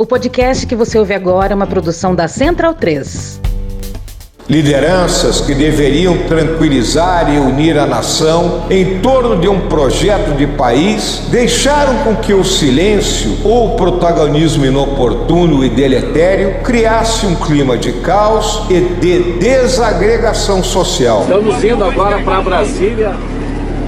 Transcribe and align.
O 0.00 0.06
podcast 0.06 0.64
que 0.64 0.76
você 0.76 0.96
ouve 0.96 1.12
agora 1.12 1.52
é 1.52 1.56
uma 1.56 1.66
produção 1.66 2.14
da 2.14 2.28
Central 2.28 2.72
3. 2.72 3.40
Lideranças 4.48 5.40
que 5.40 5.52
deveriam 5.52 6.16
tranquilizar 6.18 7.34
e 7.34 7.36
unir 7.36 7.76
a 7.76 7.84
nação 7.84 8.62
em 8.70 9.00
torno 9.00 9.36
de 9.40 9.48
um 9.48 9.68
projeto 9.68 10.36
de 10.36 10.46
país 10.46 11.24
deixaram 11.32 11.96
com 12.04 12.14
que 12.14 12.32
o 12.32 12.44
silêncio 12.44 13.38
ou 13.42 13.74
o 13.74 13.76
protagonismo 13.76 14.64
inoportuno 14.64 15.64
e 15.64 15.68
deletério 15.68 16.62
criasse 16.62 17.26
um 17.26 17.34
clima 17.34 17.76
de 17.76 17.92
caos 17.94 18.70
e 18.70 18.80
de 18.80 19.32
desagregação 19.40 20.62
social. 20.62 21.22
Estamos 21.22 21.64
indo 21.64 21.82
agora 21.82 22.22
para 22.22 22.40
Brasília 22.40 23.16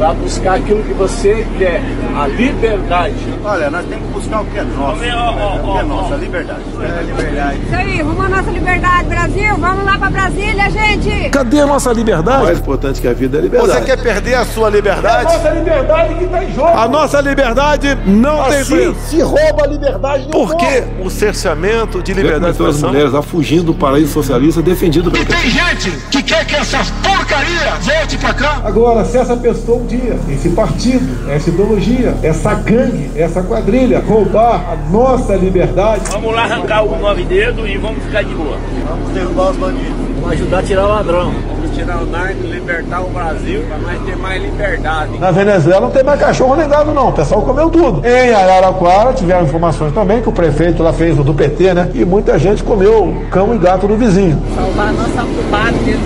para 0.01 0.14
buscar 0.14 0.55
aquilo 0.55 0.82
que 0.82 0.95
você 0.95 1.46
quer, 1.59 1.82
a 2.17 2.27
liberdade. 2.27 3.14
Olha, 3.45 3.71
nós 3.71 3.85
temos 3.85 4.07
que 4.07 4.12
buscar 4.14 4.41
o 4.41 4.46
que 4.46 4.59
é 4.59 4.62
nosso. 4.62 4.96
O 4.96 4.99
que 4.99 5.79
é 5.79 5.82
nosso, 5.82 6.14
a 6.14 6.17
liberdade. 6.17 6.61
É 6.80 6.99
a 6.99 7.03
liberdade. 7.03 7.59
Isso 7.67 7.75
aí, 7.76 8.03
vamos 8.03 8.25
à 8.25 8.29
nossa 8.31 8.50
liberdade, 8.50 9.09
Brasil. 9.11 9.57
Vamos 9.59 9.85
lá 9.85 9.99
para 9.99 10.11
Brasília, 10.11 10.71
gente. 10.71 11.29
Cadê 11.29 11.61
a 11.61 11.67
nossa 11.67 11.93
liberdade? 11.93 12.43
O 12.43 12.46
mais 12.46 12.59
importante 12.59 12.99
que 12.99 13.09
a 13.09 13.13
vida 13.13 13.36
é 13.36 13.40
a 13.40 13.43
liberdade. 13.43 13.73
Você 13.73 13.85
quer 13.85 14.03
perder 14.03 14.35
a 14.36 14.45
sua 14.46 14.71
liberdade? 14.71 15.26
É 15.26 15.36
a 15.36 15.39
nossa 15.39 15.50
liberdade 15.50 16.14
que 16.14 16.25
está 16.25 16.45
em 16.45 16.54
jogo. 16.54 16.68
A 16.68 16.89
nossa 16.89 17.21
liberdade 17.21 17.98
não 18.07 18.40
assim, 18.40 18.51
tem 18.51 18.64
preço. 18.64 19.01
se 19.07 19.21
rouba 19.21 19.64
a 19.64 19.67
liberdade 19.67 20.25
do 20.25 20.31
Por 20.31 20.57
que 20.57 20.82
o 21.04 21.11
cerceamento 21.11 22.03
de 22.03 22.14
liberdade 22.14 22.57
de 22.57 22.62
as 22.62 22.68
expressão? 22.68 22.89
mulheres 22.89 23.14
a 23.14 23.21
fugindo 23.21 23.64
do 23.64 23.75
paraíso 23.75 24.14
socialista 24.14 24.62
defendido 24.62 25.11
pelo 25.11 25.23
E 25.23 25.26
tem 25.26 25.51
gente 25.51 25.90
que 26.11 26.23
quer 26.23 26.46
que 26.46 26.57
essas 26.57 26.90
porcaria 27.21 27.75
volte 27.83 28.19
pra 28.19 28.35
cá. 28.35 28.61
Agora, 28.65 29.05
se 29.05 29.19
essa 29.19 29.37
pessoa 29.37 29.79
um 29.79 29.87
dia, 29.87 30.19
esse 30.31 30.49
partido, 30.51 31.31
essa 31.31 31.51
ideologia, 31.51 32.15
essa 32.23 32.55
gangue, 32.55 33.11
essa 33.15 33.43
quadrilha, 33.43 34.01
roubar 34.01 34.73
a 34.73 34.77
nossa 34.91 35.34
liberdade, 35.34 36.03
Vamos 36.11 36.34
lá 36.34 36.45
arrancar 36.45 36.83
o 36.83 36.98
nove 36.98 37.25
dedos 37.25 37.69
e 37.69 37.77
vamos 37.77 38.03
ficar 38.05 38.23
de 38.23 38.34
boa. 38.34 38.56
Vamos 38.89 39.11
derrubar 39.11 39.51
os 39.51 39.57
bandidos. 39.57 40.11
Vamos 40.21 40.33
ajudar 40.33 40.59
a 40.59 40.62
tirar 40.62 40.85
o 40.87 40.89
ladrão. 40.89 41.35
Vamos 41.49 41.77
tirar 41.77 42.03
o 42.03 42.07
narco, 42.07 42.43
libertar 42.43 43.01
o 43.01 43.11
Brasil 43.11 43.65
para 43.69 43.79
nós 43.79 44.03
ter 44.05 44.17
mais 44.17 44.43
liberdade. 44.43 45.19
Na 45.19 45.31
Venezuela 45.31 45.81
não 45.81 45.91
tem 45.91 46.03
mais 46.03 46.21
cachorro 46.21 46.57
nem 46.57 46.69
gado, 46.69 46.93
não. 46.93 47.09
O 47.09 47.12
pessoal 47.12 47.43
comeu 47.43 47.71
tudo. 47.71 48.07
Em 48.07 48.33
Araraquara 48.33 49.12
tiveram 49.12 49.45
informações 49.45 49.93
também 49.93 50.23
que 50.23 50.29
o 50.29 50.33
prefeito 50.33 50.83
lá 50.83 50.93
fez 50.93 51.19
o 51.19 51.25
do 51.25 51.34
PT, 51.34 51.75
né? 51.75 51.91
E 51.95 52.05
muita 52.05 52.39
gente 52.39 52.62
comeu 52.62 53.25
cão 53.31 53.55
e 53.55 53.59
gato 53.59 53.87
do 53.87 53.97
vizinho. 53.97 54.41
Salvar 54.55 54.89
a 54.89 54.93
nossa 54.93 55.27
pátria. 55.51 55.97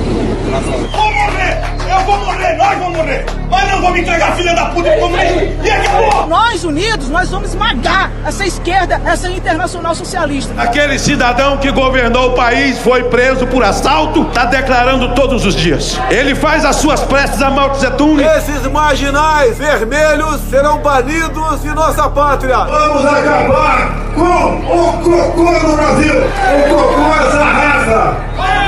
Não 3.84 3.90
vamos 3.90 4.00
entregar 4.00 4.30
a 4.30 4.32
filha 4.32 4.54
da 4.54 4.64
puta 4.66 4.90
pro 4.92 5.00
comunismo! 5.00 5.40
E 5.62 5.70
acabou! 5.70 6.26
Nós 6.26 6.64
unidos, 6.64 7.10
nós 7.10 7.30
vamos 7.30 7.50
esmagar 7.50 8.10
essa 8.26 8.46
esquerda, 8.46 8.98
essa 9.04 9.28
internacional 9.28 9.94
socialista. 9.94 10.54
Aquele 10.56 10.98
cidadão 10.98 11.58
que 11.58 11.70
governou 11.70 12.30
o 12.30 12.32
país 12.32 12.78
foi 12.78 13.04
preso 13.04 13.46
por 13.46 13.62
assalto, 13.62 14.22
está 14.22 14.46
declarando 14.46 15.14
todos 15.14 15.44
os 15.44 15.54
dias. 15.54 16.00
Ele 16.10 16.34
faz 16.34 16.64
as 16.64 16.76
suas 16.76 17.02
preces 17.02 17.42
a 17.42 17.50
Mao 17.50 17.70
Tse 17.70 17.90
Tung. 17.90 18.22
Esses 18.22 18.66
marginais 18.68 19.58
vermelhos 19.58 20.40
serão 20.48 20.78
banidos 20.78 21.60
de 21.60 21.68
nossa 21.68 22.08
pátria. 22.08 22.56
Vamos 22.64 23.04
acabar 23.04 24.04
com 24.14 24.22
o 24.22 24.92
cocô 25.02 25.52
no 25.52 25.76
Brasil! 25.76 26.14
O 26.14 26.74
cocô 26.74 27.02
é 27.02 27.26
essa 27.26 27.44
raça 27.44 28.16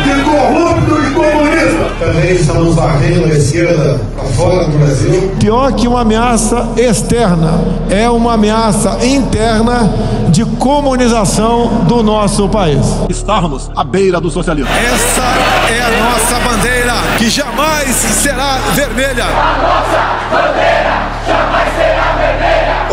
de 0.04 0.22
corrupto 0.24 1.02
e 1.02 1.14
comunista! 1.14 1.86
Também 1.98 2.32
estamos 2.32 2.74
varrendo 2.74 3.24
a 3.24 3.28
esquerda 3.28 3.98
fora 4.26 4.68
do 4.68 4.78
Brasil. 4.78 5.36
Pior 5.38 5.72
que 5.72 5.88
uma 5.88 6.00
ameaça 6.00 6.68
externa, 6.76 7.60
é 7.88 8.08
uma 8.08 8.34
ameaça 8.34 8.98
interna 9.04 9.90
de 10.28 10.44
comunização 10.44 11.84
do 11.84 12.02
nosso 12.02 12.48
país. 12.48 12.86
Estarmos 13.08 13.70
à 13.74 13.84
beira 13.84 14.20
do 14.20 14.30
socialismo. 14.30 14.70
Essa 14.74 15.22
é 15.72 15.82
a 15.82 16.04
nossa 16.04 16.40
bandeira, 16.40 16.94
que 17.18 17.30
jamais 17.30 17.88
será 17.88 18.58
vermelha. 18.74 19.26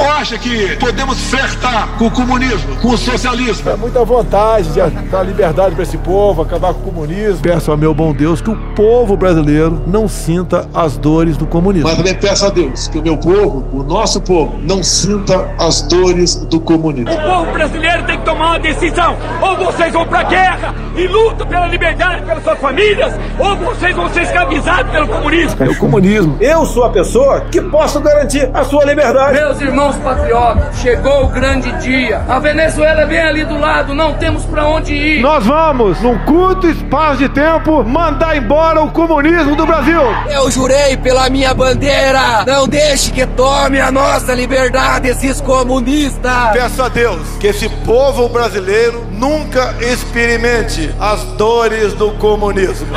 Ou 0.04 0.12
acha 0.12 0.38
que 0.38 0.76
podemos 0.76 1.18
flertar 1.30 1.88
com 1.98 2.08
o 2.08 2.12
comunismo, 2.12 2.76
com 2.82 2.90
o 2.90 2.98
socialismo? 2.98 3.70
É 3.72 3.78
muita 3.78 4.04
vontade 4.04 4.68
de 4.68 4.82
dar 5.10 5.24
liberdade 5.24 5.76
para 5.76 5.84
esse 5.84 5.98
povo, 5.98 6.42
acabar 6.42 6.74
com 6.74 6.82
o 6.82 6.92
comunismo. 6.92 7.42
Peço 7.42 7.72
ao 7.72 7.78
meu 7.78 7.94
bom 7.94 8.12
Deus 8.12 8.42
que 8.42 8.50
o 8.50 8.56
povo 8.76 9.16
brasileiro 9.16 9.82
não 9.88 10.10
sinta 10.10 10.68
as 10.74 10.98
dores 10.98 11.38
do 11.38 11.48
comunismo. 11.48 11.88
Mas 11.88 11.96
também 11.96 12.16
peço 12.16 12.46
a 12.46 12.50
Deus 12.50 12.90
que 12.90 13.00
o 13.00 13.02
meu 13.02 13.16
povo, 13.16 13.66
o 13.72 13.82
nosso 13.82 14.20
povo, 14.20 14.60
não 14.62 14.84
sinta 14.84 15.50
as 15.58 15.82
dores 15.84 16.36
do 16.36 16.60
comunismo. 16.60 17.10
O 17.10 17.22
povo 17.22 17.52
brasileiro 17.54 18.04
tem 18.04 18.20
que 18.20 18.26
tomar 18.26 18.48
uma 18.48 18.60
decisão. 18.60 19.16
Ou 19.42 19.56
vocês 19.56 19.94
vão 19.94 20.06
pra 20.06 20.24
guerra 20.24 20.76
e 20.98 21.08
lutam 21.08 21.48
pela 21.48 21.68
liberdade 21.68 22.24
pelas 22.24 22.44
suas 22.44 22.60
famílias, 22.60 23.14
ou 23.40 23.56
vocês 23.56 23.96
vão 23.96 24.10
ser 24.10 24.24
escravizados 24.24 24.92
pelo 24.92 25.08
comunismo. 25.08 25.64
É 25.64 25.70
o 25.70 25.78
comunismo. 25.78 26.38
Eu 26.42 26.66
sou 26.66 26.84
a 26.84 26.90
pessoa 26.90 27.42
que 27.50 27.62
posso 27.62 28.02
garantir 28.02 28.50
a 28.54 28.66
sua 28.66 28.84
liberdade. 28.84 29.34
Meus 29.34 29.62
irmãos 29.62 29.93
patriotas, 29.98 30.78
chegou 30.80 31.26
o 31.26 31.28
grande 31.30 31.72
dia. 31.82 32.22
A 32.28 32.40
Venezuela 32.40 33.02
é 33.02 33.06
bem 33.06 33.22
ali 33.22 33.44
do 33.44 33.58
lado, 33.60 33.94
não 33.94 34.14
temos 34.14 34.46
pra 34.46 34.66
onde 34.68 34.94
ir. 34.94 35.22
Nós 35.22 35.46
vamos, 35.46 36.02
num 36.02 36.18
curto 36.20 36.68
espaço 36.68 37.18
de 37.18 37.30
tempo, 37.30 37.84
mandar 37.84 38.36
embora 38.36 38.82
o 38.82 38.92
comunismo 38.92 39.56
do 39.56 39.66
Brasil. 39.66 40.02
Eu 40.30 40.50
jurei 40.52 40.98
pela 40.98 41.30
minha 41.30 41.54
bandeira, 41.54 42.44
não 42.46 42.68
deixe 42.68 43.12
que 43.12 43.26
tome 43.26 43.80
a 43.80 43.92
nossa 43.92 44.34
liberdade 44.34 45.08
esses 45.08 45.40
comunistas. 45.42 46.52
Peço 46.54 46.82
a 46.82 46.90
Deus 46.90 47.22
que 47.40 47.48
esse 47.48 47.70
povo 47.86 48.30
brasileiro 48.30 49.06
nunca 49.12 49.76
experimente 49.80 50.94
as 51.00 51.24
dores 51.38 51.94
do 51.94 52.12
comunismo. 52.14 52.88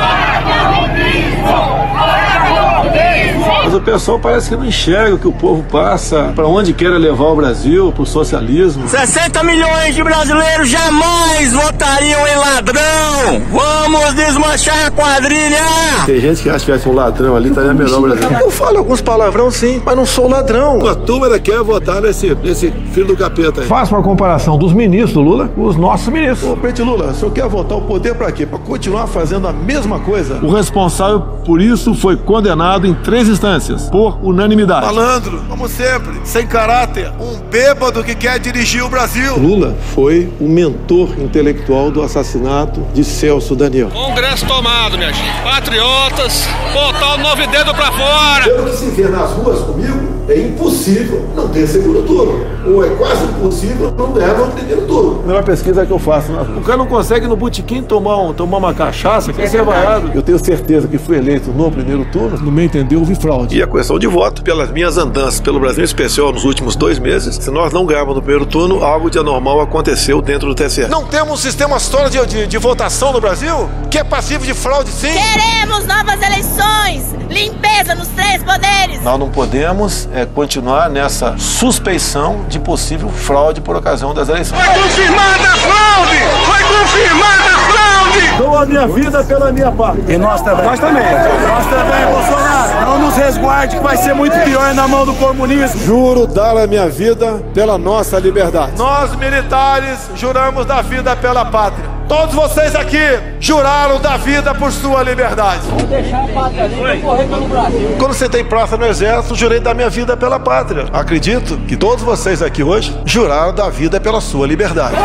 Mas 3.63 3.73
o 3.73 3.81
pessoal 3.81 4.19
parece 4.19 4.49
que 4.49 4.55
não 4.55 4.65
enxerga 4.65 5.15
o 5.15 5.19
que 5.19 5.27
o 5.27 5.33
povo 5.33 5.63
passa, 5.63 6.31
para 6.35 6.47
onde 6.47 6.73
quer 6.73 6.86
levar 6.95 7.25
o 7.25 7.35
Brasil, 7.35 7.91
para 7.91 8.03
o 8.03 8.05
socialismo. 8.05 8.87
60 8.87 9.43
milhões 9.43 9.95
de 9.95 10.03
brasileiros 10.03 10.69
jamais 10.69 11.53
votariam 11.53 12.27
em 12.27 12.35
ladrão! 12.37 13.41
Vamos 13.51 14.13
desmanchar 14.13 14.87
a 14.87 14.91
quadrilha! 14.91 15.57
Tem 16.05 16.19
gente 16.19 16.43
que 16.43 16.49
acha 16.49 16.65
que 16.65 16.79
ser 16.79 16.89
um 16.89 16.93
ladrão 16.93 17.35
ali, 17.35 17.49
estaria 17.49 17.73
melhor 17.73 17.99
o 17.99 18.01
Brasil. 18.03 18.29
Eu 18.39 18.51
falo 18.51 18.77
alguns 18.77 19.01
palavrão 19.01 19.51
sim, 19.51 19.81
mas 19.85 19.95
não 19.95 20.05
sou 20.05 20.27
ladrão. 20.29 20.87
A 20.87 20.95
turma 20.95 21.25
ainda 21.25 21.39
quer 21.39 21.61
votar 21.63 22.01
nesse, 22.01 22.33
nesse 22.35 22.71
filho 22.93 23.07
do 23.07 23.17
capeta 23.17 23.61
aí. 23.61 23.67
Faça 23.67 23.93
uma 23.95 24.03
comparação 24.03 24.57
dos 24.57 24.71
ministros 24.73 25.13
do 25.13 25.21
Lula 25.21 25.47
com 25.49 25.63
os 25.63 25.75
nossos 25.75 26.07
ministros. 26.07 26.51
Ô, 26.51 26.55
presidente 26.55 26.87
Lula, 26.87 27.11
o 27.11 27.15
senhor 27.15 27.31
quer 27.31 27.47
votar 27.47 27.77
o 27.77 27.81
poder 27.81 28.15
para 28.15 28.31
quê? 28.31 28.45
Para 28.45 28.59
continuar 28.59 29.07
fazendo 29.07 29.47
a 29.47 29.53
mesma 29.53 29.99
coisa? 29.99 30.39
O 30.41 30.51
responsável 30.51 31.19
por 31.45 31.61
isso 31.61 31.93
foi 31.93 32.15
condenado 32.15 32.85
em 32.85 32.93
três 32.93 33.27
instâncias, 33.27 33.89
por 33.89 34.19
unanimidade. 34.21 34.85
Malandro, 34.85 35.41
como 35.49 35.67
sempre, 35.67 36.19
sem 36.23 36.45
caráter, 36.45 36.76
um 37.19 37.39
bêbado 37.49 38.03
que 38.03 38.13
quer 38.13 38.37
dirigir 38.39 38.83
o 38.83 38.89
Brasil. 38.89 39.35
Lula 39.35 39.75
foi 39.95 40.31
o 40.39 40.47
mentor 40.47 41.19
intelectual 41.19 41.89
do 41.89 42.03
assassinato 42.03 42.85
de 42.93 43.03
Celso 43.03 43.55
Daniel. 43.55 43.89
Congresso 43.89 44.45
tomado, 44.45 44.95
minha 44.95 45.11
gente. 45.11 45.41
Patriotas, 45.41 46.47
botar 46.73 47.15
o 47.15 47.17
nove 47.17 47.47
dedo 47.47 47.73
pra 47.73 47.91
fora! 47.91 48.43
Pelo 48.43 48.69
que 48.69 48.77
se 48.77 48.89
vê 48.91 49.07
nas 49.07 49.31
ruas 49.31 49.59
comigo, 49.61 50.16
é 50.27 50.39
impossível 50.41 51.25
não 51.35 51.47
ter 51.49 51.67
segundo 51.67 52.03
turno. 52.05 52.45
Ou 52.65 52.85
é 52.85 52.89
quase 52.95 53.23
impossível 53.23 53.93
não 53.97 54.11
ganhar 54.11 54.33
no 54.37 54.47
primeiro 54.51 54.81
turno. 54.81 55.23
Não 55.25 55.35
é 55.35 55.37
uma 55.37 55.43
pesquisa 55.43 55.85
que 55.85 55.91
eu 55.91 55.99
faço. 55.99 56.31
O 56.33 56.61
cara 56.61 56.77
não 56.77 56.85
consegue 56.85 57.27
no 57.27 57.35
botequim 57.37 57.81
tomar, 57.81 58.17
um, 58.17 58.33
tomar 58.33 58.57
uma 58.57 58.73
cachaça, 58.73 59.31
quer 59.31 59.47
ser 59.47 59.63
vaiado. 59.63 60.11
Eu 60.13 60.21
tenho 60.21 60.43
certeza 60.43 60.87
que 60.87 60.97
fui 60.97 61.17
eleito 61.17 61.51
no 61.51 61.71
primeiro 61.71 62.03
turno. 62.05 62.37
No 62.37 62.51
meu 62.51 62.65
entender, 62.65 62.97
houve 62.97 63.15
fraude. 63.15 63.57
E 63.57 63.63
a 63.63 63.67
questão 63.67 63.97
de 63.97 64.07
voto, 64.07 64.43
pelas 64.43 64.69
minhas 64.69 64.97
andanças 64.97 65.39
pelo 65.39 65.59
Brasil, 65.59 65.81
em 65.81 65.85
especial 65.85 66.33
nos 66.33 66.43
últimos 66.43 66.75
dois 66.75 66.99
meses, 66.99 67.35
se 67.35 67.49
nós 67.49 67.71
não 67.71 67.85
ganharmos 67.85 68.15
no 68.15 68.21
primeiro 68.21 68.45
turno, 68.45 68.83
algo 68.83 69.09
de 69.09 69.17
anormal 69.17 69.61
aconteceu 69.61 70.21
dentro 70.21 70.53
do 70.53 70.55
TSE. 70.55 70.87
Não 70.87 71.05
temos 71.05 71.33
um 71.33 71.37
sistema 71.37 71.79
sólido 71.79 72.25
de, 72.25 72.25
de, 72.25 72.47
de 72.47 72.57
votação 72.57 73.13
no 73.13 73.21
Brasil? 73.21 73.69
Que 73.89 73.99
é 73.99 74.03
passivo 74.03 74.45
de 74.45 74.53
fraude, 74.53 74.89
sim? 74.89 75.07
Queremos 75.07 75.85
novas 75.85 76.21
eleições, 76.21 77.15
limpeza 77.29 77.95
nos 77.95 78.07
três 78.09 78.43
poderes. 78.43 79.01
Nós 79.03 79.19
não 79.19 79.29
podemos 79.29 80.07
é, 80.17 80.25
continuar 80.25 80.89
nessa 80.89 81.37
suspeição 81.37 82.43
de 82.49 82.59
possível 82.59 83.07
fraude 83.09 83.61
por 83.61 83.75
ocasião 83.75 84.15
das 84.15 84.27
eleições. 84.29 84.59
Foi 84.59 84.81
confirmada 84.81 85.43
a 85.43 85.55
fraude! 85.55 86.17
Foi 86.45 86.63
confirmada 86.63 87.43
a 87.43 87.59
fraude! 87.59 87.96
Dou 88.37 88.57
a 88.57 88.65
minha 88.65 88.87
vida 88.87 89.23
pela 89.23 89.51
minha 89.51 89.71
parte. 89.71 90.03
E 90.07 90.17
nós 90.17 90.41
também. 90.41 90.65
Nós 90.65 90.79
também. 90.79 91.03
Nós 91.03 91.65
também, 91.65 92.05
Bolsonaro. 92.11 92.85
Não 92.85 92.99
nos 92.99 93.15
resguarde 93.15 93.77
que 93.77 93.83
vai 93.83 93.97
ser 93.97 94.13
muito 94.13 94.37
pior 94.43 94.73
na 94.73 94.87
mão 94.87 95.05
do 95.05 95.13
comunismo. 95.15 95.81
Juro 95.81 96.27
dar 96.27 96.57
a 96.57 96.67
minha 96.67 96.87
vida 96.87 97.41
pela 97.53 97.77
nossa 97.77 98.19
liberdade. 98.19 98.73
Nós, 98.77 99.15
militares, 99.15 100.09
juramos 100.15 100.65
dar 100.65 100.83
vida 100.83 101.15
pela 101.15 101.45
pátria. 101.45 101.97
Todos 102.07 102.33
vocês 102.33 102.73
aqui 102.73 102.97
juraram 103.39 103.99
da 103.99 104.15
vida 104.15 104.55
por 104.55 104.71
sua 104.71 105.03
liberdade. 105.03 105.61
Vou 105.67 105.81
deixar 105.87 106.23
a 106.23 106.27
pátria 106.27 106.63
ali 106.63 107.01
correr 107.01 107.25
pelo 107.25 107.47
Brasil. 107.47 107.95
Quando 107.99 108.13
você 108.13 108.29
tem 108.29 108.45
praça 108.45 108.77
no 108.77 108.85
exército, 108.85 109.35
jurei 109.35 109.59
da 109.59 109.73
minha 109.73 109.89
vida 109.89 110.15
pela 110.15 110.39
pátria. 110.39 110.85
Acredito 110.93 111.57
que 111.67 111.75
todos 111.75 112.03
vocês 112.03 112.41
aqui 112.41 112.63
hoje 112.63 112.97
juraram 113.05 113.53
da 113.53 113.69
vida 113.69 113.99
pela 113.99 114.21
sua 114.21 114.47
liberdade. 114.47 114.95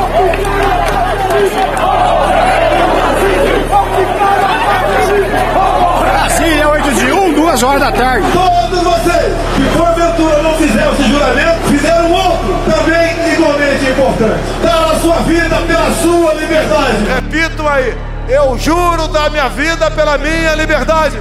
De 7.57 7.57
1, 7.57 7.59
2 7.59 7.63
horas 7.63 7.81
da 7.81 7.93
tarde. 7.93 8.27
Todos 8.33 8.83
vocês 8.83 9.35
que 9.57 9.77
porventura 9.77 10.43
não 10.43 10.55
fizeram 10.55 10.93
esse 10.93 11.05
juramento, 11.05 11.69
fizeram 11.69 12.13
outro 12.13 12.59
também 12.71 13.35
igualmente 13.35 13.85
importante. 13.85 14.43
Dar 14.63 14.93
a 14.93 15.01
sua 15.01 15.17
vida 15.17 15.57
pela 15.67 15.91
sua 15.93 16.35
liberdade. 16.35 16.97
Repito 17.15 17.69
aí, 17.69 17.97
eu 18.29 18.59
juro 18.59 19.09
da 19.09 19.29
minha 19.29 19.49
vida 19.49 19.91
pela 19.91 20.17
minha 20.19 20.55
liberdade. 20.55 21.19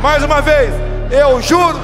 Mais 0.00 0.22
uma 0.22 0.40
vez, 0.40 0.72
eu 1.10 1.42
juro. 1.42 1.78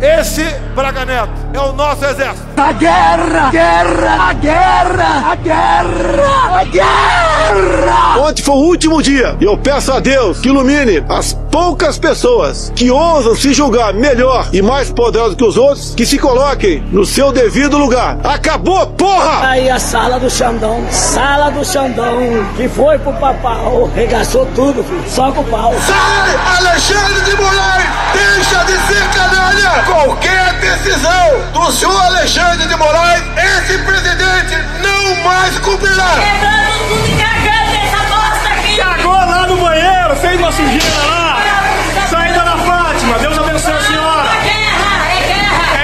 Esse 0.00 0.44
Braga 0.74 1.04
Neto 1.04 1.37
é 1.52 1.60
o 1.60 1.72
nosso 1.72 2.04
exército. 2.04 2.46
A 2.56 2.72
guerra, 2.72 3.50
guerra, 3.50 4.28
a 4.28 4.32
guerra, 4.34 5.30
a 5.30 5.34
guerra, 5.34 6.58
a 6.58 6.64
guerra. 6.64 8.18
Ontem 8.20 8.42
foi 8.42 8.54
o 8.54 8.58
último 8.58 9.02
dia. 9.02 9.36
E 9.40 9.44
eu 9.44 9.56
peço 9.56 9.92
a 9.92 10.00
Deus 10.00 10.40
que 10.40 10.48
ilumine 10.48 11.04
as 11.08 11.37
poucas 11.50 11.98
pessoas 11.98 12.72
que 12.74 12.90
ousam 12.90 13.34
se 13.34 13.52
julgar 13.52 13.92
melhor 13.92 14.48
e 14.52 14.62
mais 14.62 14.90
poderosos 14.90 15.34
que 15.34 15.44
os 15.44 15.56
outros, 15.56 15.94
que 15.94 16.06
se 16.06 16.18
coloquem 16.18 16.82
no 16.92 17.04
seu 17.04 17.32
devido 17.32 17.76
lugar. 17.76 18.18
Acabou, 18.24 18.86
porra! 18.88 19.48
Aí 19.48 19.68
a 19.68 19.78
sala 19.78 20.18
do 20.18 20.30
Xandão, 20.30 20.84
sala 20.90 21.50
do 21.50 21.64
Xandão, 21.64 22.18
que 22.56 22.68
foi 22.68 22.98
pro 22.98 23.12
papau, 23.14 23.90
regaçou 23.94 24.46
tudo, 24.54 24.82
filho, 24.84 25.04
só 25.08 25.30
com 25.32 25.40
o 25.40 25.44
pau. 25.44 25.74
Sai, 25.86 26.58
Alexandre 26.58 27.20
de 27.22 27.36
Moraes! 27.36 27.84
Deixa 28.12 28.64
de 28.64 28.72
ser 28.86 29.08
canalha! 29.10 29.84
Qualquer 29.84 30.54
decisão 30.60 31.52
do 31.52 31.72
senhor 31.72 32.00
Alexandre 32.06 32.66
de 32.66 32.76
Moraes, 32.76 33.22
esse 33.36 33.78
presidente 33.78 34.56
não 34.82 35.24
mais 35.24 35.58
cumprirá! 35.58 36.14
Quebrando 36.14 36.88
tudo 36.88 37.08
e 37.08 37.22
cagando 37.22 37.76
essa 37.76 38.04
bosta 38.14 38.48
aqui. 38.48 38.76
Cagou 38.76 39.12
lá 39.12 39.46
no 39.46 39.56
banheiro, 39.56 40.16
fez 40.16 40.38
uma 40.38 40.52
sujeira 40.52 41.06
lá. 41.06 41.27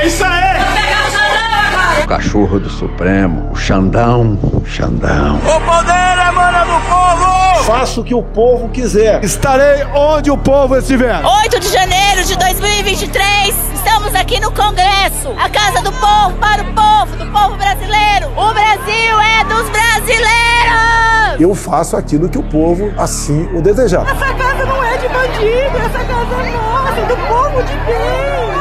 É 0.05 0.07
isso 0.07 0.23
aí. 0.23 0.59
Vou 0.59 0.73
pegar 0.75 1.07
o 1.07 1.11
Xandão 1.11 1.61
agora. 1.67 2.05
O 2.05 2.07
cachorro 2.07 2.61
do 2.61 2.69
Supremo, 2.69 3.51
o 3.51 3.57
Xandão, 3.57 4.39
Xandão. 4.67 5.37
O 5.37 5.61
poder 5.63 6.19
é 6.29 6.31
mana 6.31 6.65
do 6.65 6.79
povo. 6.83 7.65
Faço 7.65 8.03
o 8.03 8.05
que 8.05 8.15
o 8.15 8.23
povo 8.23 8.69
quiser. 8.69 9.25
Estarei 9.25 9.83
onde 9.95 10.31
o 10.31 10.37
povo 10.37 10.77
estiver. 10.77 11.25
8 11.25 11.59
de 11.59 11.69
janeiro 11.69 12.23
de 12.23 12.37
2023, 12.37 13.55
estamos 13.75 14.15
aqui 14.15 14.39
no 14.41 14.53
Congresso, 14.53 15.33
a 15.39 15.49
casa 15.49 15.81
do 15.81 15.91
povo, 15.93 16.37
para 16.39 16.63
o 16.63 16.75
povo, 16.75 17.17
do 17.17 17.27
povo 17.33 17.57
brasileiro. 17.57 18.29
O 18.37 18.53
Brasil 18.53 19.21
é 19.21 19.45
dos 19.45 19.71
brasileiros! 19.71 21.41
Eu 21.41 21.55
faço 21.55 21.97
aquilo 21.97 22.29
que 22.29 22.37
o 22.37 22.43
povo 22.43 22.93
assim 22.99 23.49
o 23.57 23.63
desejar. 23.63 24.03
Essa 24.03 24.35
casa 24.35 24.67
não 24.67 24.85
é 24.85 24.99
de 24.99 25.09
bandido, 25.09 25.79
essa 25.79 26.05
casa 26.05 26.35
é 26.43 26.51
nossa, 26.51 27.07
do 27.07 27.17
povo 27.27 27.63
de 27.63 27.73
bem. 27.87 28.54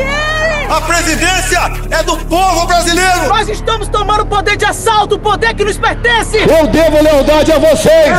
É. 0.00 0.66
A 0.68 0.80
presidência 0.80 1.60
é 1.90 2.02
do 2.02 2.16
povo 2.16 2.66
brasileiro. 2.66 3.28
Nós 3.28 3.48
estamos 3.48 3.86
tomando 3.88 4.22
o 4.22 4.26
poder 4.26 4.56
de 4.56 4.64
assalto, 4.64 5.14
o 5.14 5.18
poder 5.18 5.54
que 5.54 5.64
nos 5.64 5.76
pertence. 5.76 6.38
Eu 6.38 6.66
devo 6.66 7.02
lealdade 7.02 7.52
a 7.52 7.58
vocês. 7.58 8.12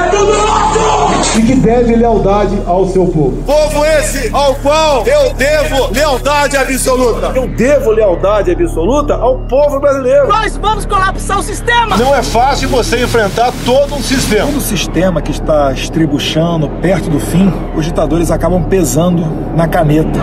E 1.36 1.42
que 1.42 1.56
deve 1.56 1.96
lealdade 1.96 2.62
ao 2.66 2.88
seu 2.88 3.08
povo. 3.08 3.44
Povo 3.46 3.86
esse 3.86 4.30
ao 4.34 4.56
qual 4.56 5.06
eu 5.06 5.34
devo 5.34 5.92
lealdade 5.92 6.56
absoluta. 6.56 7.34
Eu 7.36 7.48
devo 7.48 7.92
lealdade 7.92 8.52
absoluta 8.52 9.16
ao 9.16 9.40
povo 9.40 9.80
brasileiro. 9.80 10.28
Nós 10.28 10.56
vamos 10.56 10.86
colapsar 10.86 11.40
o 11.40 11.44
sistema. 11.44 11.98
Não 11.98 12.16
é 12.16 12.24
fácil 12.24 12.70
você 12.70 13.04
enfrentar 13.04 13.52
todo 13.66 13.96
um 13.96 14.02
sistema. 14.02 14.46
Todo 14.46 14.62
sistema 14.62 15.22
que 15.22 15.32
está 15.32 15.72
estribuchando 15.74 16.70
perto 16.82 17.10
do 17.10 17.20
fim, 17.20 17.52
os 17.76 17.86
ditadores 17.86 18.32
acabam 18.32 18.64
pesando 18.64 19.26
na 19.56 19.68
caneta. 19.68 20.20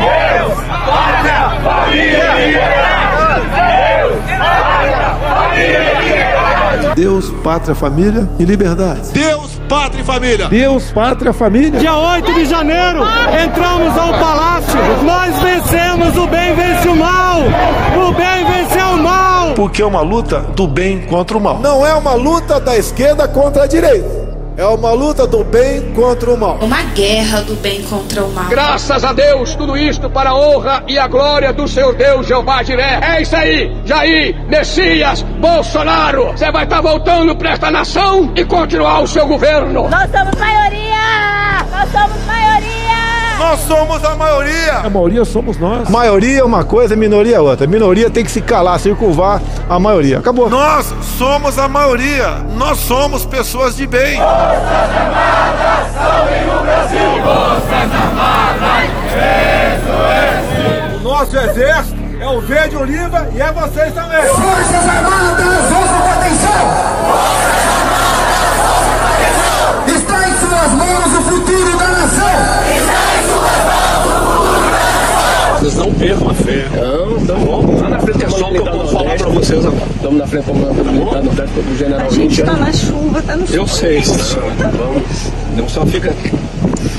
Deus, 6.94 7.30
pátria, 7.42 7.74
família 7.74 8.28
e 8.38 8.44
liberdade. 8.44 9.10
Deus, 9.12 9.58
pátria 9.68 10.02
e 10.02 10.04
família. 10.04 10.48
Deus, 10.48 10.90
pátria, 10.92 11.32
família. 11.32 11.80
Dia 11.80 11.96
8 11.96 12.34
de 12.34 12.44
janeiro, 12.44 13.00
entramos 13.42 13.96
ao 13.96 14.12
palácio. 14.12 14.78
Nós 15.02 15.34
vencemos, 15.42 16.16
o 16.16 16.26
bem 16.26 16.54
vence 16.54 16.88
o 16.88 16.96
mal. 16.96 17.40
O 17.40 18.12
bem 18.12 18.44
venceu 18.44 18.86
o 18.88 19.02
mal. 19.02 19.54
Porque 19.54 19.80
é 19.80 19.86
uma 19.86 20.02
luta 20.02 20.40
do 20.54 20.66
bem 20.66 21.00
contra 21.06 21.36
o 21.36 21.40
mal. 21.40 21.58
Não 21.60 21.86
é 21.86 21.94
uma 21.94 22.14
luta 22.14 22.60
da 22.60 22.76
esquerda 22.76 23.26
contra 23.26 23.64
a 23.64 23.66
direita. 23.66 24.21
É 24.56 24.66
uma 24.66 24.92
luta 24.92 25.26
do 25.26 25.42
bem 25.42 25.92
contra 25.94 26.30
o 26.30 26.36
mal. 26.36 26.58
Uma 26.60 26.82
guerra 26.94 27.40
do 27.40 27.54
bem 27.54 27.82
contra 27.84 28.22
o 28.22 28.30
mal. 28.32 28.50
Graças 28.50 29.02
a 29.02 29.12
Deus, 29.12 29.54
tudo 29.54 29.76
isto 29.76 30.10
para 30.10 30.30
a 30.30 30.34
honra 30.34 30.84
e 30.86 30.98
a 30.98 31.08
glória 31.08 31.52
do 31.54 31.66
seu 31.66 31.94
Deus 31.94 32.26
Jeová 32.26 32.62
Jiré. 32.62 33.00
É 33.02 33.22
isso 33.22 33.34
aí, 33.34 33.74
Jair, 33.86 34.36
Messias, 34.48 35.22
Bolsonaro. 35.22 36.32
Você 36.32 36.52
vai 36.52 36.64
estar 36.64 36.82
voltando 36.82 37.34
para 37.34 37.52
esta 37.52 37.70
nação 37.70 38.30
e 38.36 38.44
continuar 38.44 39.00
o 39.00 39.06
seu 39.06 39.26
governo. 39.26 39.88
Nós 39.88 40.10
somos 40.10 40.38
maioria! 40.38 40.81
Nós 43.42 43.58
somos 43.62 44.04
a 44.04 44.14
maioria. 44.14 44.74
A 44.74 44.88
maioria 44.88 45.24
somos 45.24 45.58
nós. 45.58 45.88
Maioria 45.88 46.38
é 46.38 46.44
uma 46.44 46.62
coisa, 46.62 46.94
minoria 46.94 47.36
é 47.36 47.40
outra. 47.40 47.66
Minoria 47.66 48.08
tem 48.08 48.24
que 48.24 48.30
se 48.30 48.40
calar, 48.40 48.78
se 48.78 48.94
curvar 48.94 49.42
a 49.68 49.80
maioria. 49.80 50.20
Acabou. 50.20 50.48
Nós 50.48 50.94
somos 51.18 51.58
a 51.58 51.66
maioria. 51.66 52.36
Nós 52.56 52.78
somos 52.78 53.26
pessoas 53.26 53.74
de 53.74 53.84
bem. 53.84 54.16
Forças 54.16 54.30
Armadas 54.96 55.92
salvem 55.92 56.44
o 56.46 56.62
Brasil! 56.62 57.22
Forças 57.24 57.90
Armadas, 58.00 58.86
O 60.94 61.02
nosso 61.02 61.36
exército 61.36 62.00
é 62.20 62.28
o 62.28 62.40
verde 62.40 62.76
oliva 62.76 63.28
e 63.34 63.42
é 63.42 63.52
vocês 63.52 63.92
também. 63.92 64.22
Forças 64.22 64.88
Armadas, 64.88 65.72
ouçam 65.72 66.00
com 66.00 66.12
atenção! 66.12 66.52
Está 67.42 67.61
Vocês 75.62 75.76
não 75.76 75.94
percam 75.94 76.28
a 76.28 76.34
fé. 76.34 76.66
Não, 76.74 77.16
estamos 77.18 77.44
bom. 77.44 77.80
Lá 77.80 77.88
na 77.88 78.00
frente 78.00 78.24
é 78.24 78.28
só 78.28 78.48
o 78.48 78.50
que 78.50 78.58
eu 78.58 78.64
posso 78.64 78.92
falar 78.92 79.14
pra 79.14 79.28
vocês 79.28 79.64
agora. 79.64 79.90
Estamos 79.94 80.18
na 80.18 80.26
frente 80.26 80.44
do 80.46 80.54
militar 80.54 81.18
no 81.18 81.22
Nordeste 81.22 81.60
do 81.60 81.78
General 81.78 82.06
A 82.08 82.10
gente 82.10 82.42
tá 82.42 82.56
na 82.56 82.72
chuva, 82.72 83.22
tá 83.22 83.36
no 83.36 83.46
sol. 83.46 83.56
Eu 83.56 83.68
sei, 83.68 84.00
vamos. 84.00 85.32
Não 85.56 85.68
só 85.68 85.86
fica. 85.86 86.12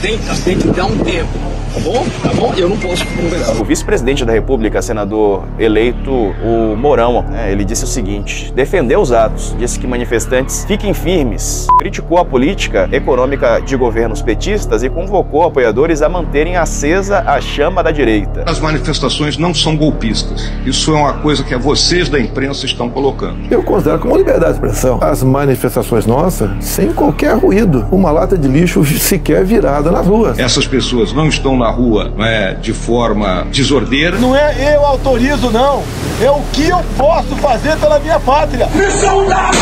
Tem, 0.01 0.17
tem 0.46 0.58
que 0.58 0.67
dar 0.70 0.86
um 0.86 0.98
tempo. 1.00 1.27
Tá 1.74 1.79
bom? 1.79 2.05
Tá 2.22 2.29
bom? 2.36 2.53
Eu 2.55 2.70
não 2.70 2.77
posso 2.77 3.03
conversar. 3.08 3.60
O 3.60 3.65
vice-presidente 3.65 4.24
da 4.24 4.32
República, 4.32 4.79
senador 4.79 5.43
eleito, 5.58 6.12
o 6.12 6.75
Mourão, 6.77 7.24
né, 7.24 7.51
ele 7.51 7.65
disse 7.65 7.84
o 7.84 7.88
seguinte: 7.88 8.53
defendeu 8.53 9.01
os 9.01 9.12
atos, 9.12 9.55
disse 9.58 9.79
que 9.79 9.88
manifestantes 9.88 10.65
fiquem 10.65 10.93
firmes, 10.93 11.65
criticou 11.79 12.20
a 12.20 12.25
política 12.25 12.88
econômica 12.91 13.60
de 13.60 13.75
governos 13.75 14.22
petistas 14.22 14.84
e 14.84 14.89
convocou 14.89 15.43
apoiadores 15.43 16.03
a 16.03 16.10
manterem 16.10 16.58
acesa 16.58 17.24
a 17.25 17.41
chama 17.41 17.82
da 17.82 17.89
direita. 17.89 18.43
As 18.53 18.60
manifestações 18.60 19.36
não 19.36 19.51
são 19.51 19.75
golpistas. 19.75 20.48
Isso 20.63 20.91
é 20.91 20.93
uma 20.93 21.13
coisa 21.13 21.43
que 21.43 21.57
vocês 21.57 22.07
da 22.07 22.19
imprensa 22.19 22.67
estão 22.67 22.88
colocando. 22.88 23.39
Eu 23.50 23.63
considero 23.63 23.98
como 23.98 24.15
liberdade 24.15 24.51
de 24.51 24.57
expressão. 24.57 25.00
As 25.01 25.24
manifestações 25.24 26.05
nossas, 26.05 26.51
sem 26.63 26.93
qualquer 26.93 27.36
ruído. 27.36 27.88
Uma 27.91 28.12
lata 28.12 28.38
de 28.38 28.48
lixo 28.48 28.86
sequer 28.86 29.43
virada 29.43 29.89
nas 29.89 30.05
ruas. 30.05 30.38
Essas 30.38 30.67
pessoas 30.67 31.12
não 31.13 31.29
estão 31.29 31.57
na 31.57 31.72
rua 31.72 32.13
não 32.15 32.24
é, 32.24 32.53
de 32.53 32.74
forma 32.74 33.48
desordeira. 33.51 34.19
Não 34.19 34.36
é 34.36 34.75
eu 34.75 34.86
autorizo, 34.86 35.50
não. 35.50 35.81
É 36.22 36.29
o 36.29 36.39
que 36.53 36.69
eu 36.69 36.79
posso 36.95 37.36
fazer 37.38 37.75
pela 37.77 37.98
minha 37.98 38.19
pátria. 38.19 38.67
Missão 38.75 39.27
dada! 39.27 39.57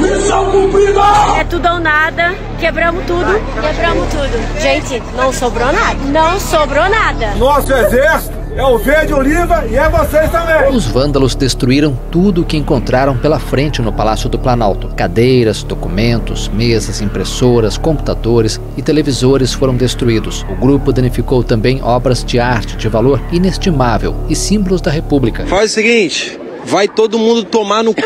Missão 0.00 0.50
cumprida! 0.50 1.00
É 1.38 1.44
tudo 1.44 1.68
ou 1.68 1.78
nada. 1.78 2.34
Quebramos 2.58 3.04
tudo. 3.06 3.40
Quebramos 3.54 4.08
tudo. 4.08 4.60
Gente, 4.60 5.00
não 5.16 5.32
sobrou 5.32 5.72
nada. 5.72 5.96
Não 6.06 6.40
sobrou 6.40 6.88
nada. 6.90 7.34
Nosso 7.36 7.72
exército 7.72 8.31
é 8.56 8.64
o 8.64 8.78
verde 8.78 9.12
oliva 9.14 9.64
e 9.70 9.76
é 9.76 9.88
vocês 9.88 10.30
também. 10.30 10.70
Os 10.70 10.86
vândalos 10.86 11.34
destruíram 11.34 11.98
tudo 12.10 12.42
o 12.42 12.44
que 12.44 12.56
encontraram 12.56 13.16
pela 13.16 13.38
frente 13.38 13.80
no 13.80 13.92
Palácio 13.92 14.28
do 14.28 14.38
Planalto. 14.38 14.88
Cadeiras, 14.88 15.62
documentos, 15.62 16.48
mesas, 16.48 17.00
impressoras, 17.00 17.78
computadores 17.78 18.60
e 18.76 18.82
televisores 18.82 19.52
foram 19.52 19.74
destruídos. 19.74 20.44
O 20.50 20.54
grupo 20.54 20.92
danificou 20.92 21.42
também 21.42 21.82
obras 21.82 22.24
de 22.24 22.38
arte 22.38 22.76
de 22.76 22.88
valor 22.88 23.20
inestimável 23.32 24.14
e 24.28 24.36
símbolos 24.36 24.80
da 24.80 24.90
República. 24.90 25.46
Faz 25.46 25.70
o 25.70 25.74
seguinte, 25.74 26.38
vai 26.64 26.88
todo 26.88 27.18
mundo 27.18 27.44
tomar 27.44 27.82
no 27.82 27.94
cu. 27.94 28.02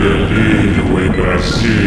Delírio 0.00 1.06
em 1.06 1.10
Brasília. 1.10 1.81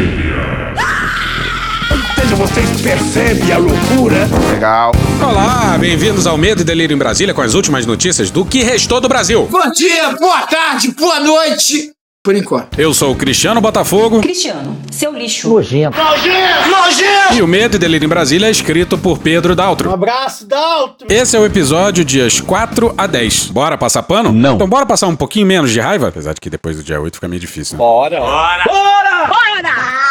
Vocês 2.38 2.82
percebem 2.82 3.52
a 3.54 3.58
loucura? 3.58 4.28
Legal. 4.52 4.92
Olá, 5.22 5.78
bem-vindos 5.80 6.28
ao 6.28 6.38
Medo 6.38 6.62
e 6.62 6.66
Delírio 6.66 6.94
em 6.94 6.98
Brasília 6.98 7.34
com 7.34 7.42
as 7.42 7.54
últimas 7.54 7.86
notícias 7.86 8.30
do 8.30 8.44
que 8.46 8.62
restou 8.62 9.00
do 9.00 9.08
Brasil. 9.08 9.48
Bom 9.50 9.72
dia, 9.72 10.12
boa 10.20 10.42
tarde, 10.42 10.92
boa 10.92 11.20
noite. 11.22 11.92
Por 12.22 12.36
enquanto. 12.36 12.78
Eu 12.80 12.94
sou 12.94 13.14
o 13.14 13.16
Cristiano 13.16 13.62
Botafogo. 13.62 14.20
Cristiano, 14.20 14.78
seu 14.92 15.14
lixo. 15.14 15.48
Nojento. 15.48 15.98
Nojento! 15.98 16.70
Nojento! 16.70 17.34
E 17.36 17.42
o 17.42 17.48
Medo 17.48 17.76
e 17.76 17.80
Delírio 17.80 18.06
em 18.06 18.10
Brasília 18.10 18.48
é 18.48 18.52
escrito 18.52 18.98
por 18.98 19.20
Pedro 19.20 19.56
Daltro. 19.56 19.90
Um 19.92 19.94
abraço, 19.94 20.46
Daltro. 20.46 21.08
Esse 21.10 21.38
é 21.38 21.40
o 21.40 21.46
episódio 21.46 22.04
dias 22.04 22.42
4 22.42 22.96
a 22.98 23.08
10. 23.08 23.46
Bora 23.46 23.78
passar 23.78 24.04
pano? 24.04 24.34
Não. 24.34 24.56
Então 24.56 24.68
bora 24.68 24.86
passar 24.86 25.08
um 25.08 25.16
pouquinho 25.16 25.46
menos 25.46 25.72
de 25.72 25.80
raiva? 25.80 26.08
Apesar 26.10 26.34
de 26.34 26.42
que 26.42 26.50
depois 26.50 26.76
do 26.76 26.84
dia 26.84 27.00
8 27.00 27.16
fica 27.16 27.28
meio 27.28 27.40
difícil. 27.40 27.76
Né? 27.76 27.78
Bora. 27.78 28.20
Bora. 28.20 28.64
Bora! 28.66 29.28
Bora! 29.28 30.05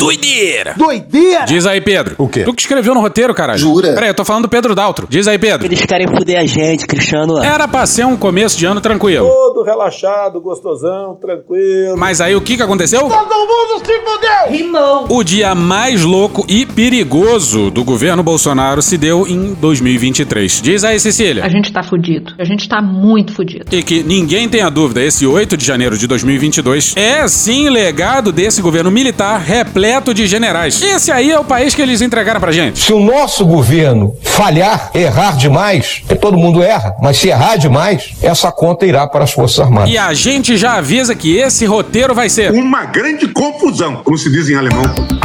Doideira! 0.00 0.74
Doideira! 0.78 1.44
Diz 1.44 1.66
aí, 1.66 1.78
Pedro. 1.78 2.14
O 2.16 2.26
quê? 2.26 2.42
Tu 2.42 2.54
que 2.54 2.62
escreveu 2.62 2.94
no 2.94 3.02
roteiro, 3.02 3.34
caralho. 3.34 3.58
Jura? 3.58 3.92
Peraí, 3.92 4.08
eu 4.08 4.14
tô 4.14 4.24
falando 4.24 4.44
do 4.44 4.48
Pedro 4.48 4.74
Daltro. 4.74 5.06
Diz 5.10 5.28
aí, 5.28 5.38
Pedro. 5.38 5.66
Eles 5.66 5.84
querem 5.84 6.06
fuder 6.06 6.40
a 6.40 6.46
gente, 6.46 6.86
Cristiano. 6.86 7.42
Era 7.44 7.68
pra 7.68 7.84
ser 7.84 8.06
um 8.06 8.16
começo 8.16 8.58
de 8.58 8.64
ano 8.64 8.80
tranquilo. 8.80 9.28
Todo 9.28 9.62
relaxado, 9.62 10.40
gostosão, 10.40 11.16
tranquilo. 11.16 11.98
Mas 11.98 12.22
aí 12.22 12.34
o 12.34 12.40
que 12.40 12.56
que 12.56 12.62
aconteceu? 12.62 13.00
Todo 13.00 13.10
mundo 13.10 13.84
se 13.84 14.00
fudeu! 14.00 14.30
Rimou. 14.48 15.06
O 15.10 15.22
dia 15.22 15.54
mais 15.54 16.02
louco 16.02 16.46
e 16.48 16.64
perigoso 16.64 17.70
do 17.70 17.84
governo 17.84 18.22
Bolsonaro 18.22 18.80
se 18.80 18.96
deu 18.96 19.26
em 19.28 19.52
2023. 19.52 20.62
Diz 20.62 20.82
aí, 20.82 20.98
Cecília. 20.98 21.44
A 21.44 21.48
gente 21.50 21.70
tá 21.70 21.82
fudido. 21.82 22.32
A 22.38 22.44
gente 22.44 22.66
tá 22.66 22.80
muito 22.80 23.34
fudido. 23.34 23.66
E 23.70 23.82
que 23.82 24.02
ninguém 24.02 24.48
tenha 24.48 24.70
dúvida, 24.70 25.02
esse 25.02 25.26
8 25.26 25.58
de 25.58 25.66
janeiro 25.66 25.98
de 25.98 26.06
2022 26.06 26.94
é 26.96 27.28
sim 27.28 27.68
legado 27.68 28.32
desse 28.32 28.62
governo 28.62 28.90
militar 28.90 29.38
repleto 29.38 29.89
de 30.14 30.26
generais. 30.26 30.80
Esse 30.80 31.10
aí 31.10 31.30
é 31.30 31.38
o 31.38 31.44
país 31.44 31.74
que 31.74 31.82
eles 31.82 32.00
entregaram 32.00 32.40
pra 32.40 32.52
gente. 32.52 32.78
Se 32.78 32.92
o 32.92 33.00
nosso 33.00 33.44
governo 33.44 34.14
falhar, 34.22 34.90
errar 34.94 35.36
demais, 35.36 35.98
porque 36.00 36.14
todo 36.14 36.36
mundo 36.36 36.62
erra, 36.62 36.94
mas 37.02 37.16
se 37.18 37.28
errar 37.28 37.56
demais, 37.56 38.12
essa 38.22 38.52
conta 38.52 38.86
irá 38.86 39.06
para 39.06 39.24
as 39.24 39.32
Forças 39.32 39.60
Armadas. 39.60 39.90
E 39.90 39.98
a 39.98 40.14
gente 40.14 40.56
já 40.56 40.74
avisa 40.74 41.14
que 41.14 41.36
esse 41.36 41.66
roteiro 41.66 42.14
vai 42.14 42.28
ser 42.28 42.52
Uma 42.52 42.84
grande 42.84 43.28
confusão, 43.28 43.96
como 44.04 44.16
se 44.16 44.30
diz 44.30 44.48
em 44.48 44.54
alemão. 44.56 44.84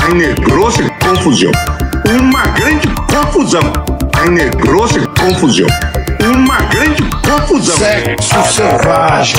Eine 0.10 0.34
grosse 0.34 0.84
Confusão. 1.00 1.52
Uma 2.20 2.44
grande 2.48 2.88
confusão. 3.10 3.62
Eine 4.26 4.50
grosse 4.50 5.00
Confusão. 5.20 5.68
Uma 6.24 6.62
grande 6.64 7.04
confusão. 7.24 7.78
Sexo 7.78 8.54
selvagem. 8.54 9.36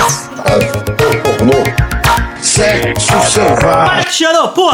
Sexo 2.40 3.30
selvagem. 3.30 4.04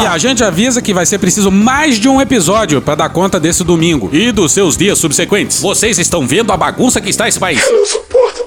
E 0.02 0.06
a 0.06 0.18
gente 0.18 0.42
avisa 0.44 0.82
que 0.82 0.92
vai 0.92 1.06
ser 1.06 1.18
preciso 1.18 1.50
mais 1.50 1.98
de 1.98 2.08
um 2.08 2.20
episódio 2.20 2.80
pra 2.82 2.94
dar 2.94 3.08
conta 3.08 3.38
desse 3.40 3.64
domingo 3.64 4.10
e 4.12 4.32
dos 4.32 4.52
seus 4.52 4.76
dias 4.76 4.98
subsequentes. 4.98 5.60
Vocês 5.60 5.98
estão 5.98 6.26
vendo 6.26 6.52
a 6.52 6.56
bagunça 6.56 7.00
que 7.00 7.10
está 7.10 7.28
esse 7.28 7.38
país. 7.38 7.62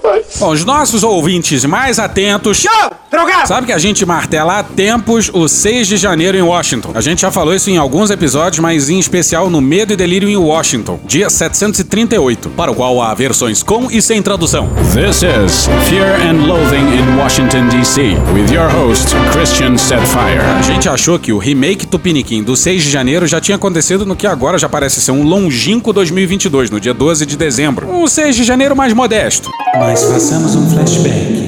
Mais. 0.06 0.26
Bom, 0.40 0.52
os 0.52 0.64
nossos 0.64 1.04
ouvintes 1.04 1.66
mais 1.66 2.00
atentos. 2.00 2.64
Drogado! 3.12 3.48
Sabe 3.48 3.68
que 3.68 3.72
a 3.72 3.78
gente 3.78 4.06
martela 4.06 4.60
há 4.60 4.64
tempos 4.64 5.30
o 5.34 5.48
6 5.48 5.88
de 5.88 5.98
janeiro 5.98 6.38
em 6.38 6.42
Washington. 6.42 6.92
A 6.94 7.02
gente 7.02 7.22
já 7.22 7.32
falou 7.32 7.54
isso 7.54 7.70
em 7.70 7.78
alguns 7.78 8.10
episódios, 8.10 8.60
mas 8.60 8.90
em 8.90 9.00
especial 9.00 9.50
no 9.50 9.62
Medo 9.62 9.94
e 9.94 9.96
Delírio 9.96 10.28
em 10.28 10.36
Washington, 10.36 11.00
dia 11.06 11.30
738, 11.30 12.50
para 12.50 12.72
o 12.72 12.76
qual 12.76 13.02
há 13.02 13.14
versões 13.14 13.64
com 13.64 13.90
e 13.90 14.02
sem 14.02 14.22
tradução. 14.22 14.70
This 14.94 15.22
is 15.24 15.68
Fear 15.88 16.22
and 16.28 16.46
Loathing 16.46 16.98
in 16.98 17.18
Washington, 17.18 17.70
D.C., 17.70 18.18
with 18.34 18.54
your 18.54 18.70
host, 18.70 19.16
Christian 19.32 19.78
Setfire. 19.78 20.42
A 20.60 20.62
gente 20.62 20.90
achou 20.90 21.18
que 21.18 21.32
o 21.32 21.38
remake 21.38 21.86
Tupiniquim 21.86 22.44
do 22.44 22.56
6 22.58 22.84
de 22.84 22.90
janeiro 22.90 23.26
já 23.26 23.40
tinha 23.40 23.56
acontecido 23.56 24.06
no 24.06 24.16
que 24.16 24.28
agora 24.28 24.58
já 24.58 24.68
parece 24.68 25.00
ser 25.00 25.12
um 25.12 25.24
longínquo 25.24 25.94
2022, 25.94 26.70
no 26.70 26.80
dia 26.82 26.94
12 26.94 27.26
de 27.26 27.38
dezembro. 27.38 27.90
Um 27.90 28.08
6 28.08 28.36
de 28.36 28.44
janeiro 28.44 28.76
mais 28.76 28.92
modesto. 28.94 29.50
Mas 29.78 29.95
façamos 30.04 30.56
um 30.56 30.70
flashback. 30.70 31.46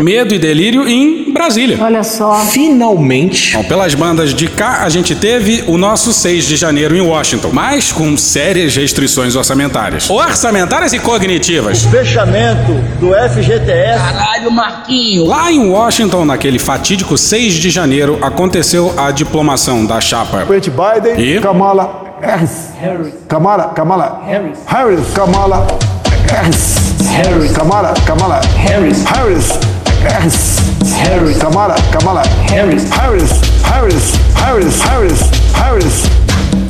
Medo 0.00 0.32
e 0.32 0.38
Delírio 0.38 0.88
em 0.88 1.32
Brasília. 1.32 1.76
Olha 1.80 2.04
só. 2.04 2.36
Finalmente. 2.50 3.56
Bom, 3.56 3.64
pelas 3.64 3.94
bandas 3.94 4.32
de 4.32 4.46
cá, 4.46 4.84
a 4.84 4.88
gente 4.88 5.14
teve 5.14 5.64
o 5.66 5.76
nosso 5.76 6.12
6 6.12 6.44
de 6.44 6.56
janeiro 6.56 6.96
em 6.96 7.00
Washington, 7.00 7.50
mas 7.52 7.90
com 7.90 8.16
sérias 8.16 8.76
restrições 8.76 9.34
orçamentárias. 9.34 10.08
Orçamentárias 10.08 10.92
e 10.92 11.00
cognitivas. 11.00 11.82
Fechamento 11.84 12.72
do 13.00 13.08
FGTS. 13.12 13.98
Caralho, 13.98 14.52
Marquinho! 14.52 15.26
Lá 15.26 15.50
em 15.50 15.68
Washington, 15.68 16.24
naquele 16.24 16.60
fatídico 16.60 17.18
6 17.18 17.54
de 17.54 17.68
janeiro, 17.68 18.18
aconteceu 18.22 18.94
a 18.96 19.10
diplomação 19.10 19.84
da 19.84 20.00
chapa. 20.00 20.44
Presidente 20.46 20.70
Biden 20.70 21.36
E? 21.36 21.40
Kamala 21.40 22.16
Harris. 22.20 22.68
Kamala, 23.26 23.64
Kamala 23.74 24.22
Harris. 24.26 24.58
Harris, 24.66 25.06
Kamala 25.12 25.66
Harris. 26.30 26.87
Harris. 27.06 27.56
Kamala, 27.56 27.94
Kamala 28.06 28.44
Harris. 28.46 29.04
Harris. 29.04 29.52
Harris. 30.00 30.58
Harris. 30.96 31.38
Kamala, 31.40 31.76
Kamala 31.92 32.26
Harris. 32.50 32.88
Harris. 32.90 33.62
Harris. 33.62 34.16
Harris. 34.34 34.82
Harris. 34.82 35.52
Harris. 35.54 36.17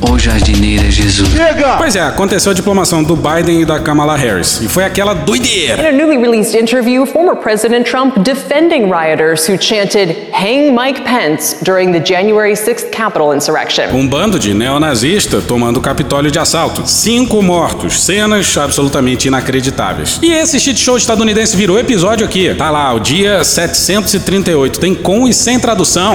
Ô 0.01 0.17
jardineira 0.19 0.91
Jesus. 0.91 1.29
Pois 1.77 1.97
é, 1.97 2.01
aconteceu 2.01 2.53
a 2.53 2.55
diplomação 2.55 3.03
do 3.03 3.17
Biden 3.17 3.63
e 3.63 3.65
da 3.65 3.81
Kamala 3.81 4.17
Harris. 4.17 4.61
E 4.61 4.69
foi 4.69 4.85
aquela 4.85 5.13
doideira. 5.13 5.83
In 5.83 5.87
a 5.87 5.93
newly 5.93 6.17
released 6.17 6.57
interview, 6.57 7.05
former 7.05 7.35
President 7.35 7.89
Trump 7.89 8.17
defending 8.19 8.85
rioters 8.85 9.49
who 9.49 9.57
chanted, 9.61 10.15
Hang 10.33 10.71
Mike 10.71 11.03
Pence 11.03 11.57
during 11.65 11.93
the 11.93 12.01
January 12.05 12.53
6th 12.53 12.91
Capitol 12.91 13.35
insurrection. 13.35 13.85
Um 13.93 14.07
bando 14.07 14.39
de 14.39 14.55
neonazista 14.55 15.41
tomando 15.41 15.79
o 15.79 15.81
Capitólio 15.81 16.31
de 16.31 16.39
assalto. 16.39 16.87
Cinco 16.87 17.43
mortos. 17.43 18.01
Cenas 18.05 18.57
absolutamente 18.57 19.27
inacreditáveis. 19.29 20.19
E 20.23 20.33
esse 20.33 20.61
shit 20.61 20.79
show 20.79 20.97
estadunidense 20.97 21.57
virou 21.57 21.79
episódio 21.79 22.25
aqui. 22.25 22.55
Tá 22.55 22.71
lá, 22.71 22.93
o 22.93 23.01
dia 23.01 23.43
738. 23.43 24.79
Tem 24.79 24.95
com 24.95 25.27
e 25.27 25.35
sem 25.35 25.59
tradução. 25.59 26.15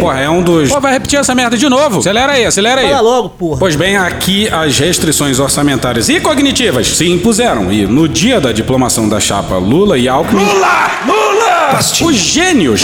Porra, 0.00 0.20
é 0.20 0.28
um 0.28 0.42
dos. 0.42 0.68
Pô, 0.68 0.80
vai 0.80 0.92
repetir 0.92 1.18
essa 1.18 1.34
merda 1.34 1.56
de 1.56 1.68
novo. 1.68 2.00
Acelera 2.00 2.32
aí, 2.32 2.44
acelera 2.56 2.80
aí. 2.80 2.88
Fala 2.88 3.00
logo, 3.00 3.28
porra. 3.30 3.58
Pois 3.58 3.76
bem, 3.76 3.96
aqui 3.96 4.48
as 4.48 4.78
restrições 4.78 5.38
orçamentárias 5.38 6.08
e 6.08 6.18
cognitivas 6.20 6.88
se 6.88 7.06
impuseram. 7.08 7.70
E 7.70 7.86
no 7.86 8.08
dia 8.08 8.40
da 8.40 8.50
diplomação 8.52 9.08
da 9.08 9.20
chapa 9.20 9.56
Lula 9.56 9.98
e 9.98 10.08
Alckmin. 10.08 10.42
Lula! 10.42 10.90
Lula! 11.06 11.78
Os 12.02 12.16
gênios 12.16 12.82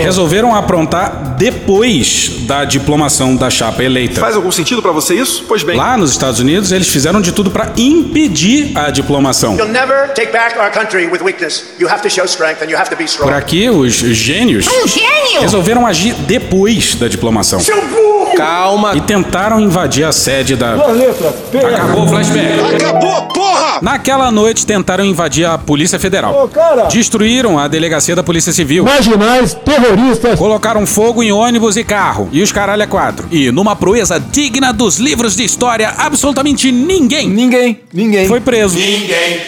resolveram 0.00 0.54
aprontar 0.54 1.36
depois 1.38 2.30
da 2.40 2.64
diplomação 2.64 3.36
da 3.36 3.48
chapa 3.48 3.82
eleita. 3.82 4.20
Faz 4.20 4.34
algum 4.36 4.50
sentido 4.50 4.82
pra 4.82 4.90
você 4.92 5.14
isso? 5.14 5.44
Pois 5.46 5.62
bem. 5.62 5.76
Lá 5.76 5.96
nos 5.96 6.10
Estados 6.10 6.40
Unidos, 6.40 6.72
eles 6.72 6.88
fizeram 6.88 7.20
de 7.20 7.32
tudo 7.32 7.50
pra 7.50 7.72
impedir 7.76 8.76
a 8.76 8.90
diplomação. 8.90 9.56
You'll 9.56 9.68
never 9.68 10.08
take 10.14 10.32
back 10.32 10.58
our 10.58 10.70
country 10.70 11.06
with 11.06 11.22
weakness. 11.22 11.64
You 11.78 11.88
have 11.88 12.02
to 12.02 12.10
show 12.10 12.24
strength 12.24 12.62
and 12.62 12.66
you 12.70 12.76
have 12.76 12.90
to 12.90 12.96
be 12.96 13.04
Por 13.04 13.10
strong. 13.10 13.32
aqui, 13.32 13.70
os 13.70 13.94
gênios 13.94 14.66
Um 14.66 14.86
gênio! 14.86 15.40
resolveram 15.40 15.86
agir 15.86 16.14
depois 16.26 16.96
da 16.96 17.06
diplomação. 17.08 17.60
Seu 17.60 17.80
burro! 17.80 18.07
Calma. 18.38 18.96
E 18.96 19.00
tentaram 19.00 19.60
invadir 19.60 20.04
a 20.04 20.12
sede 20.12 20.54
da. 20.54 20.76
Duas 20.76 20.96
letras. 20.96 21.34
P. 21.50 21.58
Acabou 21.58 22.04
o 22.04 22.08
flashback. 22.08 22.76
Acabou, 22.76 23.22
porra! 23.34 23.78
Naquela 23.82 24.30
noite 24.30 24.64
tentaram 24.64 25.04
invadir 25.04 25.44
a 25.44 25.58
Polícia 25.58 25.98
Federal. 25.98 26.44
Ô, 26.44 26.48
cara. 26.48 26.84
Destruíram 26.84 27.58
a 27.58 27.66
delegacia 27.66 28.14
da 28.14 28.22
Polícia 28.22 28.52
Civil. 28.52 28.84
Marginais, 28.84 29.54
terroristas. 29.54 30.38
Colocaram 30.38 30.86
fogo 30.86 31.22
em 31.22 31.32
ônibus 31.32 31.76
e 31.76 31.82
carro. 31.82 32.28
E 32.30 32.40
os 32.40 32.52
caralho 32.52 32.82
é 32.82 32.86
quatro. 32.86 33.26
E 33.30 33.50
numa 33.50 33.74
proeza 33.74 34.20
digna 34.20 34.72
dos 34.72 34.98
livros 34.98 35.34
de 35.34 35.42
história, 35.44 35.92
absolutamente 35.98 36.70
ninguém. 36.70 37.28
Ninguém, 37.28 37.80
ninguém. 37.92 38.28
Foi 38.28 38.40
preso. 38.40 38.78
Ninguém. 38.78 39.40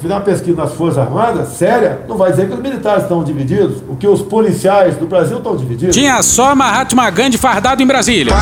Fizer 0.00 0.14
uma 0.14 0.20
pesquisa 0.22 0.56
nas 0.56 0.72
Forças 0.72 0.98
Armadas, 0.98 1.48
séria, 1.48 2.00
não 2.08 2.16
vai 2.16 2.30
dizer 2.30 2.48
que 2.48 2.54
os 2.54 2.60
militares 2.60 3.02
estão 3.02 3.22
divididos, 3.22 3.82
o 3.86 3.96
que 3.96 4.06
os 4.08 4.22
policiais 4.22 4.96
do 4.96 5.06
Brasil 5.06 5.36
estão 5.36 5.54
divididos. 5.54 5.94
Tinha 5.94 6.22
só 6.22 6.54
Mahatma 6.54 7.10
Gandhi 7.10 7.36
fardado 7.36 7.82
em 7.82 7.86
Brasília. 7.86 8.32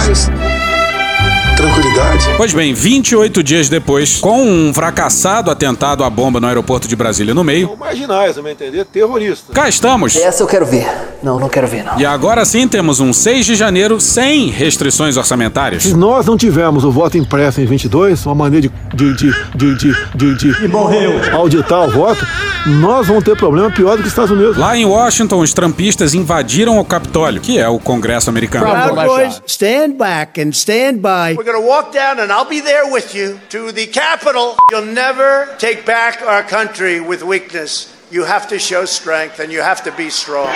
Pois 2.36 2.52
bem, 2.54 2.72
28 2.72 3.42
dias 3.42 3.68
depois, 3.68 4.18
com 4.18 4.42
um 4.42 4.72
fracassado 4.72 5.50
atentado 5.50 6.04
à 6.04 6.10
bomba 6.10 6.38
no 6.38 6.46
aeroporto 6.46 6.86
de 6.86 6.94
Brasília 6.94 7.34
no 7.34 7.42
meio, 7.42 7.76
Marginais, 7.76 8.34
você 8.34 8.40
vai 8.40 8.52
entender? 8.52 8.84
Terroristas. 8.84 9.52
cá 9.54 9.68
estamos. 9.68 10.14
Essa 10.14 10.44
eu 10.44 10.46
quero 10.46 10.64
ver. 10.64 10.86
Não, 11.20 11.40
não 11.40 11.48
quero 11.48 11.66
ver, 11.66 11.82
não. 11.84 11.98
E 11.98 12.06
agora 12.06 12.44
sim 12.44 12.68
temos 12.68 13.00
um 13.00 13.12
6 13.12 13.44
de 13.44 13.56
janeiro 13.56 14.00
sem 14.00 14.50
restrições 14.50 15.16
orçamentárias. 15.16 15.82
Se 15.82 15.94
nós 15.94 16.26
não 16.26 16.36
tivermos 16.36 16.84
o 16.84 16.92
voto 16.92 17.18
impresso 17.18 17.60
em 17.60 17.66
22, 17.66 18.24
uma 18.26 18.36
maneira 18.36 18.68
de, 18.94 19.14
de, 19.14 19.32
de, 19.54 19.74
de, 19.74 19.94
de, 20.14 20.34
de, 20.36 20.60
de 20.60 20.68
morreu. 20.68 21.20
auditar 21.34 21.88
o 21.88 21.90
voto, 21.90 22.24
nós 22.66 23.08
vamos 23.08 23.24
ter 23.24 23.36
problema 23.36 23.68
pior 23.70 23.96
do 23.96 24.02
que 24.02 24.02
os 24.02 24.08
Estados 24.12 24.30
Unidos. 24.30 24.56
Lá 24.56 24.76
em 24.76 24.84
Washington, 24.84 25.40
os 25.40 25.52
trampistas 25.52 26.14
invadiram 26.14 26.78
o 26.78 26.84
Capitólio, 26.84 27.40
que 27.40 27.58
é 27.58 27.68
o 27.68 27.80
Congresso 27.80 28.30
americano. 28.30 28.66
Proud 28.66 29.08
boys, 29.08 29.42
stand 29.46 29.96
back 29.98 30.40
and 30.40 30.50
stand 30.50 30.98
by. 30.98 31.34
We're 31.36 31.44
going 31.44 31.60
to 31.60 31.66
walk 31.68 31.92
down, 31.92 32.07
and 32.16 32.32
I'll 32.32 32.48
be 32.48 32.60
there 32.60 32.90
with 32.90 33.14
you 33.14 33.38
to 33.50 33.70
the 33.70 33.86
Capitol. 33.86 34.56
You'll 34.70 34.86
never 34.86 35.54
take 35.58 35.84
back 35.84 36.22
our 36.22 36.42
country 36.42 37.00
with 37.00 37.22
weakness. 37.22 37.97
You 38.10 38.24
have 38.24 38.46
to 38.48 38.58
show 38.58 38.84
strength, 38.84 39.38
and 39.38 39.52
you 39.52 39.62
have 39.62 39.82
to 39.82 39.92
be 39.92 40.06
strong. 40.06 40.48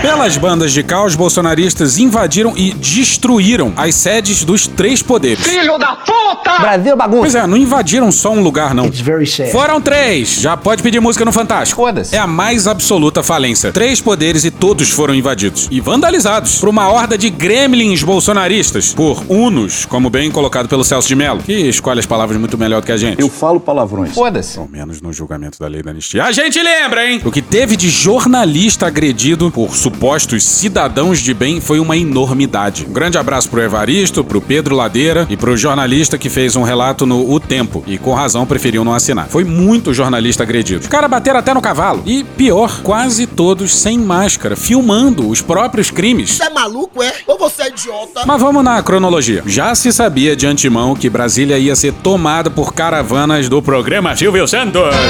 Pelas 0.00 0.36
bandas 0.36 0.72
de 0.72 0.84
caos, 0.84 1.16
bolsonaristas 1.16 1.98
invadiram 1.98 2.56
e 2.56 2.72
destruíram 2.72 3.72
as 3.76 3.96
sedes 3.96 4.44
dos 4.44 4.68
três 4.68 5.02
poderes. 5.02 5.44
Filho 5.44 5.76
da 5.78 5.96
puta! 5.96 6.60
Brasil 6.60 6.96
bagunça. 6.96 7.20
Pois 7.22 7.34
é, 7.34 7.44
não 7.44 7.56
invadiram 7.56 8.12
só 8.12 8.30
um 8.30 8.40
lugar, 8.40 8.72
não. 8.72 8.86
It's 8.86 9.00
very 9.00 9.26
sad. 9.26 9.50
Foram 9.50 9.80
três! 9.80 10.40
Já 10.40 10.56
pode 10.56 10.80
pedir 10.80 11.00
música 11.00 11.24
no 11.24 11.32
Fantástico. 11.32 11.82
Foda-se. 11.82 12.14
É 12.14 12.20
a 12.20 12.26
mais 12.28 12.68
absoluta 12.68 13.20
falência. 13.20 13.72
Três 13.72 14.00
poderes 14.00 14.44
e 14.44 14.52
todos 14.52 14.90
foram 14.92 15.12
invadidos. 15.12 15.66
E 15.72 15.80
vandalizados 15.80 16.60
por 16.60 16.68
uma 16.68 16.88
horda 16.88 17.18
de 17.18 17.30
gremlins 17.30 18.04
bolsonaristas. 18.04 18.94
Por 18.94 19.24
unos, 19.28 19.86
como 19.86 20.08
bem 20.08 20.30
colocado 20.30 20.68
pelo 20.68 20.84
Celso 20.84 21.08
de 21.08 21.16
Mello, 21.16 21.40
que 21.42 21.52
escolhe 21.52 21.98
as 21.98 22.06
palavras 22.06 22.38
muito 22.38 22.56
melhor 22.56 22.80
do 22.80 22.86
que 22.86 22.92
a 22.92 22.96
gente. 22.96 23.20
Eu 23.20 23.28
falo 23.28 23.58
palavrões. 23.58 24.14
Foda-se. 24.14 24.54
Pelo 24.54 24.68
menos 24.68 25.02
no 25.02 25.15
julgamento 25.16 25.58
da 25.58 25.66
lei 25.66 25.82
da 25.82 25.90
anistia. 25.90 26.24
A 26.24 26.32
gente 26.32 26.62
lembra, 26.62 27.08
hein? 27.08 27.20
O 27.24 27.32
que 27.32 27.42
teve 27.42 27.76
de 27.76 27.88
jornalista 27.88 28.86
agredido 28.86 29.50
por 29.50 29.74
supostos 29.74 30.44
cidadãos 30.44 31.18
de 31.20 31.32
bem 31.32 31.60
foi 31.60 31.80
uma 31.80 31.96
enormidade. 31.96 32.86
Um 32.88 32.92
grande 32.92 33.18
abraço 33.18 33.48
pro 33.48 33.62
Evaristo, 33.62 34.22
pro 34.22 34.40
Pedro 34.40 34.74
Ladeira 34.74 35.26
e 35.30 35.36
pro 35.36 35.56
jornalista 35.56 36.18
que 36.18 36.28
fez 36.28 36.56
um 36.56 36.62
relato 36.62 37.06
no 37.06 37.30
O 37.30 37.40
Tempo 37.40 37.82
e 37.86 37.98
com 37.98 38.14
razão 38.14 38.46
preferiu 38.46 38.84
não 38.84 38.94
assinar. 38.94 39.28
Foi 39.28 39.44
muito 39.44 39.94
jornalista 39.94 40.42
agredido. 40.42 40.80
Os 40.82 40.86
caras 40.88 41.10
bateram 41.10 41.38
até 41.38 41.54
no 41.54 41.60
cavalo. 41.60 42.02
E 42.04 42.22
pior, 42.22 42.82
quase 42.82 43.26
todos 43.26 43.74
sem 43.74 43.98
máscara, 43.98 44.56
filmando 44.56 45.28
os 45.28 45.40
próprios 45.40 45.90
crimes. 45.90 46.30
Você 46.32 46.44
é 46.44 46.50
maluco, 46.50 47.02
é? 47.02 47.12
Ou 47.26 47.38
você 47.38 47.62
é 47.62 47.68
idiota? 47.68 48.24
Mas 48.26 48.40
vamos 48.40 48.62
na 48.62 48.82
cronologia. 48.82 49.42
Já 49.46 49.74
se 49.74 49.92
sabia 49.92 50.36
de 50.36 50.46
antemão 50.46 50.94
que 50.94 51.08
Brasília 51.08 51.58
ia 51.58 51.74
ser 51.74 51.92
tomada 51.92 52.50
por 52.50 52.74
caravanas 52.74 53.48
do 53.48 53.62
programa 53.62 54.16
Silvio 54.16 54.46
Santos. 54.46 55.05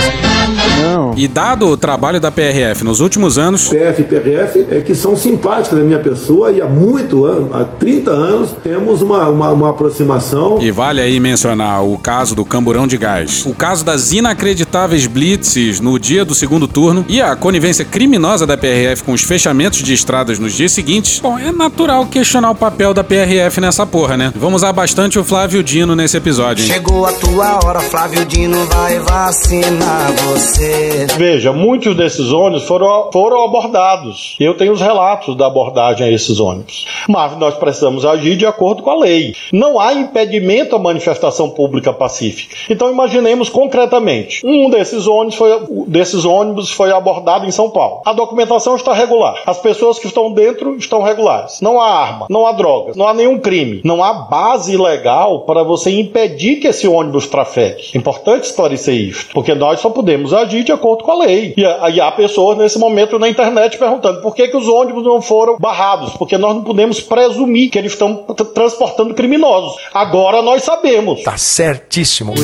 Não. 0.83 1.15
E 1.17 1.26
dado 1.26 1.67
o 1.67 1.76
trabalho 1.76 2.21
da 2.21 2.31
PRF 2.31 2.85
nos 2.85 3.00
últimos 3.00 3.38
anos, 3.38 3.69
PF 3.69 4.03
e 4.03 4.05
PRF 4.05 4.67
é 4.71 4.81
que 4.81 4.95
são 4.95 5.17
simpáticos 5.17 5.79
da 5.79 5.85
minha 5.85 5.99
pessoa 5.99 6.53
e 6.53 6.61
há 6.61 6.67
muito 6.67 7.25
ano, 7.25 7.50
há 7.53 7.65
30 7.65 8.11
anos, 8.11 8.50
temos 8.62 9.03
uma, 9.03 9.29
uma, 9.29 9.50
uma 9.50 9.71
aproximação. 9.71 10.59
e 10.61 10.71
vale 10.71 11.00
aí 11.00 11.19
mencionar 11.19 11.85
o 11.85 11.99
caso 11.99 12.35
do 12.35 12.45
Camburão 12.45 12.87
de 12.87 12.97
Gás, 12.97 13.45
o 13.47 13.55
caso 13.55 13.85
das 13.85 14.12
inacreditáveis 14.12 15.07
blitzes 15.07 15.81
no 15.81 15.99
dia 15.99 16.25
do 16.25 16.35
segundo 16.35 16.69
turno 16.69 17.05
e 17.09 17.21
a 17.21 17.35
conivência 17.35 17.85
criminosa 17.85 18.47
da 18.47 18.57
PRF 18.57 19.03
com 19.05 19.12
os 19.12 19.23
fechamentos 19.23 19.83
de 19.83 19.95
estradas 19.95 20.38
nos 20.38 20.53
dias 20.53 20.73
seguintes, 20.73 21.21
bom, 21.21 21.38
é 21.38 21.50
natural 21.50 22.07
questionar 22.07 22.50
o 22.50 22.55
papel 22.55 22.93
da 22.93 23.03
PRF 23.03 23.61
nessa 23.61 23.87
porra, 23.87 24.17
né? 24.17 24.33
Vamos 24.37 24.62
usar 24.62 24.73
bastante 24.73 25.19
o 25.19 25.25
Flávio 25.25 25.62
Dino 25.62 25.97
nesse 25.97 26.17
episódio, 26.17 26.65
hein? 26.65 26.71
Chegou 26.73 27.07
a 27.07 27.12
tua 27.12 27.61
hora, 27.65 27.81
Flávio 27.81 28.25
Dino 28.25 28.67
vai 28.67 28.99
vacinar 29.00 29.86
você. 30.25 31.07
Veja, 31.16 31.52
muitos 31.52 31.97
desses 31.97 32.33
ônibus 32.33 32.64
foram, 32.64 33.11
foram 33.12 33.45
abordados. 33.45 34.37
Eu 34.40 34.55
tenho 34.55 34.73
os 34.73 34.81
relatos 34.81 35.37
da 35.37 35.47
abordagem 35.47 36.07
a 36.07 36.11
esses 36.11 36.40
ônibus. 36.40 36.87
Mas 37.09 37.37
nós 37.38 37.55
precisamos 37.55 38.05
agir 38.05 38.37
de 38.37 38.45
acordo 38.47 38.83
com 38.83 38.90
a 38.90 38.99
lei. 38.99 39.35
Não 39.52 39.78
há 39.78 39.93
impedimento 39.93 40.75
à 40.75 40.78
manifestação 40.78 41.50
pública 41.50 41.93
pacífica. 41.93 42.57
Então 42.69 42.90
imaginemos 42.90 43.49
concretamente, 43.49 44.45
um 44.45 44.69
desses 44.69 45.07
ônibus 45.07 45.37
foi, 45.37 45.50
desses 45.87 46.25
ônibus 46.25 46.71
foi 46.71 46.90
abordado 46.90 47.47
em 47.47 47.50
São 47.50 47.71
Paulo. 47.71 48.02
A 48.05 48.12
documentação 48.12 48.76
está 48.76 48.93
regular. 48.93 49.43
As 49.47 49.59
pessoas 49.59 49.99
que 49.99 50.07
estão 50.07 50.33
dentro 50.33 50.76
estão 50.76 51.02
regulares. 51.02 51.61
Não 51.61 51.81
há 51.81 51.88
arma, 51.88 52.26
não 52.28 52.47
há 52.47 52.52
drogas, 52.52 52.97
não 52.97 53.07
há 53.07 53.14
nenhum 53.14 53.38
crime. 53.38 53.81
Não 53.85 54.02
há 54.02 54.12
base 54.12 54.76
legal 54.76 55.40
para 55.40 55.62
você 55.62 55.90
impedir 55.90 56.57
que 56.57 56.69
esse 56.69 56.88
ônibus 56.88 57.26
trafegue. 57.26 57.90
É 57.95 57.99
importante 57.99 58.45
esclarecer 58.45 58.95
isso, 58.95 59.28
porque 59.33 59.55
nós 59.55 59.75
só 59.76 59.90
podemos 59.90 60.33
agir 60.33 60.64
de 60.64 60.73
acordo 60.73 61.04
com 61.04 61.12
a 61.12 61.25
lei. 61.26 61.54
E, 61.56 61.64
há- 61.64 61.90
e 61.90 62.00
há 62.00 62.11
pessoas 62.12 62.59
nesse 62.59 62.78
momento 62.78 63.18
na 63.18 63.28
internet 63.28 63.78
perguntando 63.78 64.21
por 64.21 64.35
que, 64.35 64.49
que 64.49 64.56
os 64.56 64.68
ônibus 64.68 65.04
não 65.04 65.21
foram 65.23 65.56
barrados, 65.58 66.12
porque 66.15 66.36
nós 66.39 66.54
não 66.54 66.62
podemos 66.65 67.00
presumir 67.00 67.71
que 67.71 67.78
eles 67.78 67.93
estão 67.93 68.17
transportando 68.54 69.15
criminosos. 69.15 69.76
Agora 69.93 70.43
nós 70.43 70.62
sabemos. 70.62 71.23
Tá 71.23 71.36
certíssimo. 71.36 72.34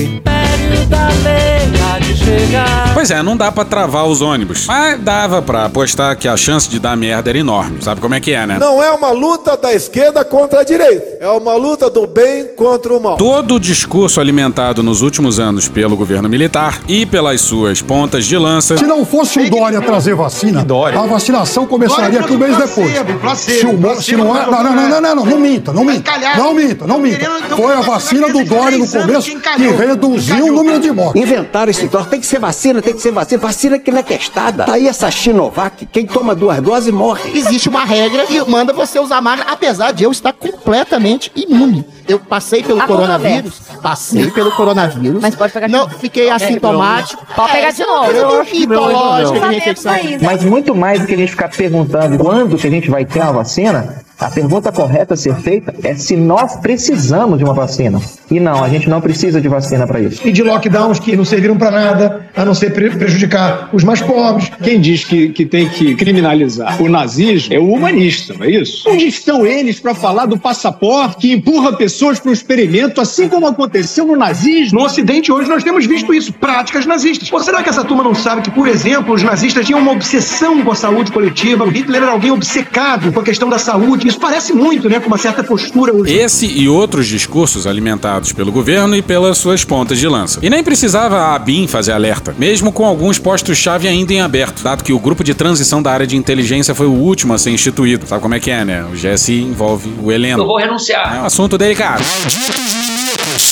Pois 2.95 3.11
é, 3.11 3.23
não 3.23 3.37
dá 3.37 3.51
pra 3.51 3.64
travar 3.64 4.07
os 4.07 4.21
ônibus, 4.21 4.66
mas 4.66 5.01
dava 5.01 5.40
pra 5.42 5.64
apostar 5.64 6.16
que 6.16 6.29
a 6.29 6.37
chance 6.37 6.68
de 6.68 6.79
dar 6.79 6.97
merda 6.97 7.31
era 7.31 7.38
enorme. 7.38 7.83
Sabe 7.83 8.01
como 8.01 8.14
é 8.14 8.21
que 8.21 8.33
é, 8.33 8.47
né? 8.47 8.59
Não 8.59 8.83
é 8.83 8.90
uma 8.92 9.11
luta 9.11 9.57
da 9.57 9.73
esquerda 9.73 10.25
contra 10.25 10.61
a 10.61 10.64
direita, 10.64 11.18
é 11.21 11.29
uma 11.29 11.55
luta 11.55 11.88
do 11.90 12.07
bem 12.07 12.49
contra 12.55 12.92
o 12.95 13.01
mal. 13.03 13.16
Todo 13.16 13.55
o 13.57 13.61
discurso 13.61 14.21
alimentado 14.21 14.83
nos 14.83 15.03
últimos 15.03 15.40
anos 15.40 15.68
pelo 15.68 15.97
governo 15.97 16.29
militar 16.29 16.81
e 16.87 17.05
pelas 17.23 17.41
suas 17.41 17.81
pontas 17.81 18.27
de 18.27 18.37
lança. 18.37 18.77
Se 18.77 18.85
não 18.85 19.07
fosse 19.07 19.39
o 19.39 19.49
Dória 19.49 19.81
trazer 19.81 20.13
vacina, 20.17 20.67
a 20.97 21.07
vacinação 21.07 21.65
começaria 21.67 22.19
aqui 22.19 22.33
um 22.35 22.39
mês 22.39 22.57
depois. 22.57 22.91
Se 23.39 23.65
o 23.65 23.79
Mo- 23.79 24.03
se 24.03 24.17
não, 24.17 24.37
é, 24.37 24.45
não, 24.51 24.63
não, 24.65 24.75
não, 24.75 24.89
não, 24.89 25.01
não, 25.01 25.15
não, 25.15 25.25
não 25.27 25.39
minta, 25.39 25.73
não 25.73 25.85
minta. 25.85 26.11
Não 26.37 26.53
minta, 26.53 26.87
não 26.87 26.99
minta. 26.99 27.25
Foi 27.57 27.73
a 27.75 27.81
vacina 27.81 28.29
do 28.29 28.45
Dória 28.45 28.77
no 28.77 28.89
começo 28.89 29.31
que 29.31 29.69
reduziu 29.69 30.47
o 30.47 30.53
número 30.53 30.81
de 30.81 30.91
mortes. 30.91 31.23
Inventaram 31.23 31.71
esse 31.71 31.87
troço. 31.87 32.09
Tem 32.09 32.19
que 32.19 32.27
ser 32.27 32.41
vacina, 32.41 32.83
tem 32.83 32.93
que 32.95 33.01
ser 33.01 33.13
vacina. 33.13 33.41
Vacina 33.41 33.79
que 33.79 33.93
não 33.93 33.99
é 33.99 34.03
testada. 34.03 34.65
Tá 34.65 34.73
aí 34.75 34.89
essa 34.89 35.09
Sinovac. 35.11 35.87
Quem 35.93 36.05
toma 36.07 36.35
duas 36.35 36.61
doses 36.61 36.93
morre. 36.93 37.31
Existe 37.39 37.69
uma 37.69 37.85
regra 37.85 38.27
que 38.27 38.41
manda 38.51 38.73
você 38.73 38.99
usar 38.99 39.21
máscara, 39.21 39.53
apesar 39.53 39.93
de 39.93 40.03
eu 40.03 40.11
estar 40.11 40.33
completamente 40.33 41.31
imune. 41.37 41.85
Eu 42.09 42.19
passei 42.19 42.62
pelo 42.62 42.81
Há 42.81 42.87
coronavírus, 42.87 43.61
passei 43.83 44.31
pelo 44.31 44.51
coronavírus. 44.53 45.21
Mas 45.23 45.35
pode 45.35 45.53
pegar 45.53 45.69
Não, 45.69 45.88
fiquei 45.88 46.31
assintomático. 46.31 47.25
Pode 47.35 47.53
pegar 47.53 47.71
de 47.71 47.85
novo. 47.85 48.11
Eu 48.11 48.41
acho 48.41 48.51
que 48.51 48.67
mitológica 48.67 49.49
de 49.49 49.57
infecção. 49.57 49.95
Mas 50.21 50.45
muito 50.45 50.75
mais 50.75 51.01
do 51.01 51.07
que 51.07 51.15
a 51.15 51.17
gente 51.17 51.31
ficar 51.31 51.49
perguntando 51.49 52.19
quando 52.19 52.57
que 52.57 52.67
a 52.67 52.71
gente 52.71 52.91
vai 52.91 53.05
ter 53.05 53.21
uma 53.21 53.33
vacina, 53.33 54.03
a 54.27 54.31
pergunta 54.31 54.71
correta 54.73 55.15
a 55.15 55.17
ser 55.17 55.35
feita 55.37 55.75
é 55.83 55.95
se 55.95 56.17
nós 56.17 56.57
precisamos 56.57 57.39
de 57.39 57.45
uma 57.45 57.55
vacina. 57.55 58.01
E 58.31 58.41
não, 58.41 58.63
a 58.65 58.69
gente 58.69 58.89
não 58.89 59.01
precisa 59.01 59.41
de 59.41 59.49
vacina 59.49 59.87
para 59.87 60.01
isso. 60.01 60.27
E 60.27 60.33
de 60.33 60.43
lockdowns 60.43 60.99
que 60.99 61.15
não 61.17 61.25
serviram 61.25 61.57
pra 61.59 61.71
nada, 61.71 62.27
a 62.37 62.45
não 62.45 62.55
ser 62.55 62.73
pre- 62.73 62.91
prejudicar 62.91 63.69
os 63.73 63.85
mais 63.85 64.01
pobres. 64.01 64.51
Quem 64.63 64.81
diz 64.81 65.05
que, 65.05 65.29
que 65.31 65.45
tem 65.45 65.69
que 65.69 65.95
criminalizar 65.95 66.81
o 66.83 66.89
nazismo 66.89 67.53
é 67.55 67.59
o 67.59 67.71
humanista, 67.73 68.35
não 68.39 68.45
é 68.47 68.51
isso? 68.51 68.89
Onde 68.89 69.07
estão 69.07 69.45
eles 69.47 69.81
para 69.81 69.95
falar 69.95 70.27
do 70.27 70.39
passaporte 70.39 71.17
que 71.19 71.33
empurra 71.33 71.73
pessoas 71.75 72.19
para 72.21 72.31
o 72.31 72.33
experimento, 72.33 73.01
assim 73.01 73.29
como 73.29 73.47
aconteceu 73.47 74.07
no 74.07 74.17
nazismo? 74.17 74.79
No 74.79 74.87
Ocidente, 74.87 75.31
hoje, 75.33 75.49
nós 75.49 75.63
temos 75.63 75.85
visto 75.87 76.15
isso, 76.15 76.33
práticas 76.33 76.87
nazistas. 76.87 77.31
Ou 77.33 77.41
será 77.41 77.63
que 77.63 77.69
essa 77.69 77.85
turma 77.85 78.03
não 78.03 78.15
sabe 78.15 78.43
que, 78.43 78.51
por 78.51 78.67
exemplo, 78.69 79.15
os 79.15 79.23
nazistas 79.23 79.67
tinham 79.67 79.81
uma 79.81 79.93
obsessão 79.93 80.63
com 80.63 80.71
a 80.71 80.75
saúde 80.75 81.11
coletiva? 81.13 81.65
O 81.65 81.69
Hitler 81.71 82.03
era 82.03 82.13
alguém 82.13 82.31
obcecado 82.31 83.13
com 83.13 83.21
a 83.21 83.23
questão 83.23 83.49
da 83.49 83.59
saúde. 83.59 84.12
Isso 84.12 84.20
parece 84.20 84.53
muito, 84.53 84.90
né, 84.90 85.01
com 85.01 85.07
uma 85.07 85.16
certa 85.16 85.42
postura 85.42 85.90
hoje. 85.94 86.14
Esse 86.14 86.44
e 86.46 86.68
outros 86.68 87.07
discursos 87.07 87.66
alimentados 87.66 88.31
pelo 88.31 88.53
governo 88.53 88.94
e 88.94 89.01
pelas 89.01 89.38
suas 89.38 89.64
pontas 89.64 89.98
de 89.98 90.07
lança. 90.07 90.38
E 90.42 90.51
nem 90.51 90.62
precisava 90.62 91.16
a 91.16 91.35
ABIN 91.35 91.66
fazer 91.66 91.92
alerta, 91.92 92.35
mesmo 92.38 92.70
com 92.70 92.85
alguns 92.85 93.18
postos-chave 93.18 93.88
ainda 93.88 94.12
em 94.12 94.20
aberto, 94.20 94.62
dado 94.62 94.85
que 94.85 94.92
o 94.92 94.98
grupo 94.98 95.25
de 95.25 95.33
transição 95.33 95.83
da 95.83 95.90
área 95.90 96.07
de 96.07 96.14
inteligência 96.14 96.75
foi 96.75 96.87
o 96.87 96.92
último 96.92 97.33
a 97.33 97.38
ser 97.38 97.53
instituído. 97.53 98.07
Sabe 98.07 98.20
como 98.20 98.35
é 98.35 98.40
que 98.40 98.51
é, 98.51 98.66
né? 98.66 98.85
O 98.85 98.90
GSI 98.90 99.40
envolve 99.40 99.90
o 100.03 100.12
Heleno. 100.12 100.42
Eu 100.42 100.46
vou 100.46 100.59
renunciar. 100.59 101.16
É 101.16 101.20
um 101.20 101.25
assunto 101.25 101.57
delicado. 101.57 102.05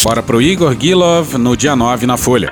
Bora 0.04 0.22
pro 0.22 0.42
Igor 0.42 0.76
Gilov 0.78 1.38
no 1.38 1.56
dia 1.56 1.74
9 1.74 2.06
na 2.06 2.18
Folha. 2.18 2.50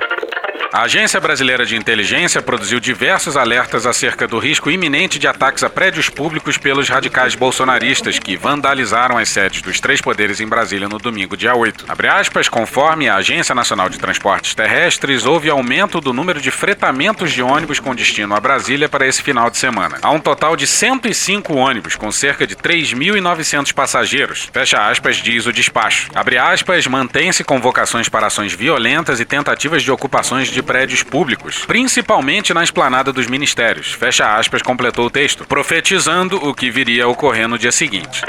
A 0.71 0.83
Agência 0.83 1.19
Brasileira 1.19 1.65
de 1.65 1.75
Inteligência 1.75 2.43
produziu 2.43 2.79
diversos 2.79 3.35
alertas 3.35 3.87
acerca 3.87 4.27
do 4.27 4.37
risco 4.37 4.69
iminente 4.69 5.17
de 5.17 5.27
ataques 5.27 5.63
a 5.63 5.69
prédios 5.69 6.09
públicos 6.09 6.59
pelos 6.59 6.87
radicais 6.87 7.33
bolsonaristas 7.33 8.19
que 8.19 8.37
vandalizaram 8.37 9.17
as 9.17 9.29
sedes 9.29 9.63
dos 9.63 9.79
três 9.79 9.99
poderes 9.99 10.39
em 10.39 10.47
Brasília 10.47 10.87
no 10.87 10.99
domingo, 10.99 11.35
dia 11.35 11.55
8. 11.55 11.85
Abre 11.87 12.07
aspas, 12.07 12.47
conforme 12.47 13.09
a 13.09 13.15
Agência 13.15 13.55
Nacional 13.55 13.89
de 13.89 13.97
Transportes 13.97 14.53
Terrestres, 14.53 15.25
houve 15.25 15.49
aumento 15.49 15.99
do 15.99 16.13
número 16.13 16.39
de 16.39 16.51
fretamentos 16.51 17.31
de 17.31 17.41
ônibus 17.41 17.79
com 17.79 17.95
destino 17.95 18.35
a 18.35 18.39
Brasília 18.39 18.87
para 18.87 19.07
esse 19.07 19.23
final 19.23 19.49
de 19.49 19.57
semana. 19.57 19.97
Há 20.03 20.11
um 20.11 20.19
total 20.19 20.55
de 20.55 20.67
105 20.67 21.51
ônibus 21.51 21.95
com 21.95 22.11
cerca 22.11 22.45
de 22.45 22.55
3.900 22.55 23.73
passageiros. 23.73 24.47
Fecha 24.53 24.87
aspas, 24.87 25.17
diz 25.17 25.47
o 25.47 25.51
despacho. 25.51 26.09
Abre 26.13 26.37
aspas, 26.37 26.85
mantém-se 26.85 27.43
convocações 27.43 28.07
para 28.07 28.27
ações 28.27 28.53
violentas 28.53 29.19
e 29.19 29.25
tentativas 29.25 29.81
de 29.81 29.91
ocupações 29.91 30.47
de 30.47 30.58
prédios 30.61 31.03
públicos, 31.03 31.65
principalmente 31.65 32.53
na 32.53 32.63
esplanada 32.63 33.11
dos 33.11 33.27
ministérios. 33.27 33.93
Fecha 33.93 34.35
aspas, 34.35 34.61
completou 34.61 35.05
o 35.05 35.09
texto, 35.09 35.45
profetizando 35.45 36.37
o 36.37 36.53
que 36.53 36.69
viria 36.69 37.05
a 37.05 37.07
ocorrer 37.07 37.47
no 37.47 37.57
dia 37.57 37.71
seguinte. 37.71 38.21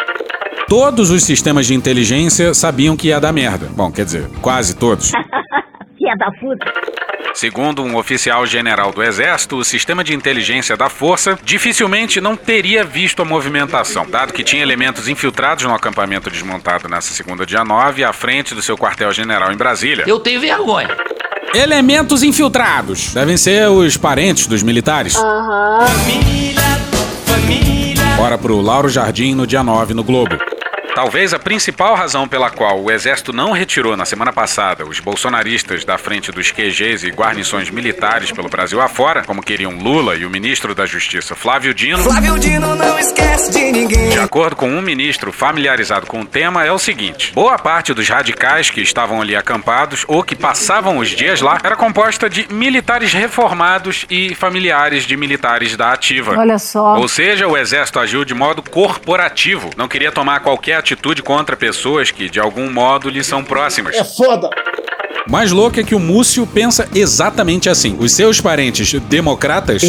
Todos 0.69 1.11
os 1.11 1.25
sistemas 1.25 1.67
de 1.67 1.75
inteligência 1.75 2.55
sabiam 2.55 2.97
que 2.97 3.09
ia 3.09 3.21
dar 3.21 3.33
merda. 3.33 3.67
Bom, 3.75 3.91
quer 3.91 4.05
dizer, 4.05 4.29
quase 4.41 4.77
todos. 4.77 5.11
Filha 5.99 6.15
da 6.17 6.31
puta. 6.33 6.91
Segundo 7.35 7.83
um 7.83 7.97
oficial 7.97 8.45
general 8.45 8.93
do 8.93 9.03
Exército, 9.03 9.57
o 9.57 9.65
sistema 9.65 10.03
de 10.03 10.15
inteligência 10.15 10.77
da 10.77 10.89
Força 10.89 11.39
dificilmente 11.45 12.21
não 12.21 12.37
teria 12.37 12.85
visto 12.85 13.23
a 13.23 13.25
movimentação, 13.25 14.09
dado 14.09 14.33
que 14.33 14.43
tinha 14.43 14.63
elementos 14.63 15.09
infiltrados 15.09 15.65
no 15.65 15.75
acampamento 15.75 16.31
desmontado 16.31 16.89
nessa 16.89 17.13
segunda 17.13 17.47
dia 17.47 17.65
9, 17.65 18.05
à 18.05 18.13
frente 18.13 18.55
do 18.55 18.63
seu 18.63 18.77
quartel-general 18.77 19.53
em 19.53 19.57
Brasília. 19.57 20.05
Eu 20.07 20.19
tenho 20.21 20.41
vergonha. 20.41 20.89
Elementos 21.55 22.23
infiltrados 22.23 23.13
devem 23.13 23.37
ser 23.37 23.69
os 23.69 23.97
parentes 23.97 24.47
dos 24.47 24.63
militares. 24.63 25.17
Aham. 25.17 25.87
Bora 28.17 28.37
pro 28.37 28.61
Lauro 28.61 28.89
Jardim 28.89 29.35
no 29.35 29.47
dia 29.47 29.63
9 29.63 29.95
no 29.95 30.05
Globo. 30.05 30.37
Talvez 30.95 31.33
a 31.33 31.39
principal 31.39 31.95
razão 31.95 32.27
pela 32.27 32.51
qual 32.51 32.83
o 32.83 32.91
Exército 32.91 33.33
não 33.33 33.53
retirou 33.53 33.97
na 33.97 34.05
semana 34.05 34.33
passada 34.33 34.85
os 34.85 34.99
bolsonaristas 34.99 35.85
da 35.85 35.97
frente 35.97 36.33
dos 36.33 36.51
QGs 36.51 37.07
e 37.07 37.11
guarnições 37.11 37.71
militares 37.71 38.33
pelo 38.33 38.49
Brasil 38.49 38.81
afora, 38.81 39.23
como 39.23 39.43
queriam 39.43 39.79
Lula 39.79 40.17
e 40.17 40.27
o 40.27 40.31
ministro 40.31 40.75
da 40.75 40.87
Justiça 40.87 41.37
Flávio 41.37 41.73
Dino. 41.73 42.03
Flávio 42.03 42.39
Dino 42.39 42.75
não 42.75 42.99
esquece 42.99 43.53
de 43.53 43.71
ninguém. 43.71 44.11
De 44.11 44.19
acordo 44.19 44.57
com 44.57 44.69
um 44.69 44.83
ministro 44.83 45.33
familiarizado 45.33 46.07
com 46.07 46.23
o 46.23 46.27
tema, 46.27 46.65
é 46.65 46.73
o 46.73 46.79
seguinte: 46.79 47.33
boa 47.33 47.57
parte 47.57 47.95
dos 47.95 48.09
radicais 48.09 48.69
que 48.69 48.81
estavam 48.81 49.23
ali 49.23 49.37
acampados 49.37 50.05
ou 50.09 50.25
que 50.25 50.35
passavam 50.35 50.99
os 50.99 51.09
dias 51.09 51.41
lá 51.41 51.59
era 51.63 51.77
composta 51.77 52.29
de 52.29 52.53
militares 52.53 53.13
reformados 53.13 54.07
e 54.11 54.35
familiares 54.35 55.05
de 55.05 55.17
militares 55.17 55.77
da 55.77 55.93
ativa. 55.93 56.37
Olha 56.37 56.59
só. 56.59 56.99
Ou 56.99 57.07
seja, 57.07 57.47
o 57.47 57.57
exército 57.57 58.01
agiu 58.01 58.25
de 58.25 58.35
modo 58.35 58.63
corporativo, 58.63 59.71
não 59.77 59.87
queria 59.87 60.11
tomar 60.11 60.41
qualquer 60.41 60.80
atitude 60.81 61.23
contra 61.23 61.57
pessoas 61.57 62.11
que 62.11 62.29
de 62.29 62.41
algum 62.41 62.71
modo 62.71 63.09
lhe 63.09 63.23
são 63.23 63.45
próximas. 63.45 63.95
É 63.95 64.05
foda. 64.05 64.51
Mais 65.29 65.53
louco 65.53 65.79
é 65.79 65.83
que 65.83 65.95
o 65.95 66.01
Múcio 66.01 66.47
pensa 66.47 66.89
exatamente 66.95 67.69
assim. 67.69 67.97
Os 67.99 68.13
seus 68.13 68.41
parentes 68.41 68.93
democratas 69.09 69.83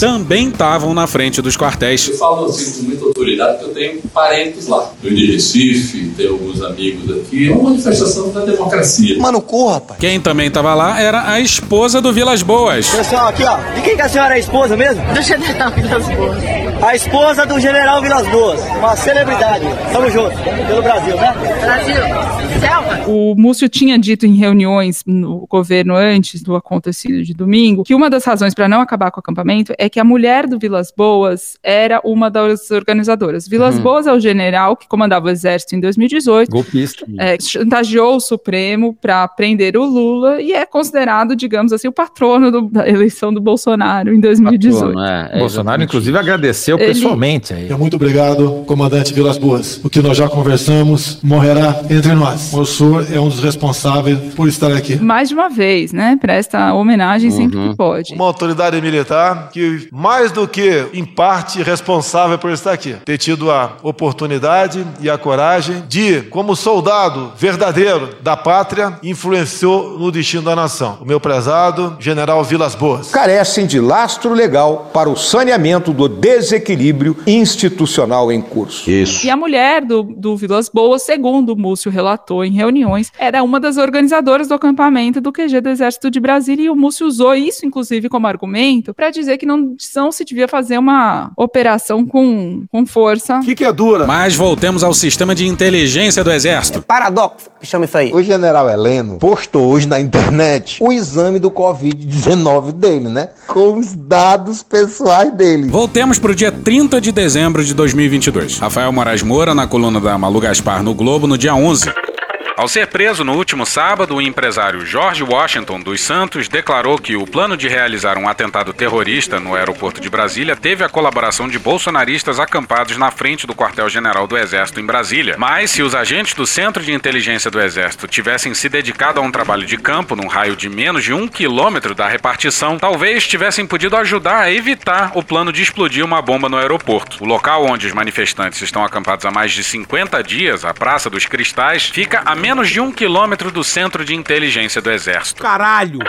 também 0.00 0.48
estavam 0.48 0.94
na 0.94 1.06
frente 1.06 1.42
dos 1.42 1.56
quartéis. 1.56 2.08
Eu 2.08 2.16
falo 2.16 2.46
assim 2.46 2.80
com 2.80 2.86
muita 2.88 3.04
autoridade 3.04 3.58
que 3.58 3.64
eu 3.64 3.68
tenho 3.68 4.00
parentes 4.14 4.66
lá. 4.66 4.90
Eu 5.02 5.14
de 5.14 5.32
Recife, 5.32 6.12
tenho 6.16 6.32
alguns 6.32 6.62
amigos 6.62 7.10
aqui. 7.18 7.48
É 7.48 7.52
uma 7.52 7.70
manifestação 7.70 8.30
da 8.30 8.44
democracia. 8.44 9.18
Mano, 9.18 9.40
corra, 9.40 9.74
rapaz. 9.74 10.00
Quem 10.00 10.20
também 10.20 10.46
estava 10.48 10.74
lá 10.74 11.00
era 11.00 11.30
a 11.30 11.40
esposa 11.40 12.00
do 12.00 12.12
Vilas 12.12 12.42
Boas. 12.42 12.88
Pessoal, 12.88 13.28
aqui 13.28 13.44
ó. 13.44 13.56
De 13.74 13.82
quem 13.82 13.96
que 13.96 14.02
a 14.02 14.08
senhora 14.08 14.34
é 14.34 14.36
a 14.36 14.40
esposa 14.40 14.76
mesmo? 14.76 15.02
Do 15.12 15.22
general 15.22 15.70
Vilas 15.72 16.08
Boas. 16.08 16.38
A 16.82 16.94
esposa 16.96 17.46
do 17.46 17.60
general 17.60 18.00
Vilas 18.00 18.26
Boas. 18.28 18.60
Uma 18.78 18.96
celebridade. 18.96 19.64
Tamo 19.92 20.10
junto. 20.10 20.36
Pelo 20.66 20.82
Brasil, 20.82 21.16
né? 21.16 21.34
Brasil. 21.60 22.32
Selva. 22.60 23.04
O 23.08 23.34
Múcio 23.36 23.68
tinha 23.68 23.98
dito 23.98 24.26
em 24.26 24.34
reuniões 24.52 25.02
no 25.06 25.46
governo 25.48 25.94
antes 25.96 26.42
do 26.42 26.54
acontecido 26.54 27.22
de 27.22 27.32
domingo 27.32 27.82
que 27.84 27.94
uma 27.94 28.10
das 28.10 28.24
razões 28.24 28.52
para 28.54 28.68
não 28.68 28.80
acabar 28.80 29.10
com 29.10 29.18
o 29.18 29.20
acampamento 29.20 29.72
é 29.78 29.88
que 29.88 29.98
a 29.98 30.04
mulher 30.04 30.46
do 30.46 30.58
Vilas 30.58 30.92
Boas 30.94 31.56
era 31.62 32.00
uma 32.04 32.30
das 32.30 32.70
organizadoras. 32.70 33.48
Vilas 33.48 33.76
Uhum. 33.76 33.82
Boas 33.82 34.06
é 34.06 34.12
o 34.12 34.20
general 34.20 34.76
que 34.76 34.86
comandava 34.86 35.26
o 35.26 35.30
exército 35.30 35.74
em 35.74 35.80
2018. 35.80 36.50
Golpista. 36.50 37.06
É, 37.18 37.36
chantageou 37.40 38.16
o 38.16 38.20
Supremo 38.20 38.94
para 39.00 39.26
prender 39.28 39.76
o 39.76 39.84
Lula 39.84 40.40
e 40.42 40.52
é 40.52 40.66
considerado, 40.66 41.34
digamos 41.34 41.72
assim, 41.72 41.88
o 41.88 41.92
patrono 41.92 42.50
do- 42.50 42.68
da 42.70 42.86
eleição 42.88 43.32
do 43.32 43.40
Bolsonaro 43.40 44.12
em 44.14 44.20
2018. 44.20 44.98
Bolsonaro, 45.38 45.82
inclusive, 45.82 46.16
agradeceu 46.18 46.76
Ele- 46.78 46.88
pessoalmente 46.88 47.54
aí. 47.54 47.70
Muito 47.72 47.96
obrigado, 47.96 48.64
comandante 48.66 49.12
Vilas 49.14 49.38
Boas. 49.38 49.80
O 49.82 49.88
que 49.88 50.00
nós 50.02 50.16
já 50.16 50.28
conversamos 50.28 51.18
morrerá 51.22 51.82
entre 51.90 52.12
nós. 52.14 52.52
O 52.52 52.64
senhor 52.64 53.06
é 53.12 53.18
um 53.18 53.28
dos 53.28 53.40
responsáveis 53.40 54.18
por 54.34 54.41
estar 54.48 54.72
aqui. 54.72 54.96
Mais 54.96 55.28
de 55.28 55.34
uma 55.34 55.48
vez, 55.48 55.92
né? 55.92 56.16
Presta 56.20 56.72
homenagem 56.72 57.30
sempre 57.30 57.58
que 57.58 57.76
pode. 57.76 58.14
Uma 58.14 58.24
autoridade 58.24 58.80
militar 58.80 59.50
que, 59.52 59.88
mais 59.92 60.32
do 60.32 60.46
que, 60.46 60.86
em 60.92 61.04
parte, 61.04 61.62
responsável 61.62 62.38
por 62.38 62.50
estar 62.50 62.72
aqui. 62.72 62.96
Ter 63.04 63.18
tido 63.18 63.50
a 63.50 63.76
oportunidade 63.82 64.86
e 65.00 65.08
a 65.08 65.18
coragem 65.18 65.82
de, 65.88 66.22
como 66.22 66.56
soldado 66.56 67.32
verdadeiro 67.36 68.10
da 68.20 68.36
pátria, 68.36 68.98
influenciou 69.02 69.98
no 69.98 70.10
destino 70.10 70.42
da 70.42 70.56
nação. 70.56 70.98
O 71.00 71.04
meu 71.04 71.20
prezado 71.20 71.96
general 71.98 72.42
Vilas 72.44 72.74
Boas. 72.74 73.10
carecem 73.10 73.66
de 73.66 73.80
lastro 73.80 74.32
legal 74.32 74.90
para 74.92 75.08
o 75.08 75.16
saneamento 75.16 75.92
do 75.92 76.08
desequilíbrio 76.08 77.16
institucional 77.26 78.30
em 78.32 78.40
curso. 78.40 78.90
Isso. 78.90 79.26
E 79.26 79.30
a 79.30 79.36
mulher 79.36 79.84
do, 79.84 80.02
do 80.02 80.36
Vilas 80.36 80.68
Boas, 80.68 81.02
segundo 81.02 81.52
o 81.52 81.56
Múcio 81.56 81.90
relatou 81.90 82.44
em 82.44 82.52
reuniões, 82.52 83.12
era 83.18 83.42
uma 83.42 83.60
das 83.60 83.76
organizadoras 83.76 84.31
do 84.40 84.54
acampamento 84.54 85.20
do 85.20 85.32
QG 85.32 85.60
do 85.60 85.68
Exército 85.68 86.10
de 86.10 86.18
Brasília 86.18 86.66
e 86.66 86.70
o 86.70 86.76
Múcio 86.76 87.06
usou 87.06 87.34
isso, 87.34 87.66
inclusive, 87.66 88.08
como 88.08 88.26
argumento 88.26 88.94
para 88.94 89.10
dizer 89.10 89.38
que 89.38 89.46
não, 89.46 89.76
não 89.94 90.10
se 90.10 90.24
devia 90.24 90.48
fazer 90.48 90.78
uma 90.78 91.30
operação 91.36 92.04
com, 92.06 92.64
com 92.70 92.86
força. 92.86 93.40
Que 93.40 93.54
que 93.54 93.64
é 93.64 93.72
dura? 93.72 94.06
Mas 94.06 94.34
voltemos 94.34 94.82
ao 94.82 94.94
sistema 94.94 95.34
de 95.34 95.46
inteligência 95.46 96.24
do 96.24 96.32
Exército. 96.32 96.82
Paradoxo. 96.82 97.50
Que 97.60 97.66
chama 97.66 97.84
isso 97.84 97.96
aí. 97.96 98.12
O 98.12 98.22
general 98.22 98.68
Heleno 98.68 99.18
postou 99.18 99.68
hoje 99.68 99.86
na 99.86 100.00
internet 100.00 100.78
o 100.82 100.92
exame 100.92 101.38
do 101.38 101.50
Covid-19 101.50 102.72
dele, 102.72 103.08
né? 103.08 103.28
Com 103.46 103.78
os 103.78 103.94
dados 103.94 104.62
pessoais 104.62 105.32
dele. 105.32 105.68
Voltemos 105.68 106.18
para 106.18 106.32
o 106.32 106.34
dia 106.34 106.50
30 106.50 107.00
de 107.00 107.12
dezembro 107.12 107.64
de 107.64 107.74
2022. 107.74 108.58
Rafael 108.58 108.92
Moraes 108.92 109.22
Moura 109.22 109.54
na 109.54 109.66
coluna 109.66 110.00
da 110.00 110.18
Malu 110.18 110.40
Gaspar 110.40 110.82
no 110.82 110.94
Globo 110.94 111.26
no 111.26 111.38
dia 111.38 111.54
11. 111.54 112.11
Ao 112.54 112.68
ser 112.68 112.86
preso 112.86 113.24
no 113.24 113.34
último 113.34 113.64
sábado, 113.64 114.14
o 114.14 114.20
empresário 114.20 114.84
George 114.84 115.22
Washington 115.22 115.80
dos 115.80 116.02
Santos 116.02 116.48
declarou 116.48 116.98
que 116.98 117.16
o 117.16 117.26
plano 117.26 117.56
de 117.56 117.66
realizar 117.66 118.18
um 118.18 118.28
atentado 118.28 118.74
terrorista 118.74 119.40
no 119.40 119.54
aeroporto 119.54 120.02
de 120.02 120.10
Brasília 120.10 120.54
teve 120.54 120.84
a 120.84 120.88
colaboração 120.88 121.48
de 121.48 121.58
bolsonaristas 121.58 122.38
acampados 122.38 122.98
na 122.98 123.10
frente 123.10 123.46
do 123.46 123.54
quartel-general 123.54 124.26
do 124.26 124.36
Exército 124.36 124.80
em 124.80 124.84
Brasília. 124.84 125.36
Mas 125.38 125.70
se 125.70 125.82
os 125.82 125.94
agentes 125.94 126.34
do 126.34 126.46
Centro 126.46 126.82
de 126.82 126.92
Inteligência 126.92 127.50
do 127.50 127.60
Exército 127.60 128.06
tivessem 128.06 128.52
se 128.52 128.68
dedicado 128.68 129.18
a 129.18 129.22
um 129.22 129.32
trabalho 129.32 129.64
de 129.64 129.78
campo 129.78 130.14
num 130.14 130.28
raio 130.28 130.54
de 130.54 130.68
menos 130.68 131.02
de 131.02 131.14
um 131.14 131.26
quilômetro 131.26 131.94
da 131.94 132.06
repartição, 132.06 132.78
talvez 132.78 133.26
tivessem 133.26 133.66
podido 133.66 133.96
ajudar 133.96 134.40
a 134.40 134.52
evitar 134.52 135.12
o 135.14 135.22
plano 135.22 135.52
de 135.52 135.62
explodir 135.62 136.04
uma 136.04 136.20
bomba 136.20 136.50
no 136.50 136.58
aeroporto. 136.58 137.16
O 137.24 137.26
local 137.26 137.64
onde 137.64 137.86
os 137.86 137.94
manifestantes 137.94 138.60
estão 138.60 138.84
acampados 138.84 139.24
há 139.24 139.30
mais 139.30 139.52
de 139.52 139.64
50 139.64 140.22
dias, 140.22 140.66
a 140.66 140.74
Praça 140.74 141.08
dos 141.08 141.24
Cristais, 141.24 141.86
fica 141.86 142.20
a 142.26 142.41
menos 142.42 142.68
de 142.68 142.80
um 142.80 142.90
quilômetro 142.90 143.52
do 143.52 143.62
Centro 143.62 144.04
de 144.04 144.16
Inteligência 144.16 144.82
do 144.82 144.90
Exército. 144.90 145.40
Caralho! 145.40 146.00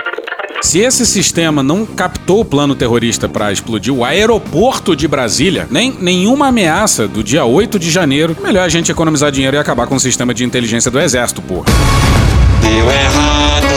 Se 0.63 0.79
esse 0.79 1.05
sistema 1.05 1.61
não 1.61 1.85
captou 1.85 2.39
o 2.39 2.45
plano 2.45 2.73
terrorista 2.73 3.29
para 3.29 3.51
explodir 3.51 3.93
o 3.93 4.03
aeroporto 4.03 4.95
de 4.95 5.07
Brasília, 5.07 5.67
nem 5.69 5.91
nenhuma 5.91 6.47
ameaça 6.47 7.07
do 7.07 7.23
dia 7.23 7.45
8 7.45 7.77
de 7.77 7.91
janeiro, 7.91 8.35
melhor 8.41 8.63
a 8.63 8.69
gente 8.69 8.91
economizar 8.91 9.31
dinheiro 9.31 9.55
e 9.55 9.59
acabar 9.59 9.85
com 9.85 9.93
o 9.95 9.99
sistema 9.99 10.33
de 10.33 10.43
inteligência 10.43 10.89
do 10.89 10.99
Exército, 10.99 11.39
porra. 11.39 11.65
Deu 12.61 12.89
errado. 12.89 13.72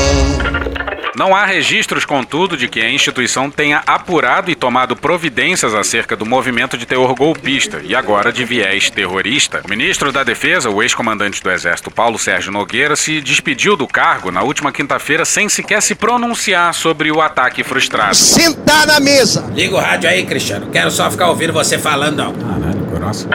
Não 1.17 1.35
há 1.35 1.47
registros, 1.47 2.05
contudo, 2.05 2.59
de 2.59 2.69
que 2.69 2.79
a 2.79 2.91
instituição 2.91 3.51
tenha 3.51 3.83
apurado 3.87 4.51
e 4.51 4.55
tomado 4.55 4.95
providências 4.95 5.73
acerca 5.73 6.15
do 6.15 6.27
movimento 6.27 6.77
de 6.77 6.85
teor 6.85 7.15
golpista 7.15 7.81
e 7.83 7.95
agora 7.95 8.31
de 8.31 8.45
viés 8.45 8.91
terrorista. 8.91 9.63
O 9.65 9.71
ministro 9.71 10.13
da 10.13 10.23
Defesa, 10.23 10.69
o 10.69 10.83
ex-comandante 10.83 11.43
do 11.43 11.51
Exército 11.51 11.91
Paulo 11.91 12.19
Sérgio 12.19 12.53
Nogueira, 12.53 12.95
se 12.97 13.23
despediu 13.23 13.79
do 13.79 13.87
cargo 13.87 14.31
na 14.31 14.43
última 14.43 14.71
quinta-feira 14.71 15.25
sem 15.25 15.49
sequer 15.49 15.81
se 15.81 15.95
pronunciar 15.95 16.75
sobre 16.75 17.11
o 17.11 17.23
ataque 17.23 17.65
frustrado. 17.65 18.15
Sentar 18.15 18.87
na 18.87 19.01
mesa. 19.01 19.51
Liga 19.55 19.75
o 19.75 19.81
rádio 19.81 20.11
aí, 20.11 20.27
Cristiano. 20.27 20.67
Quero 20.71 20.91
só 20.91 21.11
ficar 21.11 21.31
ouvindo 21.31 21.53
você 21.55 21.79
falando, 21.79 22.19
não. 22.19 22.35
Caralho, 22.35 22.85
grossa. 22.91 23.27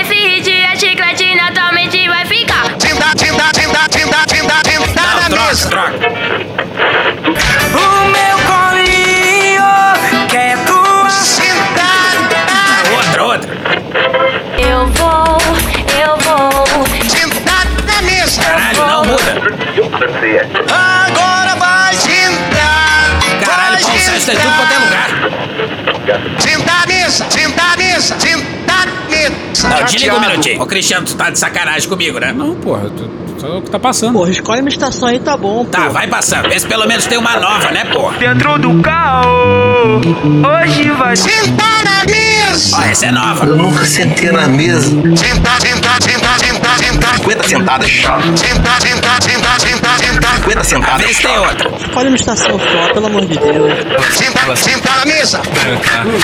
Esse 0.00 0.14
hit 0.14 0.50
é 0.50 0.74
chiclete, 0.76 1.34
naturalmente 1.34 2.08
vai 2.08 2.24
ficar. 2.24 2.64
Sentar, 2.80 3.18
sentar, 3.18 3.54
sentar, 3.54 3.92
sentar, 3.92 4.30
sentar, 4.30 4.62
sentar 4.66 4.87
mesa. 5.28 5.68
Troca. 5.68 5.92
O 7.74 8.04
meu 8.08 8.38
colinho 8.46 9.64
quer 10.28 10.56
tua 10.64 11.10
sentada. 11.10 12.38
Outra, 12.96 13.24
outra. 13.24 13.50
Eu 14.58 14.86
vou, 14.88 15.38
eu 16.00 16.16
vou. 16.18 16.86
Sentada 17.08 17.68
na 17.86 18.02
mesa. 18.02 18.42
Caralho, 18.42 18.86
não 18.86 19.04
muda. 19.04 19.32
Agora 20.72 21.56
vai 21.56 21.94
sentar. 21.94 23.18
Caralho, 23.44 23.82
Paulo 23.82 23.98
Sérgio 23.98 24.26
tá 24.26 24.32
em 24.32 24.36
tudo 24.36 24.56
quanto 24.56 24.72
é 24.72 24.78
lugar. 24.78 25.08
Sentar 26.38 26.80
na 26.80 26.86
mesa, 26.86 27.26
sentar 27.30 27.68
na 27.70 27.76
mesa, 27.76 28.18
sentar 28.18 28.86
na 28.86 29.08
mesa. 29.10 29.47
Não, 29.62 29.84
desliga 29.84 30.14
um 30.16 30.20
minutinho. 30.20 30.62
Ô, 30.62 30.66
Cristiano, 30.66 31.06
tu 31.06 31.14
tá 31.14 31.30
de 31.30 31.38
sacanagem 31.38 31.88
comigo, 31.88 32.18
né? 32.18 32.32
Não, 32.32 32.54
porra, 32.54 32.90
tu, 32.90 33.10
só 33.38 33.58
o 33.58 33.62
que 33.62 33.70
tá 33.70 33.78
passando. 33.78 34.14
Porra, 34.14 34.30
escolhe 34.30 34.60
uma 34.60 34.68
estação 34.68 35.08
aí, 35.08 35.18
tá 35.18 35.36
bom. 35.36 35.64
Tá, 35.64 35.88
vai 35.88 36.06
passando. 36.06 36.48
Vê 36.48 36.58
se 36.58 36.66
pelo 36.66 36.86
menos 36.86 37.06
tem 37.06 37.18
uma 37.18 37.36
nova, 37.38 37.70
né, 37.70 37.84
porra? 37.86 38.18
Dentro 38.18 38.58
do 38.58 38.80
carro, 38.82 40.00
hoje 40.00 40.90
vai 40.90 41.16
sentar 41.16 41.84
na 41.84 42.04
mesa. 42.04 42.76
Ó, 42.76 42.82
essa 42.82 43.06
é 43.06 43.12
nova. 43.12 43.46
Eu 43.46 43.56
nunca 43.56 43.84
sentei 43.84 44.30
na 44.30 44.48
mesa. 44.48 44.90
Sentar, 45.16 45.60
sentar, 45.60 46.02
sentar, 46.02 46.38
sentar, 46.38 46.78
sentar. 46.78 47.14
50 47.18 47.48
sentadas 47.48 47.90
chato. 47.90 48.36
Sentar, 48.36 48.80
sentar, 48.80 49.22
sentar, 49.22 49.60
sentar, 49.60 49.98
sentar. 49.98 50.37
50 50.48 50.60
A 50.60 50.64
sentadas 50.64 51.02
vez 51.04 51.18
tem 51.18 51.38
outra. 51.38 51.70
Escolhe 51.78 52.08
uma 52.08 52.16
estação 52.16 52.58
só, 52.58 52.92
pelo 52.94 53.06
amor 53.06 53.20
de 53.26 53.38
Deus. 53.38 53.72
Sentar, 54.16 54.56
sentar 54.56 54.96
na 54.98 55.04
mesa. 55.04 55.40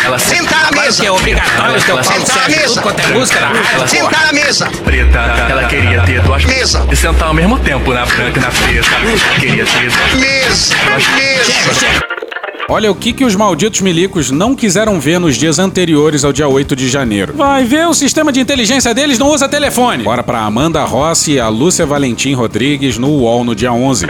Ela 0.05 0.19
Sentar 0.19 0.63
na 0.73 0.81
mesa. 0.83 1.01
que 1.03 1.07
é 1.07 1.11
obrigatório 1.11 1.83
ter 1.83 1.93
o 1.93 1.97
Paulo 1.97 2.05
Sentar 2.05 2.37
na 2.37 2.43
Sérgio 2.45 2.57
mesa. 2.61 2.69
tudo 2.75 2.83
quanto 2.83 3.01
é 3.01 3.07
música 3.09 3.41
na 3.41 3.47
rádio. 3.49 3.89
Sentar 3.89 4.27
na 4.27 4.33
mesa. 4.33 4.71
Preta, 4.85 5.19
ela 5.51 5.65
queria 5.65 6.01
ter 6.03 6.21
duas 6.23 6.45
Mesa. 6.45 6.87
e 6.91 6.97
sentar 6.97 7.29
ao 7.29 7.35
mesmo 7.35 7.59
tempo 7.59 7.93
na 7.93 8.07
branca 8.07 8.39
e 8.39 8.43
na 8.43 8.49
preta. 8.51 9.41
Queria 9.41 9.65
ter 9.67 9.91
duas 9.91 10.15
Mesa. 10.15 10.75
Mesa. 11.17 11.45
Chega, 11.45 11.75
chega. 11.75 12.24
Olha 12.69 12.91
o 12.91 12.95
que, 12.95 13.13
que 13.13 13.25
os 13.25 13.37
malditos 13.37 13.83
milicos 13.83 14.31
não 14.31 14.55
quiseram 14.55 14.99
ver 14.99 15.21
nos 15.21 15.37
dias 15.37 15.59
anteriores 15.59 16.25
ao 16.25 16.33
dia 16.33 16.49
8 16.49 16.75
de 16.75 16.89
janeiro. 16.89 17.35
Vai 17.37 17.65
ver, 17.65 17.87
o 17.87 17.93
sistema 17.93 18.33
de 18.33 18.41
inteligência 18.41 18.95
deles 18.95 19.19
não 19.19 19.29
usa 19.29 19.47
telefone. 19.47 20.03
Bora 20.03 20.23
pra 20.23 20.41
Amanda 20.41 20.83
Rossi 20.83 21.33
e 21.33 21.41
a 21.41 21.49
Lúcia 21.49 21.85
Valentim 21.85 22.33
Rodrigues 22.33 22.97
no 22.97 23.09
UOL 23.09 23.45
no 23.45 23.55
dia 23.55 23.73
11. 23.73 24.07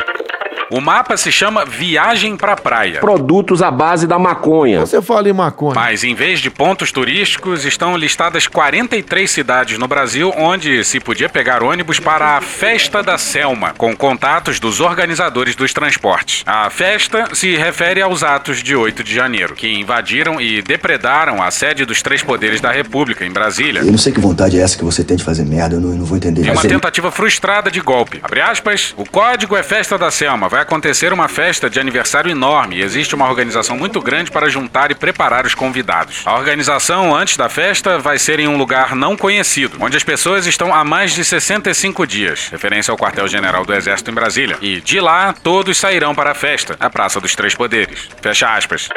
O 0.74 0.80
mapa 0.80 1.16
se 1.16 1.30
chama 1.30 1.64
Viagem 1.64 2.36
pra 2.36 2.56
Praia. 2.56 2.98
Produtos 2.98 3.62
à 3.62 3.70
base 3.70 4.08
da 4.08 4.18
maconha. 4.18 4.80
Você 4.80 5.00
fala 5.00 5.28
em 5.28 5.32
maconha. 5.32 5.72
Mas 5.72 6.02
em 6.02 6.16
vez 6.16 6.40
de 6.40 6.50
pontos 6.50 6.90
turísticos, 6.90 7.64
estão 7.64 7.96
listadas 7.96 8.48
43 8.48 9.30
cidades 9.30 9.78
no 9.78 9.86
Brasil 9.86 10.34
onde 10.36 10.82
se 10.82 10.98
podia 10.98 11.28
pegar 11.28 11.62
ônibus 11.62 12.00
para 12.00 12.36
a 12.36 12.40
Festa 12.40 13.04
da 13.04 13.16
Selma, 13.16 13.72
com 13.78 13.94
contatos 13.94 14.58
dos 14.58 14.80
organizadores 14.80 15.54
dos 15.54 15.72
transportes. 15.72 16.42
A 16.44 16.68
festa 16.70 17.28
se 17.34 17.54
refere 17.54 18.02
aos 18.02 18.24
atos 18.24 18.60
de 18.60 18.74
8 18.74 19.04
de 19.04 19.14
janeiro, 19.14 19.54
que 19.54 19.72
invadiram 19.72 20.40
e 20.40 20.60
depredaram 20.60 21.40
a 21.40 21.52
sede 21.52 21.84
dos 21.84 22.02
três 22.02 22.20
poderes 22.20 22.60
da 22.60 22.72
República, 22.72 23.24
em 23.24 23.30
Brasília. 23.30 23.82
Eu 23.82 23.92
não 23.92 23.98
sei 23.98 24.12
que 24.12 24.18
vontade 24.18 24.58
é 24.58 24.62
essa 24.62 24.76
que 24.76 24.82
você 24.82 25.04
tem 25.04 25.16
de 25.16 25.22
fazer 25.22 25.44
merda, 25.44 25.76
eu 25.76 25.80
não, 25.80 25.90
eu 25.90 25.98
não 25.98 26.04
vou 26.04 26.16
entender. 26.16 26.44
Em 26.44 26.50
uma 26.50 26.62
tentativa 26.62 27.12
frustrada 27.12 27.70
de 27.70 27.80
golpe. 27.80 28.18
Abre 28.24 28.40
aspas, 28.40 28.92
o 28.96 29.08
código 29.08 29.56
é 29.56 29.62
Festa 29.62 29.96
da 29.96 30.10
Selma. 30.10 30.48
Vai 30.48 30.63
acontecer 30.64 31.12
uma 31.12 31.28
festa 31.28 31.70
de 31.70 31.78
aniversário 31.78 32.30
enorme 32.30 32.76
e 32.76 32.82
existe 32.82 33.14
uma 33.14 33.28
organização 33.28 33.76
muito 33.76 34.00
grande 34.00 34.30
para 34.30 34.48
juntar 34.48 34.90
e 34.90 34.94
preparar 34.94 35.46
os 35.46 35.54
convidados. 35.54 36.22
A 36.24 36.34
organização, 36.34 37.14
antes 37.14 37.36
da 37.36 37.48
festa, 37.48 37.98
vai 37.98 38.18
ser 38.18 38.40
em 38.40 38.48
um 38.48 38.56
lugar 38.56 38.96
não 38.96 39.16
conhecido, 39.16 39.76
onde 39.80 39.96
as 39.96 40.02
pessoas 40.02 40.46
estão 40.46 40.74
há 40.74 40.84
mais 40.84 41.14
de 41.14 41.24
65 41.24 42.06
dias, 42.06 42.48
referência 42.50 42.90
ao 42.90 42.98
quartel-general 42.98 43.64
do 43.64 43.72
Exército 43.72 44.10
em 44.10 44.14
Brasília. 44.14 44.58
E 44.60 44.80
de 44.80 44.98
lá, 45.00 45.32
todos 45.32 45.78
sairão 45.78 46.14
para 46.14 46.32
a 46.32 46.34
festa, 46.34 46.76
a 46.80 46.90
Praça 46.90 47.20
dos 47.20 47.34
Três 47.34 47.54
Poderes. 47.54 48.08
Fecha 48.20 48.54
aspas. 48.54 48.88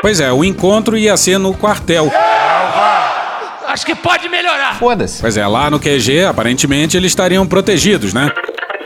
Pois 0.00 0.20
é, 0.20 0.32
o 0.32 0.44
encontro 0.44 0.96
ia 0.96 1.16
ser 1.16 1.38
no 1.38 1.54
quartel. 1.54 2.10
Acho 3.66 3.86
que 3.86 3.94
pode 3.94 4.28
melhorar. 4.28 4.78
Foda-se. 4.78 5.20
Pois 5.20 5.36
é, 5.36 5.46
lá 5.46 5.68
no 5.68 5.80
QG, 5.80 6.24
aparentemente, 6.28 6.96
eles 6.96 7.12
estariam 7.12 7.46
protegidos, 7.46 8.14
né? 8.14 8.30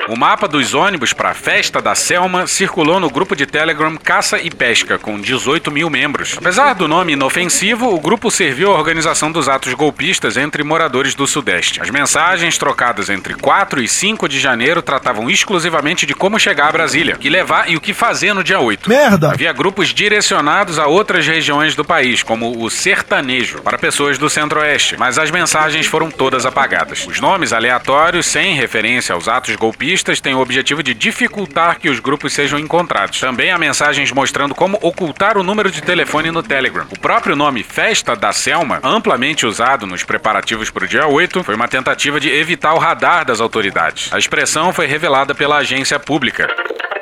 O 0.08 0.16
mapa 0.16 0.48
dos 0.48 0.72
ônibus 0.72 1.12
para 1.12 1.32
a 1.32 1.34
festa 1.34 1.82
da 1.82 1.94
Selma 1.94 2.46
circulou 2.46 2.98
no 2.98 3.10
grupo 3.10 3.36
de 3.36 3.44
Telegram 3.44 3.94
Caça 3.94 4.38
e 4.38 4.48
Pesca, 4.48 4.98
com 4.98 5.20
18 5.20 5.70
mil 5.70 5.90
membros. 5.90 6.34
Apesar 6.38 6.72
do 6.72 6.88
nome 6.88 7.12
inofensivo, 7.12 7.94
o 7.94 8.00
grupo 8.00 8.30
serviu 8.30 8.72
à 8.72 8.78
organização 8.78 9.30
dos 9.30 9.50
atos 9.50 9.74
golpistas 9.74 10.38
entre 10.38 10.62
moradores 10.62 11.14
do 11.14 11.26
Sudeste. 11.26 11.82
As 11.82 11.90
mensagens 11.90 12.56
trocadas 12.56 13.10
entre 13.10 13.34
4 13.34 13.82
e 13.82 13.86
5 13.86 14.26
de 14.30 14.40
janeiro 14.40 14.80
tratavam 14.80 15.28
exclusivamente 15.28 16.06
de 16.06 16.14
como 16.14 16.38
chegar 16.38 16.70
a 16.70 16.72
Brasília, 16.72 17.16
o 17.16 17.18
que 17.18 17.28
levar 17.28 17.70
e 17.70 17.76
o 17.76 17.80
que 17.80 17.92
fazer 17.92 18.32
no 18.32 18.42
dia 18.42 18.60
8. 18.60 18.88
Merda! 18.88 19.32
Havia 19.32 19.52
grupos 19.52 19.88
direcionados 19.88 20.78
a 20.78 20.86
outras 20.86 21.26
regiões 21.26 21.74
do 21.74 21.84
país, 21.84 22.22
como 22.22 22.64
o 22.64 22.70
sertanejo, 22.70 23.60
para 23.60 23.76
pessoas 23.76 24.16
do 24.16 24.30
centro-oeste, 24.30 24.96
mas 24.98 25.18
as 25.18 25.30
mensagens 25.30 25.84
foram 25.84 26.10
todas 26.10 26.46
apagadas. 26.46 27.06
Os 27.06 27.20
nomes 27.20 27.52
aleatórios, 27.52 28.24
sem 28.24 28.54
referência 28.54 29.14
aos 29.14 29.28
atos 29.28 29.54
golpistas, 29.54 29.97
têm 30.02 30.34
o 30.34 30.40
objetivo 30.40 30.82
de 30.82 30.94
dificultar 30.94 31.78
que 31.78 31.88
os 31.88 32.00
grupos 32.00 32.32
sejam 32.32 32.58
encontrados. 32.58 33.20
Também 33.20 33.50
há 33.50 33.58
mensagens 33.58 34.10
mostrando 34.12 34.54
como 34.54 34.78
ocultar 34.80 35.36
o 35.36 35.42
número 35.42 35.70
de 35.70 35.82
telefone 35.82 36.30
no 36.30 36.42
Telegram. 36.42 36.86
O 36.90 36.98
próprio 36.98 37.36
nome 37.36 37.62
Festa 37.62 38.16
da 38.16 38.32
Selma, 38.32 38.80
amplamente 38.82 39.46
usado 39.46 39.86
nos 39.86 40.04
preparativos 40.04 40.70
para 40.70 40.84
o 40.84 40.88
dia 40.88 41.06
8, 41.06 41.44
foi 41.44 41.54
uma 41.54 41.68
tentativa 41.68 42.18
de 42.18 42.28
evitar 42.28 42.74
o 42.74 42.78
radar 42.78 43.24
das 43.24 43.40
autoridades. 43.40 44.12
A 44.12 44.18
expressão 44.18 44.72
foi 44.72 44.86
revelada 44.86 45.34
pela 45.34 45.58
agência 45.58 45.98
pública. 45.98 46.48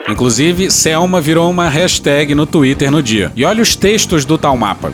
Inclusive, 0.09 0.71
Selma 0.71 1.21
virou 1.21 1.51
uma 1.51 1.69
hashtag 1.69 2.35
no 2.35 2.47
Twitter 2.47 2.91
no 2.91 3.03
dia. 3.03 3.33
E 3.35 3.45
olha 3.45 3.63
os 3.63 3.75
textos 3.75 4.25
do 4.25 4.39
tal 4.39 4.57
mapa. 4.57 4.93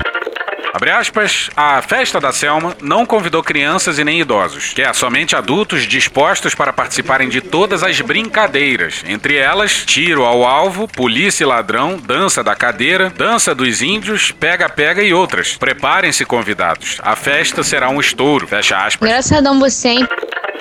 Abre 0.75 0.91
aspas, 0.91 1.51
a 1.55 1.83
festa 1.83 2.19
da 2.19 2.33
Selma 2.33 2.75
não 2.81 3.05
convidou 3.05 3.43
crianças 3.43 3.99
e 3.99 4.05
nem 4.05 4.21
idosos, 4.21 4.73
que 4.73 4.81
é 4.81 4.91
somente 4.95 5.37
adultos 5.37 5.83
dispostos 5.83 6.55
para 6.55 6.73
participarem 6.73 7.29
de 7.29 7.43
todas 7.43 7.83
as 7.83 8.01
brincadeiras, 8.01 9.05
entre 9.07 9.37
elas 9.37 9.85
tiro 9.85 10.25
ao 10.25 10.47
alvo, 10.47 10.89
polícia 10.89 11.45
e 11.45 11.47
ladrão, 11.47 11.99
dança 11.99 12.43
da 12.43 12.55
cadeira, 12.55 13.11
dança 13.11 13.55
dos 13.55 13.83
índios, 13.83 14.31
pega-pega 14.31 15.03
e 15.03 15.13
outras. 15.13 15.57
Preparem-se 15.59 16.25
convidados, 16.25 16.99
a 17.03 17.15
festa 17.15 17.63
será 17.63 17.91
um 17.91 18.01
estouro, 18.01 18.49
fecha 18.49 18.79
aspas. 18.79 19.07
Engraçadão 19.07 19.61
você, 19.61 19.89
hein? 19.89 20.09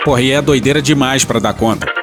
Porra, 0.03 0.21
e 0.21 0.31
é 0.31 0.41
doideira 0.41 0.81
demais 0.81 1.23
pra 1.23 1.39
dar 1.39 1.53
conta. 1.53 2.00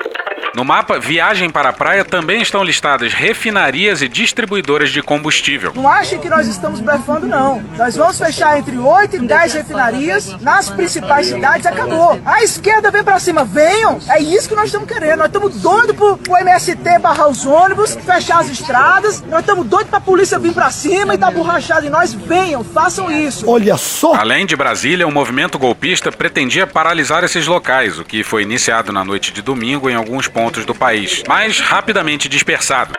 No 0.59 0.65
mapa 0.65 0.99
Viagem 0.99 1.49
para 1.49 1.69
a 1.69 1.73
Praia 1.73 2.05
também 2.05 2.43
estão 2.43 2.65
listadas 2.65 3.13
refinarias 3.13 4.03
e 4.03 4.09
distribuidoras 4.09 4.91
de 4.91 5.01
combustível. 5.01 5.73
Não 5.73 5.89
achem 5.89 6.19
que 6.19 6.29
nós 6.29 6.49
estamos 6.49 6.81
blefando, 6.81 7.29
não. 7.29 7.63
Nós 7.77 7.95
vamos 7.95 8.19
fechar 8.19 8.59
entre 8.59 8.77
8 8.77 9.15
e 9.15 9.19
10 9.21 9.55
refinarias 9.55 10.37
nas 10.41 10.69
principais 10.69 11.29
cidades, 11.29 11.65
acabou. 11.65 12.21
A 12.27 12.43
esquerda 12.43 12.91
vem 12.91 13.05
pra 13.05 13.21
cima, 13.21 13.45
venham. 13.45 14.01
É 14.09 14.21
isso 14.21 14.49
que 14.49 14.57
nós 14.57 14.65
estamos 14.65 14.89
querendo. 14.89 15.19
Nós 15.19 15.29
estamos 15.29 15.55
doidos 15.61 15.95
pro, 15.95 16.17
pro 16.17 16.37
MST 16.39 16.99
barrar 16.99 17.29
os 17.29 17.47
ônibus, 17.47 17.95
fechar 17.95 18.41
as 18.41 18.51
estradas. 18.51 19.23
Nós 19.29 19.43
estamos 19.43 19.65
doidos 19.65 19.91
pra 19.91 20.01
polícia 20.01 20.41
vir 20.41 20.53
pra 20.53 20.73
cima 20.73 21.15
e 21.15 21.17
dar 21.17 21.31
borrachada 21.31 21.87
em 21.87 21.91
nós. 21.91 22.13
Venham, 22.13 22.65
façam 22.65 23.09
isso. 23.13 23.49
Olha 23.49 23.77
só. 23.77 24.17
Além 24.17 24.45
de 24.45 24.57
Brasília, 24.57 25.07
o 25.07 25.13
movimento 25.13 25.57
golpista 25.57 26.11
pretendia 26.11 26.67
paralisar 26.67 27.23
esses 27.23 27.47
locais, 27.47 28.01
o 28.01 28.05
que 28.05 28.25
foi 28.25 28.43
iniciado 28.43 28.93
na 28.93 29.05
noite 29.05 29.33
de 29.33 29.41
domingo 29.41 29.89
em 29.89 29.95
alguns 29.95 30.27
pontos 30.27 30.48
do 30.51 30.75
país, 30.75 31.23
mas 31.29 31.61
rapidamente 31.61 32.29
dispersado. 32.29 32.95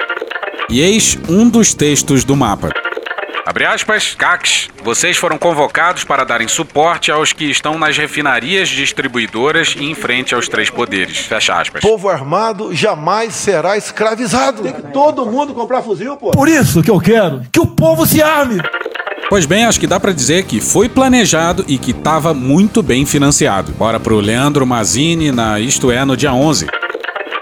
E 0.70 0.82
eis 0.82 1.18
um 1.28 1.50
dos 1.50 1.74
textos 1.74 2.24
do 2.24 2.36
mapa. 2.36 2.70
Abre 3.50 3.66
aspas, 3.66 4.14
CACs, 4.14 4.70
vocês 4.84 5.18
foram 5.18 5.36
convocados 5.36 6.04
para 6.04 6.24
darem 6.24 6.48
suporte 6.48 7.12
aos 7.12 7.34
que 7.34 7.46
estão 7.46 7.80
nas 7.80 7.98
refinarias 7.98 8.70
distribuidoras 8.70 9.76
e 9.76 9.86
em 9.86 9.96
frente 9.96 10.36
aos 10.36 10.48
três 10.48 10.70
poderes. 10.70 11.18
Fecha 11.18 11.60
aspas. 11.60 11.82
Povo 11.82 12.10
armado 12.10 12.76
jamais 12.76 13.34
será 13.34 13.76
escravizado. 13.76 14.62
Tem 14.62 14.74
que 14.74 14.92
todo 14.92 15.26
mundo 15.26 15.56
comprar 15.56 15.82
fuzil, 15.82 16.16
pô. 16.16 16.30
Por 16.30 16.48
isso 16.48 16.84
que 16.84 16.92
eu 16.92 17.00
quero 17.00 17.42
que 17.52 17.60
o 17.60 17.66
povo 17.66 18.06
se 18.06 18.22
arme. 18.22 18.62
Pois 19.30 19.48
bem, 19.48 19.66
acho 19.66 19.80
que 19.80 19.88
dá 19.88 20.00
pra 20.00 20.12
dizer 20.12 20.44
que 20.46 20.60
foi 20.60 20.88
planejado 20.88 21.66
e 21.68 21.80
que 21.80 21.90
estava 21.92 22.36
muito 22.36 22.84
bem 22.84 23.06
financiado. 23.06 23.72
Bora 23.72 24.00
pro 24.00 24.20
Leandro 24.20 24.66
Mazini 24.66 25.32
na 25.32 25.60
Isto 25.60 25.92
É 25.92 26.06
no 26.06 26.16
dia 26.16 26.34
11. 26.34 26.68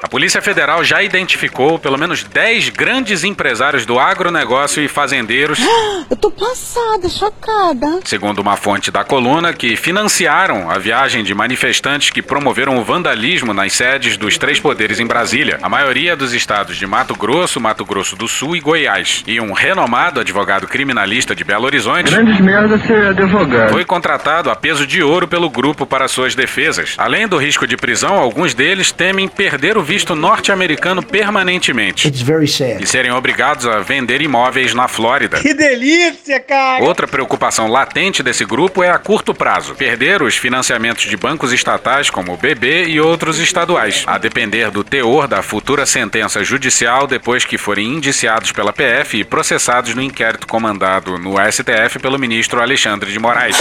A 0.07 0.09
Polícia 0.09 0.41
Federal 0.41 0.85
já 0.85 1.03
identificou 1.03 1.77
pelo 1.77 1.97
menos 1.97 2.23
10 2.23 2.69
grandes 2.69 3.25
empresários 3.25 3.85
do 3.85 3.99
agronegócio 3.99 4.81
e 4.81 4.87
fazendeiros, 4.87 5.59
Eu 6.09 6.15
tô 6.15 6.31
passada, 6.31 7.09
chocada. 7.09 7.99
segundo 8.05 8.39
uma 8.39 8.55
fonte 8.55 8.89
da 8.89 9.03
coluna, 9.03 9.51
que 9.51 9.75
financiaram 9.75 10.71
a 10.71 10.77
viagem 10.77 11.21
de 11.21 11.33
manifestantes 11.33 12.09
que 12.09 12.21
promoveram 12.21 12.77
o 12.77 12.83
vandalismo 12.85 13.53
nas 13.53 13.73
sedes 13.73 14.15
dos 14.15 14.37
três 14.37 14.57
poderes 14.57 15.01
em 15.01 15.05
Brasília, 15.05 15.59
a 15.61 15.67
maioria 15.67 16.15
dos 16.15 16.31
estados 16.31 16.77
de 16.77 16.87
Mato 16.87 17.13
Grosso, 17.13 17.59
Mato 17.59 17.83
Grosso 17.83 18.15
do 18.15 18.29
Sul 18.29 18.55
e 18.55 18.61
Goiás. 18.61 19.25
E 19.27 19.41
um 19.41 19.51
renomado 19.51 20.21
advogado 20.21 20.65
criminalista 20.65 21.35
de 21.35 21.43
Belo 21.43 21.65
Horizonte 21.65 22.09
Grandes 22.09 22.39
merda 22.39 22.77
ser 22.77 23.07
advogado. 23.07 23.73
foi 23.73 23.83
contratado 23.83 24.49
a 24.49 24.55
peso 24.55 24.87
de 24.87 25.03
ouro 25.03 25.27
pelo 25.27 25.49
grupo 25.49 25.85
para 25.85 26.07
suas 26.07 26.33
defesas. 26.33 26.95
Além 26.97 27.27
do 27.27 27.35
risco 27.35 27.67
de 27.67 27.75
prisão, 27.75 28.17
alguns 28.17 28.53
deles 28.53 28.93
temem 28.93 29.27
perder 29.27 29.77
o 29.77 29.83
visto 29.83 29.96
visto 29.97 30.15
norte-americano 30.15 31.01
permanentemente. 31.01 32.07
It's 32.07 32.21
very 32.21 32.47
sad. 32.47 32.83
E 32.83 32.85
serem 32.85 33.11
obrigados 33.11 33.65
a 33.65 33.79
vender 33.79 34.21
imóveis 34.21 34.75
na 34.75 34.87
Flórida. 34.87 35.39
Que 35.39 35.55
delícia, 35.55 36.39
cara! 36.39 36.83
Outra 36.83 37.07
preocupação 37.07 37.67
latente 37.67 38.21
desse 38.21 38.45
grupo 38.45 38.83
é 38.83 38.91
a 38.91 38.99
curto 38.99 39.33
prazo: 39.33 39.73
perder 39.73 40.21
os 40.21 40.37
financiamentos 40.37 41.05
de 41.05 41.17
bancos 41.17 41.51
estatais 41.51 42.11
como 42.11 42.31
o 42.31 42.37
BB 42.37 42.89
e 42.89 43.01
outros 43.01 43.39
estaduais, 43.39 44.03
a 44.05 44.19
depender 44.19 44.69
do 44.69 44.83
teor 44.83 45.27
da 45.27 45.41
futura 45.41 45.83
sentença 45.83 46.43
judicial 46.43 47.07
depois 47.07 47.43
que 47.43 47.57
forem 47.57 47.87
indiciados 47.87 48.51
pela 48.51 48.71
PF 48.71 49.17
e 49.17 49.23
processados 49.23 49.95
no 49.95 50.01
inquérito 50.03 50.45
comandado 50.45 51.17
no 51.17 51.37
STF 51.51 51.97
pelo 51.99 52.19
ministro 52.19 52.61
Alexandre 52.61 53.11
de 53.11 53.17
Moraes. 53.17 53.57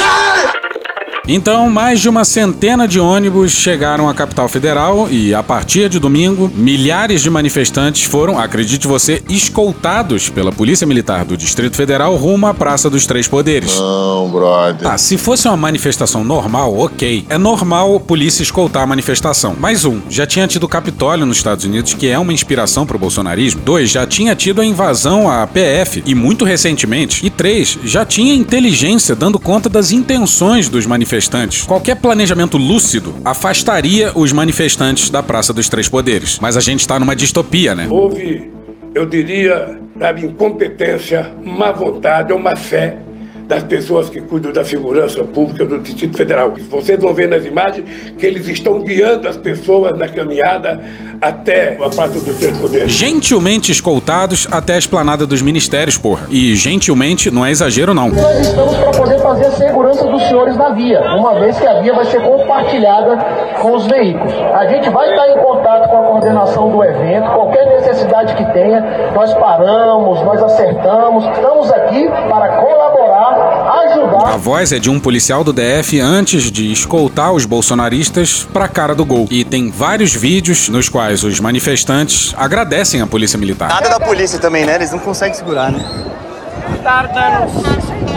Então, 1.28 1.68
mais 1.68 2.00
de 2.00 2.08
uma 2.08 2.24
centena 2.24 2.86
de 2.86 3.00
ônibus 3.00 3.50
chegaram 3.50 4.08
à 4.08 4.14
capital 4.14 4.48
federal 4.48 5.08
e, 5.10 5.34
a 5.34 5.42
partir 5.42 5.88
de 5.88 5.98
domingo, 5.98 6.48
milhares 6.54 7.20
de 7.20 7.28
manifestantes 7.28 8.04
foram, 8.04 8.38
acredite 8.38 8.86
você, 8.86 9.20
escoltados 9.28 10.28
pela 10.28 10.52
Polícia 10.52 10.86
Militar 10.86 11.24
do 11.24 11.36
Distrito 11.36 11.76
Federal 11.76 12.14
rumo 12.14 12.46
à 12.46 12.54
Praça 12.54 12.88
dos 12.88 13.06
Três 13.06 13.26
Poderes. 13.26 13.74
Não, 13.74 14.30
brother. 14.30 14.88
Tá, 14.88 14.96
se 14.96 15.18
fosse 15.18 15.48
uma 15.48 15.56
manifestação 15.56 16.22
normal, 16.22 16.78
ok. 16.78 17.26
É 17.28 17.36
normal 17.36 17.98
polícia 17.98 18.44
escoltar 18.44 18.84
a 18.84 18.86
manifestação. 18.86 19.56
Mas 19.58 19.84
um, 19.84 20.00
já 20.08 20.26
tinha 20.26 20.46
tido 20.46 20.62
o 20.62 20.68
Capitólio 20.68 21.26
nos 21.26 21.38
Estados 21.38 21.64
Unidos, 21.64 21.92
que 21.92 22.06
é 22.06 22.16
uma 22.16 22.32
inspiração 22.32 22.86
pro 22.86 23.00
bolsonarismo. 23.00 23.62
Dois, 23.64 23.90
já 23.90 24.06
tinha 24.06 24.36
tido 24.36 24.60
a 24.60 24.64
invasão 24.64 25.28
à 25.28 25.44
PF, 25.44 26.04
e 26.06 26.14
muito 26.14 26.44
recentemente. 26.44 27.26
E 27.26 27.30
três, 27.30 27.76
já 27.82 28.04
tinha 28.04 28.32
inteligência 28.32 29.16
dando 29.16 29.40
conta 29.40 29.68
das 29.68 29.90
intenções 29.90 30.68
dos 30.68 30.86
manifestantes. 30.86 31.15
Qualquer 31.66 31.96
planejamento 31.96 32.56
lúcido 32.56 33.14
afastaria 33.24 34.12
os 34.14 34.32
manifestantes 34.32 35.10
da 35.10 35.22
Praça 35.22 35.52
dos 35.52 35.68
Três 35.68 35.88
Poderes. 35.88 36.38
Mas 36.40 36.56
a 36.56 36.60
gente 36.60 36.80
está 36.80 36.98
numa 36.98 37.16
distopia, 37.16 37.74
né? 37.74 37.86
Houve, 37.88 38.50
eu 38.94 39.06
diria, 39.06 39.78
sabe, 39.98 40.26
incompetência, 40.26 41.32
má 41.42 41.72
vontade 41.72 42.32
ou 42.32 42.38
má 42.38 42.54
fé 42.56 42.98
das 43.46 43.62
pessoas 43.62 44.10
que 44.10 44.20
cuidam 44.20 44.52
da 44.52 44.64
segurança 44.64 45.22
pública 45.22 45.64
do 45.64 45.78
Distrito 45.78 46.16
Federal. 46.16 46.54
Vocês 46.68 47.00
vão 47.00 47.14
ver 47.14 47.28
nas 47.28 47.44
imagens 47.44 47.84
que 48.18 48.26
eles 48.26 48.48
estão 48.48 48.82
guiando 48.82 49.28
as 49.28 49.36
pessoas 49.36 49.96
na 49.96 50.08
caminhada 50.08 50.82
até 51.20 51.74
a 51.74 51.88
Praça 51.88 52.20
dos 52.20 52.36
Três 52.36 52.56
Poderes. 52.58 52.92
Gentilmente 52.92 53.72
escoltados 53.72 54.46
até 54.50 54.74
a 54.74 54.78
esplanada 54.78 55.26
dos 55.26 55.42
ministérios, 55.42 55.98
porra. 55.98 56.26
E 56.30 56.54
gentilmente 56.54 57.30
não 57.30 57.44
é 57.44 57.50
exagero, 57.50 57.94
não. 57.94 58.10
Nós 58.10 58.40
estamos 58.40 58.76
para 58.76 58.90
poder 58.90 59.18
fazer 59.20 59.46
a 59.46 59.52
segurança 59.52 60.06
dos 60.06 60.22
senhores 60.22 60.56
na 60.56 60.70
via, 60.70 61.00
uma 61.16 61.38
vez 61.38 61.58
que 61.58 61.66
a 61.66 61.80
via 61.80 61.94
vai 61.94 62.04
ser 62.06 62.20
compartilhada 62.22 63.16
com 63.60 63.74
os 63.74 63.86
veículos. 63.86 64.32
A 64.54 64.66
gente 64.66 64.90
vai 64.90 65.10
estar 65.10 65.28
em 65.28 65.38
contato 65.38 65.88
com 65.88 65.96
a 65.96 66.02
coordenação 66.02 66.70
do 66.70 66.82
evento, 66.84 67.30
qualquer 67.30 67.66
necessidade 67.66 68.34
que 68.34 68.44
tenha, 68.52 69.12
nós 69.14 69.32
paramos, 69.34 70.22
nós 70.22 70.42
acertamos, 70.42 71.24
estamos 71.24 71.70
aqui 71.70 72.08
para 72.08 72.48
colaborar, 72.60 73.90
ajudar. 73.90 74.34
A 74.34 74.36
voz 74.36 74.72
é 74.72 74.78
de 74.78 74.90
um 74.90 74.98
policial 74.98 75.42
do 75.42 75.52
DF 75.52 76.00
antes 76.00 76.50
de 76.50 76.72
escoltar 76.72 77.32
os 77.32 77.44
bolsonaristas 77.44 78.46
pra 78.52 78.68
cara 78.68 78.94
do 78.94 79.04
gol. 79.04 79.26
E 79.30 79.44
tem 79.44 79.70
vários 79.70 80.14
vídeos 80.14 80.68
nos 80.68 80.88
quais 80.88 81.05
os 81.12 81.40
manifestantes 81.40 82.34
agradecem 82.36 83.00
a 83.00 83.06
polícia 83.06 83.38
militar. 83.38 83.68
Nada 83.68 83.88
da 83.88 84.00
polícia 84.00 84.38
também, 84.38 84.64
né? 84.64 84.74
Eles 84.76 84.90
não 84.92 84.98
conseguem 84.98 85.34
segurar, 85.34 85.70
né? 85.70 85.84
Tá. 86.82 87.08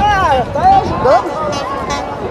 Ah, 0.01 0.45
tá 0.53 0.81
ajudando. 0.81 1.48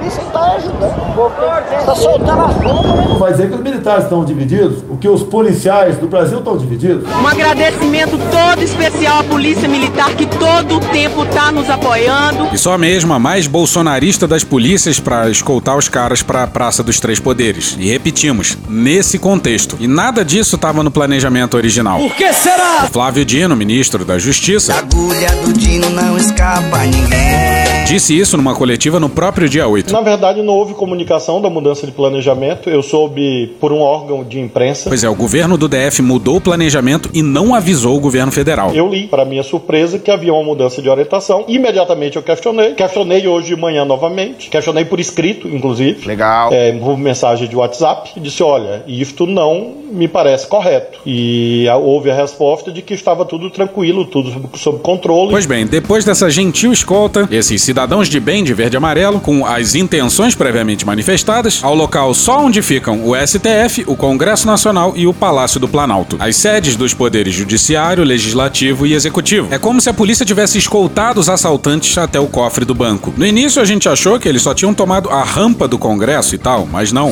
Isso 0.08 0.20
tá 0.32 0.56
ajudando. 0.56 1.84
Tá 1.84 1.94
soltando 1.94 2.30
a 2.40 2.46
bomba. 2.46 3.18
Vai 3.18 3.32
dizer 3.32 3.48
que 3.48 3.54
os 3.54 3.60
militares 3.60 4.04
estão 4.04 4.24
divididos, 4.24 4.78
o 4.88 4.96
que 4.96 5.08
os 5.08 5.22
policiais 5.22 5.96
do 5.96 6.06
Brasil 6.06 6.38
estão 6.38 6.56
divididos. 6.56 7.04
Um 7.10 7.26
agradecimento 7.26 8.18
todo 8.30 8.62
especial 8.62 9.20
à 9.20 9.24
Polícia 9.24 9.68
Militar 9.68 10.14
que 10.14 10.26
todo 10.26 10.76
o 10.76 10.80
tempo 10.80 11.26
tá 11.26 11.52
nos 11.52 11.68
apoiando. 11.68 12.48
E 12.52 12.58
só 12.58 12.78
mesmo 12.78 13.12
a 13.12 13.18
mais 13.18 13.46
bolsonarista 13.46 14.26
das 14.26 14.44
polícias 14.44 14.98
pra 14.98 15.28
escoltar 15.28 15.76
os 15.76 15.88
caras 15.88 16.22
pra 16.22 16.46
Praça 16.46 16.82
dos 16.82 16.98
Três 17.00 17.20
Poderes. 17.20 17.76
E 17.78 17.90
repetimos, 17.90 18.56
nesse 18.68 19.18
contexto. 19.18 19.76
E 19.78 19.86
nada 19.86 20.24
disso 20.24 20.56
estava 20.56 20.82
no 20.82 20.90
planejamento 20.90 21.56
original. 21.56 21.98
Por 21.98 22.14
que 22.14 22.32
será? 22.32 22.84
O 22.84 22.92
Flávio 22.92 23.24
Dino, 23.24 23.54
ministro 23.54 24.04
da 24.04 24.18
Justiça, 24.18 24.74
agulha 24.74 25.30
do 25.44 25.52
Dino 25.52 25.90
não 25.90 26.16
escapa 26.16 26.78
a 26.78 26.84
ninguém. 26.86 27.67
Disse 27.88 28.18
isso 28.18 28.36
numa 28.36 28.54
coletiva 28.54 29.00
no 29.00 29.08
próprio 29.08 29.48
dia 29.48 29.66
8. 29.66 29.90
Na 29.92 30.02
verdade, 30.02 30.42
não 30.42 30.52
houve 30.52 30.74
comunicação 30.74 31.40
da 31.40 31.48
mudança 31.48 31.86
de 31.86 31.92
planejamento. 31.92 32.68
Eu 32.68 32.82
soube 32.82 33.56
por 33.58 33.72
um 33.72 33.80
órgão 33.80 34.22
de 34.22 34.38
imprensa. 34.38 34.90
Pois 34.90 35.02
é, 35.02 35.08
o 35.08 35.14
governo 35.14 35.56
do 35.56 35.66
DF 35.66 36.02
mudou 36.02 36.36
o 36.36 36.40
planejamento 36.40 37.08
e 37.14 37.22
não 37.22 37.54
avisou 37.54 37.96
o 37.96 38.00
governo 38.00 38.30
federal. 38.30 38.74
Eu 38.74 38.88
li, 38.88 39.06
para 39.06 39.24
minha 39.24 39.42
surpresa, 39.42 39.98
que 39.98 40.10
havia 40.10 40.34
uma 40.34 40.44
mudança 40.44 40.82
de 40.82 40.88
orientação. 40.90 41.46
Imediatamente 41.48 42.16
eu 42.16 42.22
questionei. 42.22 42.74
Questionei 42.74 43.26
hoje 43.26 43.48
de 43.48 43.56
manhã 43.56 43.86
novamente. 43.86 44.50
Questionei 44.50 44.84
por 44.84 45.00
escrito, 45.00 45.48
inclusive. 45.48 46.06
Legal. 46.06 46.52
É, 46.52 46.72
por 46.72 46.98
mensagem 46.98 47.48
de 47.48 47.56
WhatsApp. 47.56 48.10
E 48.14 48.20
disse: 48.20 48.42
olha, 48.42 48.84
isto 48.86 49.24
não 49.26 49.72
me 49.90 50.06
parece 50.06 50.46
correto. 50.46 50.98
E 51.06 51.64
houve 51.82 52.10
a 52.10 52.14
resposta 52.14 52.70
de 52.70 52.82
que 52.82 52.92
estava 52.92 53.24
tudo 53.24 53.48
tranquilo, 53.48 54.04
tudo 54.04 54.30
sob, 54.30 54.48
sob 54.58 54.78
controle. 54.80 55.30
Pois 55.30 55.46
bem, 55.46 55.66
depois 55.66 56.04
dessa 56.04 56.28
gentil 56.28 56.70
escolta, 56.70 57.26
esses 57.30 57.62
cidadãos 57.62 57.77
de 57.86 58.18
bem 58.18 58.42
de 58.42 58.52
verde 58.52 58.74
e 58.74 58.78
amarelo, 58.78 59.20
com 59.20 59.46
as 59.46 59.76
intenções 59.76 60.34
previamente 60.34 60.84
manifestadas, 60.84 61.60
ao 61.62 61.74
local 61.74 62.12
só 62.12 62.44
onde 62.44 62.60
ficam 62.60 63.06
o 63.06 63.14
STF, 63.14 63.84
o 63.86 63.94
Congresso 63.94 64.48
Nacional 64.48 64.94
e 64.96 65.06
o 65.06 65.14
Palácio 65.14 65.60
do 65.60 65.68
Planalto, 65.68 66.16
as 66.18 66.34
sedes 66.34 66.74
dos 66.74 66.92
poderes 66.92 67.34
judiciário, 67.34 68.02
legislativo 68.02 68.84
e 68.84 68.94
executivo. 68.94 69.46
É 69.52 69.58
como 69.58 69.80
se 69.80 69.88
a 69.88 69.94
polícia 69.94 70.26
tivesse 70.26 70.58
escoltado 70.58 71.20
os 71.20 71.28
assaltantes 71.28 71.96
até 71.96 72.18
o 72.18 72.26
cofre 72.26 72.64
do 72.64 72.74
banco. 72.74 73.14
No 73.16 73.24
início 73.24 73.62
a 73.62 73.64
gente 73.64 73.88
achou 73.88 74.18
que 74.18 74.28
eles 74.28 74.42
só 74.42 74.52
tinham 74.52 74.74
tomado 74.74 75.08
a 75.08 75.22
rampa 75.22 75.68
do 75.68 75.78
Congresso 75.78 76.34
e 76.34 76.38
tal, 76.38 76.66
mas 76.66 76.90
não. 76.90 77.10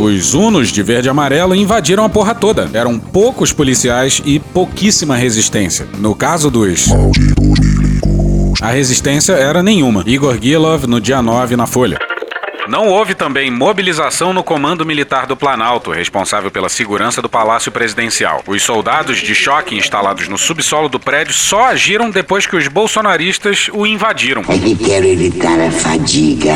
Os 0.00 0.34
Unos 0.34 0.72
de 0.72 0.82
verde 0.82 1.08
e 1.08 1.10
amarelo 1.10 1.54
invadiram 1.54 2.04
a 2.04 2.08
porra 2.08 2.34
toda. 2.34 2.68
Eram 2.72 2.98
poucos 2.98 3.52
policiais 3.52 4.20
e 4.24 4.40
pouquíssima 4.40 5.14
resistência. 5.14 5.86
No 5.98 6.14
caso 6.14 6.50
dos. 6.50 6.88
A 8.62 8.70
resistência 8.70 9.32
era 9.32 9.60
nenhuma. 9.60 10.04
Igor 10.06 10.38
Gilov 10.40 10.84
no 10.86 11.00
dia 11.00 11.20
9 11.20 11.56
na 11.56 11.66
Folha. 11.66 11.98
Não 12.68 12.86
houve 12.86 13.12
também 13.12 13.50
mobilização 13.50 14.32
no 14.32 14.44
Comando 14.44 14.86
Militar 14.86 15.26
do 15.26 15.36
Planalto, 15.36 15.90
responsável 15.90 16.48
pela 16.48 16.68
segurança 16.68 17.20
do 17.20 17.28
Palácio 17.28 17.72
Presidencial. 17.72 18.40
Os 18.46 18.62
soldados 18.62 19.18
de 19.18 19.34
choque 19.34 19.74
instalados 19.74 20.28
no 20.28 20.38
subsolo 20.38 20.88
do 20.88 21.00
prédio 21.00 21.34
só 21.34 21.64
agiram 21.64 22.08
depois 22.08 22.46
que 22.46 22.54
os 22.54 22.68
bolsonaristas 22.68 23.68
o 23.72 23.84
invadiram. 23.84 24.42
É 24.48 24.56
que 24.56 24.76
quero 24.76 25.06
evitar 25.06 25.58
a 25.60 25.68
fadiga. 25.72 26.54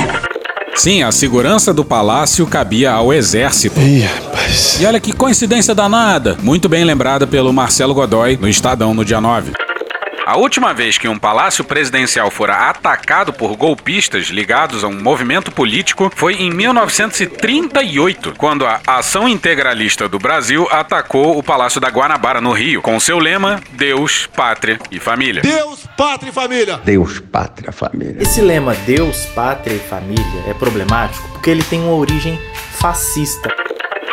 Sim, 0.77 1.03
a 1.03 1.11
segurança 1.11 1.75
do 1.75 1.85
palácio 1.85 2.47
cabia 2.47 2.93
ao 2.93 3.13
exército. 3.13 3.81
E 3.81 4.87
olha 4.87 5.01
que 5.01 5.13
coincidência 5.13 5.75
danada, 5.75 6.39
muito 6.41 6.69
bem 6.69 6.85
lembrada 6.85 7.27
pelo 7.27 7.53
Marcelo 7.53 7.95
Godoy 7.95 8.39
no 8.41 8.49
Estadão 8.49 8.95
no 8.95 9.05
dia 9.05 9.21
9. 9.21 9.66
A 10.27 10.37
última 10.37 10.75
vez 10.75 10.99
que 10.99 11.07
um 11.07 11.17
palácio 11.17 11.63
presidencial 11.63 12.33
fora 12.33 12.69
atacado 12.69 13.33
por 13.33 13.57
golpistas 13.57 14.27
ligados 14.27 14.83
a 14.83 14.89
um 14.89 15.01
movimento 15.01 15.53
político 15.53 16.11
foi 16.17 16.35
em 16.35 16.51
1938, 16.51 18.35
quando 18.37 18.67
a 18.67 18.81
Ação 18.85 19.29
Integralista 19.29 20.09
do 20.09 20.19
Brasil 20.19 20.67
atacou 20.69 21.39
o 21.39 21.45
Palácio 21.45 21.81
da 21.81 21.89
Guanabara, 21.91 22.41
no 22.41 22.51
Rio, 22.51 22.83
com 22.83 22.99
seu 22.99 23.21
lema 23.21 23.61
Deus, 23.71 24.27
Pátria 24.27 24.81
e 24.91 24.99
Família. 24.99 25.43
Deus, 25.43 25.87
pátria 25.97 26.31
e 26.31 26.33
família. 26.33 26.81
Deus, 26.85 27.21
pátria, 27.21 27.71
família. 27.71 28.21
Esse 28.21 28.41
lema 28.41 28.75
Deus, 28.85 29.27
Pátria 29.27 29.77
e 29.77 29.79
Família 29.79 30.43
é 30.49 30.55
problemático 30.55 31.29
porque 31.29 31.51
ele 31.51 31.63
tem 31.63 31.81
uma 31.83 31.95
origem 31.95 32.37
fascista. 32.73 33.49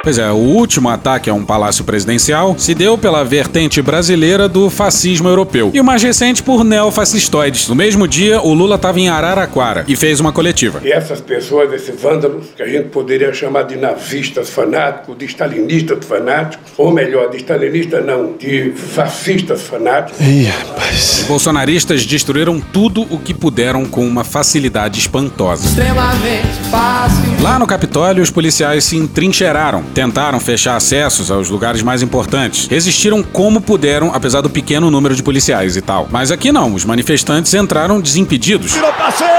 Pois 0.04 0.18
é, 0.18 0.30
o 0.30 0.36
último 0.36 0.90
ataque 0.90 1.30
a 1.30 1.34
um 1.34 1.46
palácio 1.46 1.86
presidencial 1.86 2.56
se 2.58 2.76
deu 2.76 2.98
pela 2.98 3.24
vertente 3.24 3.82
brasileira 3.82 4.50
do 4.50 4.70
fascismo 4.70 5.30
europeu 5.30 5.72
e 5.74 5.80
o 5.80 5.84
mais 5.84 6.04
recente 6.04 6.44
por 6.44 6.66
neofascistoides. 6.66 7.70
No 7.70 7.76
mesmo 7.76 8.06
dia, 8.06 8.42
o 8.42 8.54
Lula 8.54 8.76
estava 8.76 9.00
em 9.00 9.08
Araraquara 9.08 9.86
e 9.88 9.96
fez 9.96 10.20
uma 10.20 10.34
coletiva. 10.34 10.82
E 10.84 10.92
essas 10.92 11.22
pessoas, 11.22 11.72
esses 11.72 11.98
vândalos, 12.02 12.48
que 12.54 12.62
a 12.62 12.68
gente 12.68 12.90
poderia 12.90 13.34
chamar 13.34 13.64
de 13.64 13.78
nazistas 13.78 14.50
fanáticos, 14.50 15.18
de 15.18 15.24
stalinistas 15.24 16.06
fanáticos, 16.06 16.74
ou 16.78 16.92
melhor, 16.92 17.30
de 17.30 17.38
stalinistas 17.38 18.06
não, 18.06 18.34
de 18.38 18.72
fascistas 18.72 19.62
fanáticos. 19.62 20.20
Os 21.22 21.24
bolsonaristas 21.30 22.06
destruíram 22.06 22.60
tudo 22.60 23.04
o 23.10 23.18
que 23.18 23.34
puderam 23.34 23.86
com 23.86 24.06
uma 24.06 24.26
facilidade 24.26 25.00
espantosa. 25.00 25.66
Extremamente 25.66 26.60
fácil. 26.70 27.24
Lá 27.42 27.58
no 27.58 27.66
Capitólio, 27.66 28.22
os 28.22 28.30
policiais 28.30 28.84
se 28.84 28.98
entrincheiraram 28.98 29.93
tentaram 29.94 30.40
fechar 30.40 30.76
acessos 30.76 31.32
aos 31.32 31.50
lugares 31.50 31.82
mais 31.82 32.02
importantes. 32.02 32.68
Resistiram 32.68 33.24
como 33.24 33.62
puderam, 33.62 34.12
apesar 34.14 34.42
do 34.42 34.50
pequeno 34.50 34.92
número 34.92 35.16
de 35.16 35.24
policiais 35.24 35.78
e 35.78 35.82
tal. 35.82 36.08
Mas 36.12 36.32
aqui 36.32 36.52
não, 36.52 36.74
os 36.74 36.84
manifestantes 36.84 37.54
entraram 37.54 38.02
desimpedidos. 38.02 38.74
Tirou 38.74 38.92
passeio! 38.94 39.34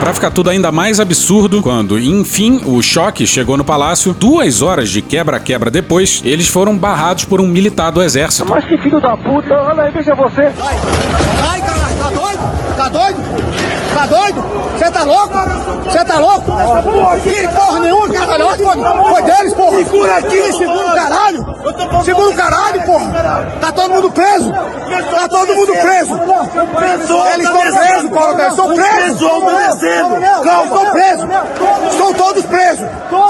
Pra 0.00 0.14
ficar 0.14 0.30
tudo 0.30 0.48
ainda 0.48 0.70
mais 0.70 1.00
absurdo, 1.00 1.60
quando, 1.60 1.98
enfim, 1.98 2.60
o 2.64 2.80
choque 2.80 3.26
chegou 3.26 3.56
no 3.56 3.64
palácio, 3.64 4.14
duas 4.14 4.62
horas 4.62 4.88
de 4.90 5.02
quebra-quebra 5.02 5.70
depois, 5.70 6.22
eles 6.24 6.48
foram 6.48 6.76
barrados 6.76 7.24
por 7.24 7.40
um 7.40 7.48
militar 7.48 7.90
do 7.90 8.02
exército. 8.02 8.48
Mas 8.48 8.64
que 8.64 8.78
filho 8.78 9.00
da 9.00 9.16
puta, 9.16 9.54
olha 9.54 9.82
aí, 9.82 9.90
veja 9.90 10.14
você. 10.14 10.52
Ai, 10.62 11.60
caralho, 11.60 11.96
tá 11.98 12.10
doido? 12.10 12.76
Tá 12.76 12.88
doido? 12.88 13.47
Tá 13.94 14.06
doido? 14.06 14.42
Você 14.76 14.90
tá 14.90 15.02
louco? 15.02 15.34
Você 15.84 16.04
tá 16.04 16.18
louco? 16.18 16.52
Que 17.22 17.48
porra 17.48 17.80
nenhuma, 17.80 18.08
caralho. 18.08 18.56
Foi, 18.56 19.10
foi 19.10 19.22
deles, 19.22 19.54
porra. 19.54 19.76
Segura 19.78 20.16
aqui, 20.16 20.52
segura 20.52 20.86
o 20.86 20.94
caralho. 20.94 21.46
Segura 22.04 22.28
o 22.28 22.34
caralho, 22.34 22.57
porra. 22.88 23.58
Tá 23.60 23.70
todo 23.70 23.90
mundo 23.90 24.10
preso. 24.10 24.50
Tá 24.50 25.28
todo 25.28 25.54
mundo 25.54 25.72
preso. 25.74 26.14
Eles 27.34 27.46
estão 27.46 27.60
presos, 27.60 28.10
coronel. 28.10 28.48
Estão 28.48 28.74
presos. 28.74 29.20
Não, 29.20 30.64
estão 30.64 30.90
presos. 30.90 31.28
Estão 31.90 32.14
todos 32.14 32.46
presos. 32.46 32.86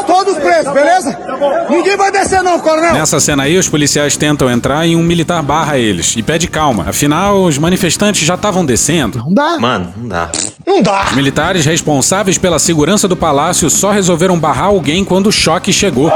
Todos 0.06 0.38
presos, 0.38 0.72
beleza? 0.72 1.18
Ninguém 1.68 1.96
vai 1.96 2.12
descer 2.12 2.42
não, 2.42 2.60
coronel. 2.60 2.94
Nessa 2.94 3.18
cena 3.18 3.42
aí, 3.42 3.58
os 3.58 3.68
policiais 3.68 4.16
tentam 4.16 4.48
entrar 4.48 4.86
e 4.86 4.94
um 4.94 5.02
militar 5.02 5.42
barra 5.42 5.76
eles 5.76 6.14
e 6.16 6.22
pede 6.22 6.46
calma. 6.46 6.86
Afinal, 6.88 7.42
os 7.42 7.58
manifestantes 7.58 8.24
já 8.24 8.34
estavam 8.34 8.64
descendo. 8.64 9.18
Não 9.18 9.34
dá. 9.34 9.58
Mano, 9.58 9.92
não 9.96 10.08
dá. 10.08 10.30
Não 10.64 10.82
dá. 10.82 11.06
Os 11.06 11.16
militares 11.16 11.64
responsáveis 11.64 12.38
pela 12.38 12.58
segurança 12.58 13.08
do 13.08 13.16
palácio 13.16 13.68
só 13.68 13.90
resolveram 13.90 14.38
barrar 14.38 14.66
alguém 14.66 15.04
quando 15.04 15.28
o 15.28 15.32
choque 15.32 15.72
chegou. 15.72 16.12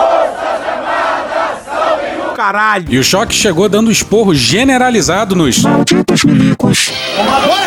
Caralho! 2.53 2.84
E 2.90 2.98
o 2.98 3.03
choque 3.03 3.34
chegou 3.34 3.66
dando 3.66 3.90
esporro 3.90 4.34
generalizado 4.34 5.34
nos. 5.34 5.61
Bora, 5.61 5.80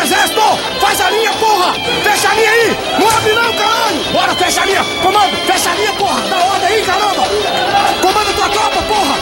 exército! 0.04 0.40
Faz 0.80 1.00
a 1.00 1.10
linha, 1.10 1.32
porra! 1.32 1.74
Fecha 2.04 2.28
a 2.28 2.34
linha 2.34 2.50
aí! 2.52 2.76
Não 3.00 3.08
abre 3.08 3.32
não, 3.32 3.52
caralho! 3.52 4.04
Bora, 4.12 4.34
fecha 4.36 4.62
a 4.62 4.64
linha! 4.64 4.84
Comando, 5.02 5.36
fecha 5.44 5.70
a 5.70 5.74
linha, 5.74 5.92
porra! 5.94 6.20
Dá 6.30 6.36
ordem 6.36 6.68
aí, 6.68 6.82
caramba! 6.84 7.24
Comanda 8.00 8.32
tua 8.32 8.48
tropa, 8.48 8.82
porra! 8.82 9.16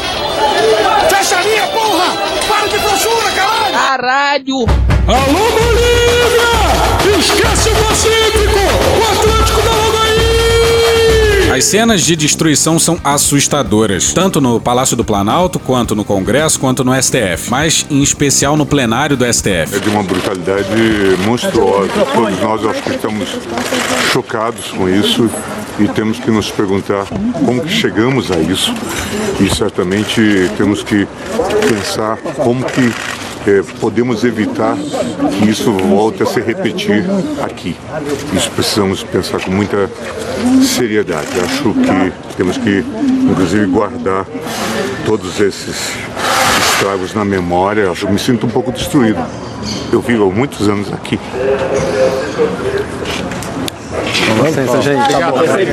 Fecha 1.09 1.39
a 1.39 1.41
linha, 1.41 1.67
porra! 1.69 2.12
Para 2.47 2.69
de 2.69 2.79
brochura, 2.79 3.31
caralho! 3.35 3.73
Caralho! 3.73 4.67
Alô, 5.09 5.51
Bolívia! 5.51 7.19
Esquece 7.19 7.71
o 7.71 7.75
As 11.55 11.67
cenas 11.67 12.03
de 12.03 12.17
destruição 12.17 12.81
são 12.81 12.99
assustadoras, 13.05 14.13
tanto 14.13 14.41
no 14.41 14.61
Palácio 14.61 14.97
do 14.97 15.05
Planalto, 15.05 15.61
quanto 15.61 15.95
no 15.95 16.05
Congresso, 16.05 16.59
quanto 16.59 16.83
no 16.83 16.93
STF, 17.01 17.49
mas 17.49 17.87
em 17.89 18.03
especial 18.03 18.57
no 18.57 18.67
plenário 18.67 19.17
do 19.17 19.25
STF. 19.25 19.77
É 19.77 19.79
de 19.79 19.89
uma 19.89 20.03
brutalidade 20.03 20.67
monstruosa. 21.25 21.93
Todos 22.13 22.41
nós 22.41 22.67
acho 22.67 22.83
que 22.83 22.91
estamos 22.91 23.29
chocados 24.13 24.73
com 24.73 24.89
isso 24.89 25.31
e 25.79 25.87
temos 25.87 26.19
que 26.19 26.29
nos 26.29 26.51
perguntar 26.51 27.07
como 27.47 27.61
que 27.63 27.73
chegamos 27.73 28.33
a 28.33 28.41
isso 28.41 28.75
e 29.39 29.49
certamente 29.55 30.51
temos 30.57 30.83
que 30.83 31.07
pensar 31.69 32.17
como 32.17 32.65
que 32.65 32.93
eh, 33.47 33.62
podemos 33.80 34.24
evitar 34.24 34.76
que 34.76 35.51
isso 35.51 35.72
volte 35.72 36.22
a 36.22 36.26
se 36.26 36.40
repetir 36.40 37.05
aqui. 37.42 37.76
Isso 38.32 38.51
precisamos 38.51 39.03
pensar 39.03 39.40
com 39.42 39.51
muita 39.51 39.90
seriedade. 40.62 41.28
Acho 41.42 41.74
que 41.74 42.36
temos 42.36 42.57
que, 42.57 42.84
inclusive, 43.30 43.66
guardar 43.66 44.26
todos 45.07 45.40
esses 45.40 45.92
estragos 46.74 47.14
na 47.14 47.24
memória. 47.24 47.82
Eu 47.82 48.11
me 48.11 48.18
sinto 48.18 48.47
um 48.47 48.51
pouco 48.51 48.72
destruído. 48.72 49.24
Eu 49.92 50.01
vivo 50.01 50.24
há 50.24 50.34
muitos 50.34 50.68
anos 50.68 50.92
aqui. 50.92 51.18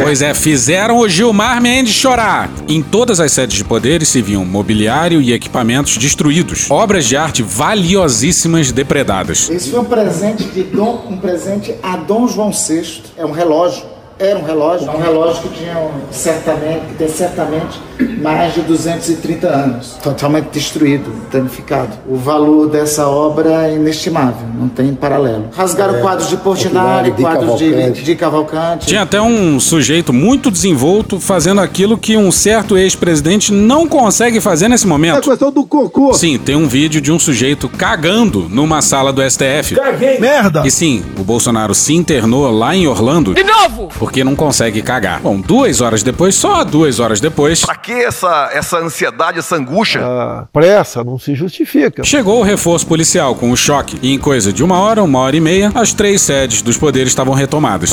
Pois 0.01 0.21
é, 0.21 0.33
fizeram 0.33 0.99
o 0.99 1.09
Gilmar 1.09 1.61
Mendes 1.61 1.93
chorar. 1.93 2.49
Em 2.67 2.81
todas 2.81 3.19
as 3.19 3.31
sedes 3.31 3.57
de 3.57 3.63
poderes 3.63 4.09
se 4.09 4.21
viam 4.21 4.45
mobiliário 4.45 5.21
e 5.21 5.33
equipamentos 5.33 5.97
destruídos, 5.97 6.69
obras 6.69 7.05
de 7.05 7.15
arte 7.15 7.43
valiosíssimas 7.43 8.71
depredadas. 8.71 9.49
Esse 9.49 9.69
foi 9.69 9.79
um 9.79 9.85
presente 9.85 10.43
de 10.45 10.63
Dom, 10.63 11.07
um 11.09 11.17
presente 11.17 11.75
a 11.81 11.97
Dom 11.97 12.27
João 12.27 12.51
VI. 12.51 13.03
É 13.17 13.25
um 13.25 13.31
relógio. 13.31 14.00
Era 14.21 14.37
um 14.37 14.43
relógio, 14.43 14.87
um 14.87 15.01
relógio 15.01 15.41
que 15.41 15.49
tinha 15.49 15.79
um, 15.79 15.89
certamente, 16.11 16.85
que 16.89 16.93
tem 16.93 17.07
certamente 17.07 17.79
mais 18.21 18.53
de 18.53 18.61
230 18.61 19.47
anos, 19.47 19.97
totalmente 20.03 20.49
destruído, 20.51 21.11
danificado. 21.31 21.89
O 22.07 22.15
valor 22.17 22.69
dessa 22.69 23.07
obra 23.07 23.67
é 23.67 23.75
inestimável, 23.75 24.45
não 24.53 24.69
tem 24.69 24.93
paralelo. 24.93 25.45
Rasgaram 25.57 25.95
É, 25.95 26.01
quadros 26.01 26.29
de 26.29 26.37
Portinari, 26.37 27.09
de 27.11 27.21
quadros 27.23 27.57
de, 27.57 27.71
Cavalcante. 27.71 28.03
de 28.03 28.15
Cavalcante. 28.15 28.85
Tinha 28.87 29.01
até 29.01 29.19
um 29.19 29.59
sujeito 29.59 30.13
muito 30.13 30.51
desenvolto 30.51 31.19
fazendo 31.19 31.59
aquilo 31.59 31.97
que 31.97 32.15
um 32.15 32.31
certo 32.31 32.77
ex-presidente 32.77 33.51
não 33.51 33.87
consegue 33.87 34.39
fazer 34.39 34.67
nesse 34.67 34.85
momento. 34.85 35.17
É 35.17 35.21
questão 35.21 35.51
do 35.51 35.65
cocô. 35.65 36.13
Sim, 36.13 36.37
tem 36.37 36.55
um 36.55 36.67
vídeo 36.67 37.01
de 37.01 37.11
um 37.11 37.17
sujeito 37.17 37.67
cagando 37.67 38.47
numa 38.49 38.83
sala 38.83 39.11
do 39.11 39.21
STF. 39.27 39.73
Caguei. 39.73 40.19
Merda! 40.19 40.61
E 40.63 40.69
sim, 40.69 41.03
o 41.17 41.23
Bolsonaro 41.23 41.73
se 41.73 41.95
internou 41.95 42.51
lá 42.51 42.75
em 42.75 42.85
Orlando. 42.87 43.33
De 43.33 43.43
novo! 43.43 43.89
Porque 44.11 44.25
não 44.25 44.35
consegue 44.35 44.81
cagar. 44.81 45.21
Bom, 45.21 45.39
duas 45.39 45.79
horas 45.79 46.03
depois, 46.03 46.35
só 46.35 46.65
duas 46.65 46.99
horas 46.99 47.21
depois, 47.21 47.63
Pra 47.63 47.75
que 47.77 47.93
essa, 47.93 48.49
essa 48.51 48.77
ansiedade, 48.77 49.39
essa 49.39 49.55
angústia? 49.55 50.01
Ah, 50.03 50.47
pressa 50.51 51.01
não 51.01 51.17
se 51.17 51.33
justifica. 51.33 52.03
chegou 52.03 52.41
o 52.41 52.43
reforço 52.43 52.85
policial 52.85 53.33
com 53.35 53.49
o 53.51 53.55
choque. 53.55 53.97
E 54.01 54.11
em 54.13 54.19
coisa 54.19 54.51
de 54.51 54.65
uma 54.65 54.77
hora, 54.79 55.01
uma 55.01 55.19
hora 55.19 55.37
e 55.37 55.39
meia, 55.39 55.71
as 55.73 55.93
três 55.93 56.21
sedes 56.21 56.61
dos 56.61 56.77
poderes 56.77 57.07
estavam 57.07 57.33
retomadas. 57.33 57.89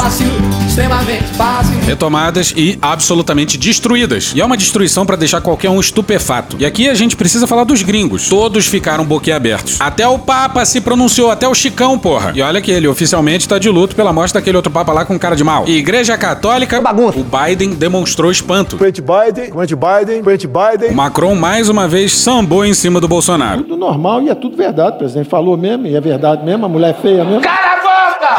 extremamente 0.67 1.29
fácil. 1.37 1.79
Retomadas 1.87 2.53
e 2.57 2.77
absolutamente 2.83 3.57
destruídas. 3.57 4.33
E 4.35 4.41
é 4.41 4.45
uma 4.45 4.57
destruição 4.57 5.07
pra 5.07 5.15
deixar 5.15 5.41
qualquer 5.41 5.71
um 5.71 5.79
estupefato. 5.79 6.57
E 6.59 6.67
aqui 6.67 6.89
a 6.89 6.95
gente 6.95 7.15
precisa 7.15 7.47
falar 7.47 7.63
dos 7.63 7.83
gringos. 7.83 8.29
Todos 8.29 8.67
ficaram 8.67 9.05
boquiabertos. 9.05 9.81
Até 9.81 10.09
o 10.09 10.19
Papa 10.19 10.65
se 10.65 10.81
pronunciou, 10.81 11.31
até 11.31 11.47
o 11.47 11.55
Chicão, 11.55 11.97
porra. 11.97 12.33
E 12.35 12.43
olha 12.43 12.61
que 12.61 12.73
ele 12.73 12.89
oficialmente 12.89 13.47
tá 13.47 13.57
de 13.57 13.69
luto 13.71 13.95
pela 13.95 14.13
morte 14.13 14.35
daquele 14.35 14.57
outro 14.57 14.73
Papa 14.73 14.93
lá 14.93 15.05
com 15.05 15.17
cara 15.17 15.37
de 15.37 15.45
mal. 15.45 15.69
Igreja 15.69 16.08
Católica, 16.17 16.81
o 16.81 17.25
Biden 17.25 17.75
demonstrou 17.75 18.31
espanto. 18.31 18.79
Frente 18.79 19.03
Biden, 19.03 19.51
frente 19.53 19.77
Biden, 19.77 20.23
O 20.23 20.25
Biden. 20.25 20.93
Macron 20.95 21.35
mais 21.35 21.69
uma 21.69 21.87
vez 21.87 22.17
sambou 22.17 22.65
em 22.65 22.73
cima 22.73 23.01
do 23.01 23.09
Bolsonaro. 23.09 23.63
Tudo 23.63 23.77
normal 23.77 24.23
e 24.23 24.31
é 24.31 24.35
tudo 24.35 24.57
verdade. 24.57 24.97
O 24.97 24.99
presidente 24.99 25.29
falou 25.29 25.57
mesmo, 25.57 25.87
e 25.87 25.95
é 25.95 26.01
verdade 26.01 26.45
mesmo, 26.45 26.65
a 26.65 26.69
mulher 26.69 26.91
é 26.91 26.95
feia 26.95 27.25
mesmo. 27.25 27.43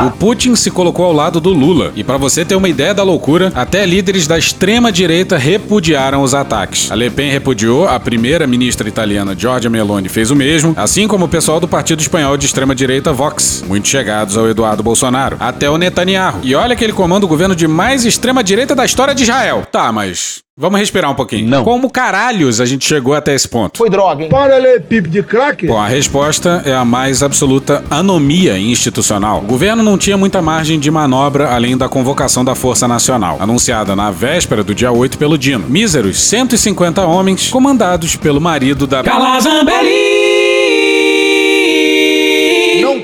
O 0.05 0.11
Putin 0.11 0.55
se 0.55 0.71
colocou 0.71 1.05
ao 1.05 1.13
lado 1.13 1.39
do 1.39 1.49
Lula. 1.49 1.91
E 1.95 2.03
pra 2.03 2.17
você 2.17 2.45
ter 2.45 2.55
uma 2.55 2.69
ideia 2.69 2.93
da 2.93 3.03
loucura, 3.03 3.51
até 3.55 3.85
líderes 3.85 4.27
da 4.27 4.37
extrema 4.37 4.91
direita 4.91 5.37
repudiaram 5.37 6.21
os 6.21 6.33
ataques. 6.33 6.91
A 6.91 6.95
Le 6.95 7.09
Pen 7.09 7.29
repudiou, 7.31 7.87
a 7.87 7.99
primeira 7.99 8.47
ministra 8.47 8.87
italiana 8.87 9.35
Giorgia 9.37 9.69
Meloni 9.69 10.07
fez 10.07 10.31
o 10.31 10.35
mesmo, 10.35 10.73
assim 10.77 11.07
como 11.07 11.25
o 11.25 11.29
pessoal 11.29 11.59
do 11.59 11.67
partido 11.67 11.99
espanhol 12.01 12.37
de 12.37 12.45
extrema 12.45 12.73
direita 12.73 13.11
Vox, 13.11 13.63
muito 13.67 13.87
chegados 13.87 14.37
ao 14.37 14.47
Eduardo 14.47 14.83
Bolsonaro. 14.83 15.37
Até 15.39 15.69
o 15.69 15.77
Netanyahu. 15.77 16.39
E 16.43 16.55
olha 16.55 16.75
que 16.75 16.83
ele 16.83 16.93
comanda 16.93 17.25
o 17.25 17.29
governo 17.29 17.55
de 17.55 17.67
mais 17.67 18.05
extrema 18.05 18.43
direita 18.43 18.75
da 18.75 18.85
história 18.85 19.13
de 19.13 19.23
Israel. 19.23 19.67
Tá, 19.71 19.91
mas 19.91 20.41
Vamos 20.61 20.77
respirar 20.77 21.09
um 21.09 21.15
pouquinho. 21.15 21.47
Não. 21.47 21.63
Como 21.63 21.89
caralhos 21.89 22.59
a 22.59 22.65
gente 22.65 22.85
chegou 22.85 23.13
até 23.13 23.33
esse 23.33 23.47
ponto? 23.47 23.77
Foi 23.77 23.89
droga, 23.89 24.23
hein? 24.25 24.29
Para 24.29 24.57
ler 24.57 24.81
pipe 24.81 25.07
de 25.07 25.23
crack. 25.23 25.65
Bom, 25.65 25.79
a 25.79 25.87
resposta 25.87 26.61
é 26.65 26.73
a 26.73 26.83
mais 26.83 27.23
absoluta 27.23 27.81
anomia 27.89 28.59
institucional. 28.59 29.37
O 29.37 29.45
governo 29.45 29.81
não 29.81 29.97
tinha 29.97 30.17
muita 30.17 30.41
margem 30.41 30.77
de 30.77 30.91
manobra 30.91 31.47
além 31.47 31.77
da 31.77 31.87
convocação 31.87 32.43
da 32.43 32.55
Força 32.55 32.89
Nacional, 32.89 33.37
anunciada 33.39 33.95
na 33.95 34.11
véspera 34.11 34.61
do 34.61 34.75
dia 34.75 34.91
8 34.91 35.17
pelo 35.17 35.37
Dino. 35.37 35.65
Míseros 35.69 36.19
150 36.19 37.05
homens, 37.05 37.47
comandados 37.47 38.17
pelo 38.17 38.41
marido 38.41 38.85
da 38.85 39.01
Não 39.01 39.37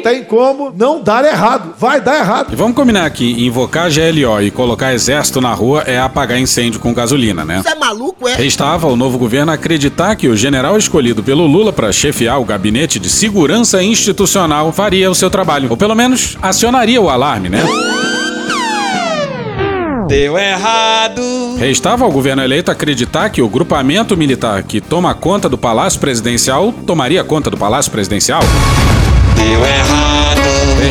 tem 0.06 0.24
como 0.24 0.72
não 0.78 1.02
dar 1.02 1.26
errado. 1.26 1.74
Vai 1.80 2.00
dar 2.00 2.20
errado. 2.20 2.54
E 2.54 2.56
vamos 2.56 2.76
combinar 2.76 3.08
aqui, 3.08 3.44
invocar 3.44 3.90
GLO 3.90 4.40
e 4.40 4.52
colocar 4.52 4.94
exército 4.94 5.42
na 5.42 5.52
rua 5.52 5.82
é 5.88 6.00
apagar 6.00 6.40
incêndio 6.40 6.80
com 6.80 6.94
gasolina, 6.94 7.44
né? 7.44 7.64
Você 7.64 7.70
é 7.70 7.76
maluco, 7.76 8.28
é? 8.28 8.36
Restava 8.36 8.86
ao 8.86 8.96
novo 8.96 9.18
governo 9.18 9.52
acreditar 9.52 10.16
que 10.16 10.28
o 10.28 10.38
general 10.38 10.78
escolhido 10.78 11.24
pelo 11.24 11.48
Lula 11.48 11.74
para 11.74 11.92
chefiar 11.92 12.40
o 12.40 12.46
gabinete 12.46 13.00
de 13.00 13.10
segurança 13.10 13.82
institucional 13.82 14.72
faria 14.72 15.10
o 15.10 15.16
seu 15.16 15.32
trabalho, 15.32 15.72
ou 15.72 15.78
pelo 15.78 15.96
menos 15.96 16.38
acionaria 16.40 17.02
o 17.02 17.10
alarme, 17.10 17.50
né? 17.50 17.64
Deu 20.08 20.38
errado. 20.38 21.56
Restava 21.58 22.06
ao 22.06 22.12
governo 22.12 22.44
eleito 22.44 22.70
acreditar 22.70 23.32
que 23.32 23.42
o 23.42 23.50
grupamento 23.50 24.16
militar 24.16 24.62
que 24.62 24.80
toma 24.80 25.16
conta 25.16 25.50
do 25.50 25.58
Palácio 25.58 26.00
Presidencial 26.00 26.72
tomaria 26.86 27.24
conta 27.24 27.50
do 27.50 27.58
Palácio 27.58 27.92
Presidencial. 27.92 28.44
Deu 29.36 29.66
errado. 29.66 30.16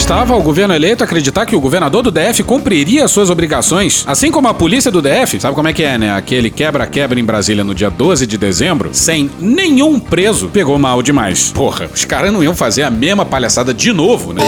Bastava 0.05 0.37
o 0.37 0.43
governo 0.43 0.75
eleito 0.75 1.03
acreditar 1.03 1.47
que 1.47 1.57
o 1.57 1.61
governador 1.61 2.03
do 2.03 2.11
DF 2.11 2.43
cumpriria 2.43 3.09
suas 3.09 3.31
obrigações, 3.31 4.05
assim 4.07 4.31
como 4.31 4.49
a 4.49 4.53
polícia 4.53 4.91
do 4.91 5.01
DF. 5.01 5.41
Sabe 5.41 5.55
como 5.55 5.69
é 5.69 5.73
que 5.73 5.83
é, 5.83 5.97
né? 5.97 6.15
Aquele 6.15 6.51
quebra-quebra 6.51 7.19
em 7.19 7.25
Brasília 7.25 7.65
no 7.65 7.75
dia 7.75 7.91
12 7.91 8.27
de 8.27 8.37
dezembro, 8.37 8.91
sem 8.93 9.31
nenhum 9.39 9.99
preso, 9.99 10.49
pegou 10.49 10.79
mal 10.79 11.01
demais. 11.01 11.53
Porra, 11.55 11.89
os 11.95 12.05
caras 12.05 12.33
não 12.33 12.43
iam 12.43 12.55
fazer 12.55 12.83
a 12.83 12.91
mesma 12.91 13.25
palhaçada 13.25 13.73
de 13.73 13.93
novo, 13.93 14.33
né? 14.33 14.43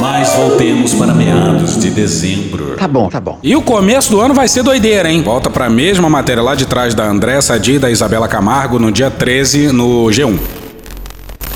Mas 0.00 0.34
voltemos 0.34 0.94
para 0.94 1.14
meados 1.14 1.78
de 1.78 1.90
dezembro. 1.90 2.76
Tá 2.76 2.88
bom, 2.88 3.08
tá 3.08 3.20
bom. 3.20 3.38
E 3.42 3.54
o 3.54 3.62
começo 3.62 4.10
do 4.10 4.20
ano 4.20 4.34
vai 4.34 4.48
ser 4.48 4.62
doideira, 4.62 5.10
hein? 5.10 5.22
Volta 5.22 5.48
pra 5.48 5.70
mesma 5.70 6.08
matéria 6.08 6.42
lá 6.42 6.54
de 6.54 6.66
trás 6.66 6.94
da 6.94 7.04
André 7.04 7.40
Sadi 7.40 7.74
e 7.74 7.78
da 7.78 7.90
Isabela 7.90 8.26
Camargo 8.26 8.78
no 8.78 8.90
dia 8.90 9.10
13 9.10 9.68
no 9.72 10.06
G1. 10.06 10.63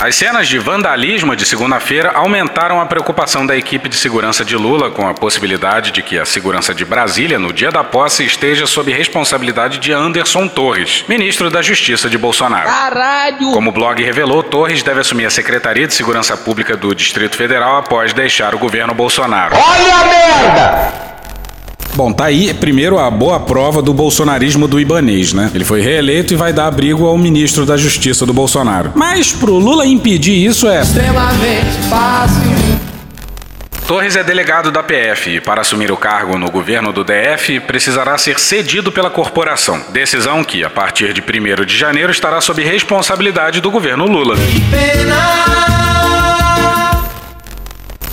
As 0.00 0.14
cenas 0.14 0.46
de 0.46 0.60
vandalismo 0.60 1.34
de 1.34 1.44
segunda-feira 1.44 2.12
aumentaram 2.14 2.80
a 2.80 2.86
preocupação 2.86 3.44
da 3.44 3.56
equipe 3.56 3.88
de 3.88 3.96
segurança 3.96 4.44
de 4.44 4.56
Lula 4.56 4.92
com 4.92 5.08
a 5.08 5.12
possibilidade 5.12 5.90
de 5.90 6.04
que 6.04 6.16
a 6.16 6.24
segurança 6.24 6.72
de 6.72 6.84
Brasília, 6.84 7.36
no 7.36 7.52
dia 7.52 7.72
da 7.72 7.82
posse, 7.82 8.24
esteja 8.24 8.64
sob 8.64 8.92
responsabilidade 8.92 9.78
de 9.78 9.90
Anderson 9.90 10.46
Torres, 10.46 11.04
ministro 11.08 11.50
da 11.50 11.60
Justiça 11.62 12.08
de 12.08 12.16
Bolsonaro. 12.16 12.68
Caralho! 12.68 13.50
Como 13.50 13.70
o 13.70 13.72
blog 13.72 14.00
revelou, 14.00 14.40
Torres 14.44 14.84
deve 14.84 15.00
assumir 15.00 15.26
a 15.26 15.30
Secretaria 15.30 15.88
de 15.88 15.94
Segurança 15.94 16.36
Pública 16.36 16.76
do 16.76 16.94
Distrito 16.94 17.36
Federal 17.36 17.76
após 17.76 18.12
deixar 18.12 18.54
o 18.54 18.58
governo 18.58 18.94
Bolsonaro. 18.94 19.56
Olha 19.56 19.96
a 19.96 20.04
merda! 20.04 21.07
Bom, 21.94 22.12
tá 22.12 22.26
aí 22.26 22.54
primeiro 22.54 22.98
a 22.98 23.10
boa 23.10 23.40
prova 23.40 23.82
do 23.82 23.92
bolsonarismo 23.92 24.68
do 24.68 24.78
Ibanês, 24.78 25.32
né? 25.32 25.50
Ele 25.54 25.64
foi 25.64 25.80
reeleito 25.80 26.32
e 26.32 26.36
vai 26.36 26.52
dar 26.52 26.66
abrigo 26.66 27.06
ao 27.06 27.18
ministro 27.18 27.66
da 27.66 27.76
Justiça 27.76 28.24
do 28.24 28.32
Bolsonaro. 28.32 28.92
Mas 28.94 29.32
pro 29.32 29.54
Lula 29.54 29.86
impedir 29.86 30.44
isso 30.44 30.68
é. 30.68 30.82
Extremamente 30.82 31.72
fácil. 31.88 32.78
Torres 33.88 34.16
é 34.16 34.22
delegado 34.22 34.70
da 34.70 34.82
PF 34.82 35.36
e, 35.36 35.40
para 35.40 35.62
assumir 35.62 35.90
o 35.90 35.96
cargo 35.96 36.36
no 36.36 36.50
governo 36.50 36.92
do 36.92 37.02
DF, 37.02 37.58
precisará 37.60 38.18
ser 38.18 38.38
cedido 38.38 38.92
pela 38.92 39.08
corporação. 39.08 39.80
Decisão 39.88 40.44
que, 40.44 40.62
a 40.62 40.68
partir 40.68 41.14
de 41.14 41.22
1 41.22 41.64
de 41.64 41.74
janeiro, 41.74 42.12
estará 42.12 42.38
sob 42.42 42.62
responsabilidade 42.62 43.62
do 43.62 43.70
governo 43.70 44.04
Lula. 44.04 44.36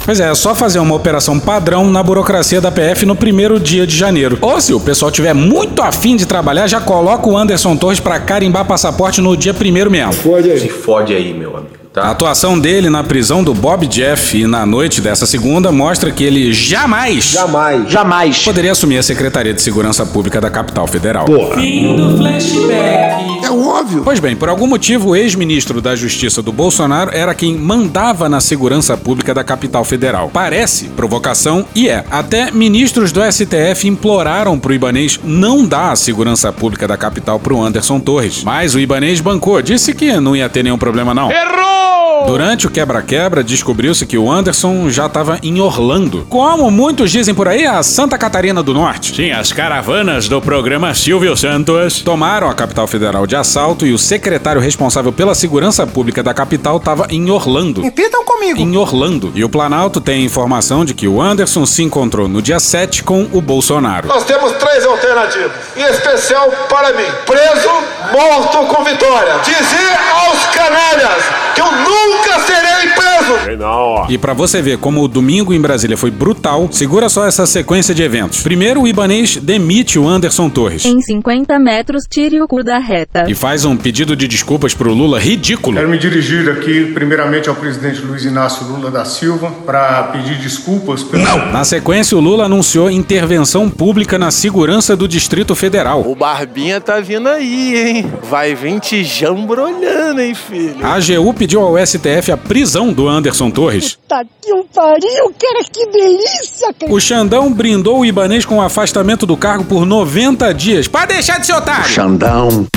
Pois 0.06 0.20
é, 0.20 0.30
é 0.30 0.36
só 0.36 0.54
fazer 0.54 0.78
uma 0.78 0.94
operação 0.94 1.40
padrão 1.40 1.90
na 1.90 2.04
burocracia 2.04 2.62
da 2.62 2.72
PF 2.72 3.08
no 3.08 3.16
primeiro 3.16 3.60
dia 3.60 3.88
de 3.88 3.98
janeiro. 3.98 4.38
Ou 4.40 4.62
se 4.62 4.72
o 4.72 4.80
pessoal 4.80 5.10
tiver 5.10 5.34
muito 5.34 5.82
afim 5.82 6.16
de 6.16 6.28
trabalhar, 6.28 6.68
já 6.68 6.80
coloca 6.80 7.28
o 7.28 7.36
Anderson 7.36 7.76
Torres 7.76 8.00
pra 8.00 8.20
carimbar 8.20 8.66
passaporte 8.66 9.20
no 9.20 9.36
dia 9.36 9.54
primeiro 9.54 9.90
mesmo. 9.90 10.14
Fode 10.14 10.52
aí. 10.52 10.60
Se 10.60 10.70
fode 10.70 11.12
aí, 11.12 11.34
meu 11.34 11.58
amigo. 11.58 11.85
A 11.98 12.12
atuação 12.12 12.60
dele 12.60 12.90
na 12.90 13.04
prisão 13.04 13.44
do 13.44 13.54
Bob 13.54 13.88
Jeff 13.88 14.38
e 14.38 14.46
na 14.46 14.66
noite 14.66 15.00
dessa 15.00 15.26
segunda 15.26 15.72
mostra 15.72 16.12
que 16.12 16.24
ele 16.24 16.52
jamais, 16.52 17.32
Jamais. 17.32 17.90
Jamais. 17.90 18.44
poderia 18.44 18.72
assumir 18.74 18.98
a 18.98 19.04
Secretaria 19.04 19.54
de 19.54 19.62
Segurança 19.62 20.06
Pública 20.06 20.42
da 20.42 20.50
capital 20.50 20.88
federal. 20.88 21.26
Porra. 21.26 21.56
Fim 21.56 21.96
do 21.96 22.18
flashback. 22.18 23.46
É 23.46 23.50
óbvio. 23.50 24.02
Pois 24.04 24.20
bem, 24.20 24.36
por 24.36 24.50
algum 24.50 24.68
motivo, 24.68 25.10
o 25.10 25.16
ex-ministro 25.16 25.80
da 25.82 25.96
Justiça 25.96 26.42
do 26.42 26.52
Bolsonaro 26.52 27.12
era 27.14 27.34
quem 27.34 27.56
mandava 27.56 28.28
na 28.28 28.42
segurança 28.42 28.98
pública 28.98 29.34
da 29.34 29.44
capital 29.44 29.86
federal. 29.86 30.30
Parece 30.34 30.86
provocação 30.90 31.66
e 31.74 31.88
é. 31.88 32.04
Até 32.12 32.52
ministros 32.52 33.12
do 33.12 33.22
STF 33.22 33.88
imploraram 33.88 34.60
pro 34.60 34.74
Ibanês 34.74 35.20
não 35.24 35.66
dar 35.66 35.92
a 35.92 35.96
segurança 35.96 36.52
pública 36.52 36.88
da 36.88 36.98
capital 36.98 37.40
pro 37.40 37.62
Anderson 37.62 38.00
Torres. 38.00 38.44
Mas 38.44 38.76
o 38.76 38.80
Ibanês 38.80 39.22
bancou, 39.22 39.62
disse 39.62 39.94
que 39.94 40.20
não 40.20 40.36
ia 40.36 40.50
ter 40.50 40.64
nenhum 40.64 40.78
problema 40.78 41.14
não. 41.14 41.32
Errou! 41.32 41.85
Durante 42.26 42.66
o 42.66 42.72
quebra-quebra, 42.72 43.44
descobriu-se 43.44 44.06
que 44.06 44.18
o 44.18 44.32
Anderson 44.32 44.90
já 44.90 45.06
estava 45.06 45.38
em 45.44 45.62
Orlando. 45.62 46.26
Como 46.28 46.72
muitos 46.72 47.12
dizem 47.12 47.36
por 47.36 47.48
aí, 47.48 47.66
a 47.66 47.84
Santa 47.84 48.18
Catarina 48.18 48.64
do 48.64 48.74
Norte. 48.74 49.16
Sim, 49.16 49.32
as 49.32 49.52
caravanas 49.52 50.28
do 50.28 50.42
programa 50.42 50.94
Silvio 50.96 51.38
Santos 51.38 52.02
tomaram 52.02 52.50
a 52.50 52.54
capital 52.56 52.88
federal 52.88 53.28
de 53.28 53.36
assalto 53.36 53.86
e 53.86 53.94
o 53.94 53.98
secretário 53.98 54.60
responsável 54.60 55.14
pela 55.14 55.36
segurança 55.36 55.86
pública 55.86 56.24
da 56.24 56.34
capital 56.34 56.78
estava 56.78 57.08
em 57.12 57.30
Orlando. 57.30 57.82
Repitam 57.82 58.26
comigo. 58.26 58.60
Em 58.60 58.76
Orlando. 58.76 59.32
E 59.36 59.44
o 59.44 59.50
Planalto 59.50 60.02
tem 60.02 60.26
informação 60.26 60.84
de 60.84 60.94
que 60.94 61.08
o 61.08 61.22
Anderson 61.22 61.66
se 61.66 61.84
encontrou 61.84 62.28
no 62.28 62.42
dia 62.42 62.60
7 62.60 63.04
com 63.04 63.28
o 63.32 63.42
Bolsonaro. 63.42 64.08
Nós 64.08 64.24
temos 64.24 64.52
três 64.54 64.84
alternativas, 64.84 65.52
em 65.78 65.84
especial 65.84 66.50
para 66.68 66.92
mim: 66.94 67.08
preso, 67.26 67.70
morto 68.12 68.74
com 68.74 68.84
vitória. 68.84 69.40
Dizer 69.44 69.98
aos 70.14 70.46
canalhas 70.56 71.24
que 71.54 71.62
eu 71.62 71.72
nunca 71.72 72.40
serei 72.40 72.90
preso. 72.94 73.58
Não. 73.58 74.06
E 74.10 74.18
pra 74.18 74.34
você 74.34 74.62
ver 74.62 74.78
como 74.78 75.04
o 75.04 75.08
domingo 75.08 75.54
em 75.54 75.62
Brasília 75.62 75.98
foi 75.98 76.12
brutal, 76.12 76.68
segura 76.72 77.10
só 77.10 77.26
essa 77.26 77.46
sequência 77.46 77.96
de 77.96 78.04
eventos. 78.04 78.42
Primeiro, 78.42 78.82
o 78.82 78.88
Ibanês 78.88 79.38
demite 79.38 79.98
o 79.98 80.08
Anderson 80.08 80.50
Torres. 80.50 80.86
Em 80.86 81.02
50 81.02 81.58
metros, 81.60 82.04
tire 82.10 82.42
o 82.42 82.48
cu 82.48 82.64
da 82.64 82.78
reta. 82.78 83.26
E 83.28 83.34
faz 83.34 83.66
um 83.66 83.78
pedido 83.78 84.16
de 84.16 84.28
desculpas 84.28 84.74
pro 84.74 84.94
Lula 84.94 85.20
ridículo. 85.20 85.78
Quero 85.78 85.90
me 85.90 85.98
dirigir 85.98 86.50
aqui, 86.50 86.92
primeiramente, 86.94 87.50
ao 87.50 87.56
presidente 87.56 88.02
Luiz 88.02 88.26
Inácio 88.26 88.66
Lula 88.68 88.92
da 88.92 89.06
Silva 89.06 89.52
para 89.66 90.04
pedir 90.04 90.36
desculpas 90.36 91.04
pelo. 91.04 91.24
Na 91.52 91.64
sequência, 91.64 92.18
o 92.18 92.22
Lula 92.22 92.46
anunciou 92.46 92.90
intervenção 92.92 93.70
pública 93.70 94.18
na 94.20 94.32
segurança 94.32 94.96
do 94.96 95.08
Distrito 95.08 95.56
Federal. 95.56 96.02
O 96.06 96.16
Barbinha 96.16 96.82
tá 96.82 97.00
vindo 97.00 97.30
aí, 97.30 97.76
hein? 97.78 98.05
Vai 98.24 98.56
vir 98.56 98.80
te 98.80 99.04
jambrolhando, 99.04 100.22
hein, 100.22 100.34
filho? 100.34 100.86
A 100.86 100.96
AGU 100.96 101.34
pediu 101.34 101.62
ao 101.62 101.78
STF 101.86 102.32
a 102.32 102.38
prisão 102.38 102.92
do 102.92 103.08
Anderson 103.08 103.50
Torres. 103.52 103.98
Tá 104.08 104.24
que 104.42 104.54
um 104.54 104.64
pariu, 104.64 105.34
cara, 105.40 105.64
que 105.72 105.86
delícia, 105.88 106.74
cara. 106.80 106.92
O 106.92 107.00
Xandão 107.00 107.52
brindou 107.52 108.00
o 108.00 108.06
Ibanês 108.06 108.46
com 108.46 108.58
o 108.58 108.62
afastamento 108.62 109.26
do 109.26 109.38
cargo 109.38 109.64
por 109.66 109.86
90 109.86 110.54
dias. 110.54 110.88
Pra 110.88 111.06
deixar 111.06 111.40
de 111.40 111.48
ser 111.48 111.54
otário! 111.54 111.86
Xandão. 111.90 112.68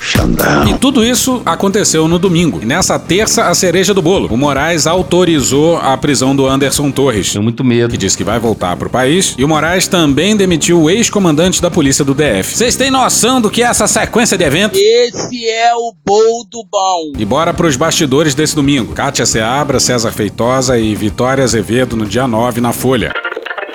Xandão. 0.00 0.68
E 0.68 0.78
tudo 0.78 1.04
isso 1.04 1.42
aconteceu 1.44 2.08
no 2.08 2.18
domingo. 2.18 2.60
E 2.62 2.66
nessa 2.66 2.98
terça, 2.98 3.44
a 3.48 3.54
cereja 3.54 3.92
do 3.92 4.00
bolo. 4.00 4.28
O 4.32 4.36
Moraes 4.36 4.86
autorizou 4.86 5.76
a 5.76 5.96
prisão 5.96 6.34
do 6.34 6.46
Anderson 6.46 6.90
Torres. 6.90 7.32
Tenho 7.32 7.42
muito 7.42 7.62
medo. 7.62 7.90
Que 7.90 7.98
diz 7.98 8.16
que 8.16 8.24
vai 8.24 8.38
voltar 8.38 8.76
pro 8.76 8.88
país. 8.88 9.34
E 9.36 9.44
o 9.44 9.48
Moraes 9.48 9.86
também 9.86 10.34
demitiu 10.36 10.82
o 10.82 10.90
ex-comandante 10.90 11.60
da 11.60 11.70
polícia 11.70 12.04
do 12.04 12.14
DF. 12.14 12.56
Vocês 12.56 12.76
têm 12.76 12.90
noção 12.90 13.40
do 13.40 13.50
que 13.50 13.62
é 13.62 13.66
essa 13.66 13.86
sequência 13.86 14.38
de 14.38 14.44
eventos? 14.44 14.80
Esse 14.80 15.48
é 15.48 15.74
o 15.74 15.94
bol 16.04 16.44
do 16.50 16.64
bom. 16.70 17.12
E 17.18 17.24
bora 17.24 17.52
pros 17.52 17.76
bastidores 17.76 18.34
desse 18.34 18.54
domingo. 18.54 18.94
Kátia 18.94 19.26
Seabra, 19.26 19.78
César 19.78 20.12
Feitosa 20.12 20.78
e 20.78 20.94
Vitória 20.94 21.44
Azevedo 21.44 21.96
no 21.96 22.06
dia 22.06 22.26
9 22.26 22.60
na 22.60 22.72
Folha. 22.72 23.12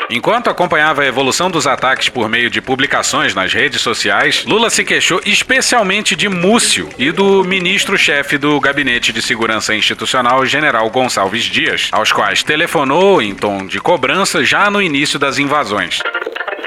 Enquanto 0.09 0.49
acompanhava 0.49 1.01
a 1.01 1.07
evolução 1.07 1.49
dos 1.49 1.65
ataques 1.65 2.09
por 2.09 2.29
meio 2.29 2.49
de 2.49 2.61
publicações 2.61 3.33
nas 3.33 3.51
redes 3.53 3.81
sociais, 3.81 4.45
Lula 4.45 4.69
se 4.69 4.83
queixou 4.83 5.19
especialmente 5.25 6.15
de 6.15 6.29
Múcio 6.29 6.89
e 6.97 7.11
do 7.11 7.43
ministro-chefe 7.43 8.37
do 8.37 8.59
Gabinete 8.59 9.11
de 9.11 9.21
Segurança 9.21 9.75
Institucional, 9.75 10.45
General 10.45 10.87
Gonçalves 10.89 11.45
Dias, 11.45 11.89
aos 11.91 12.11
quais 12.11 12.43
telefonou 12.43 13.19
em 13.21 13.33
tom 13.33 13.65
de 13.65 13.79
cobrança 13.79 14.43
já 14.43 14.69
no 14.69 14.81
início 14.81 15.17
das 15.17 15.39
invasões. 15.39 15.99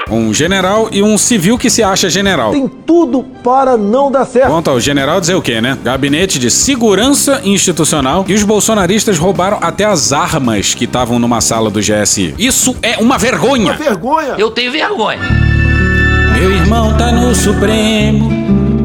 Um 0.09 0.33
general 0.33 0.89
e 0.91 1.03
um 1.03 1.17
civil 1.17 1.57
que 1.57 1.69
se 1.69 1.83
acha 1.83 2.09
general. 2.09 2.51
Tem 2.51 2.67
tudo 2.67 3.23
para 3.43 3.77
não 3.77 4.11
dar 4.11 4.25
certo. 4.25 4.49
Conta 4.49 4.71
ao 4.71 4.79
general 4.79 5.21
dizer 5.21 5.35
o 5.35 5.41
quê, 5.41 5.61
né? 5.61 5.77
Gabinete 5.83 6.39
de 6.39 6.49
Segurança 6.49 7.41
Institucional 7.43 8.25
e 8.27 8.33
os 8.33 8.43
bolsonaristas 8.43 9.17
roubaram 9.19 9.59
até 9.61 9.85
as 9.85 10.11
armas 10.11 10.73
que 10.73 10.85
estavam 10.85 11.19
numa 11.19 11.41
sala 11.41 11.69
do 11.69 11.79
GSI. 11.79 12.33
Isso 12.39 12.75
é 12.81 12.97
uma 12.97 13.17
vergonha! 13.17 13.65
Uma 13.65 13.73
vergonha. 13.73 14.35
Eu 14.37 14.49
tenho 14.49 14.71
vergonha. 14.71 15.19
Meu 16.33 16.51
irmão 16.51 16.97
tá 16.97 17.11
no 17.11 17.35
Supremo, 17.35 18.29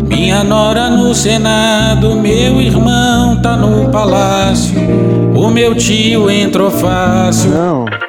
minha 0.08 0.42
nora 0.42 0.90
no 0.90 1.14
Senado, 1.14 2.16
meu 2.16 2.60
irmão 2.60 3.40
tá 3.40 3.56
no 3.56 3.90
Palácio, 3.90 4.74
o 5.34 5.50
meu 5.50 5.74
tio 5.74 6.28
entrou 6.28 6.70
fácil. 6.70 7.50
Não. 7.50 8.03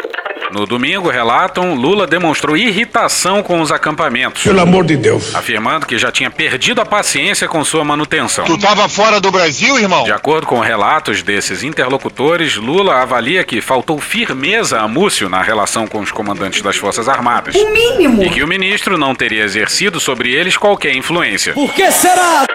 No 0.55 0.65
domingo, 0.65 1.09
relatam, 1.09 1.73
Lula 1.73 2.07
demonstrou 2.07 2.55
irritação 2.55 3.43
com 3.43 3.59
os 3.59 3.73
acampamentos. 3.73 4.41
Pelo 4.41 4.61
amor 4.61 4.85
de 4.85 4.95
Deus. 4.95 5.35
Afirmando 5.35 5.85
que 5.85 5.97
já 5.97 6.09
tinha 6.13 6.31
perdido 6.31 6.79
a 6.79 6.85
paciência 6.85 7.45
com 7.45 7.61
sua 7.65 7.83
manutenção. 7.83 8.45
Tu 8.45 8.57
tava 8.57 8.87
fora 8.87 9.19
do 9.19 9.29
Brasil, 9.29 9.77
irmão? 9.77 10.05
De 10.05 10.13
acordo 10.13 10.47
com 10.47 10.61
relatos 10.61 11.21
desses 11.21 11.61
interlocutores, 11.61 12.55
Lula 12.55 13.01
avalia 13.01 13.43
que 13.43 13.59
faltou 13.59 13.99
firmeza 13.99 14.79
a 14.79 14.87
Múcio 14.87 15.27
na 15.27 15.41
relação 15.41 15.87
com 15.87 15.99
os 15.99 16.09
comandantes 16.09 16.61
das 16.61 16.77
Forças 16.77 17.09
Armadas. 17.09 17.53
O 17.53 17.73
mínimo. 17.73 18.23
E 18.23 18.29
que 18.29 18.41
o 18.41 18.47
ministro 18.47 18.97
não 18.97 19.13
teria 19.13 19.43
exercido 19.43 19.99
sobre 19.99 20.33
eles 20.33 20.55
qualquer 20.55 20.95
influência. 20.95 21.51
Por 21.51 21.73
que 21.73 21.91
será? 21.91 22.45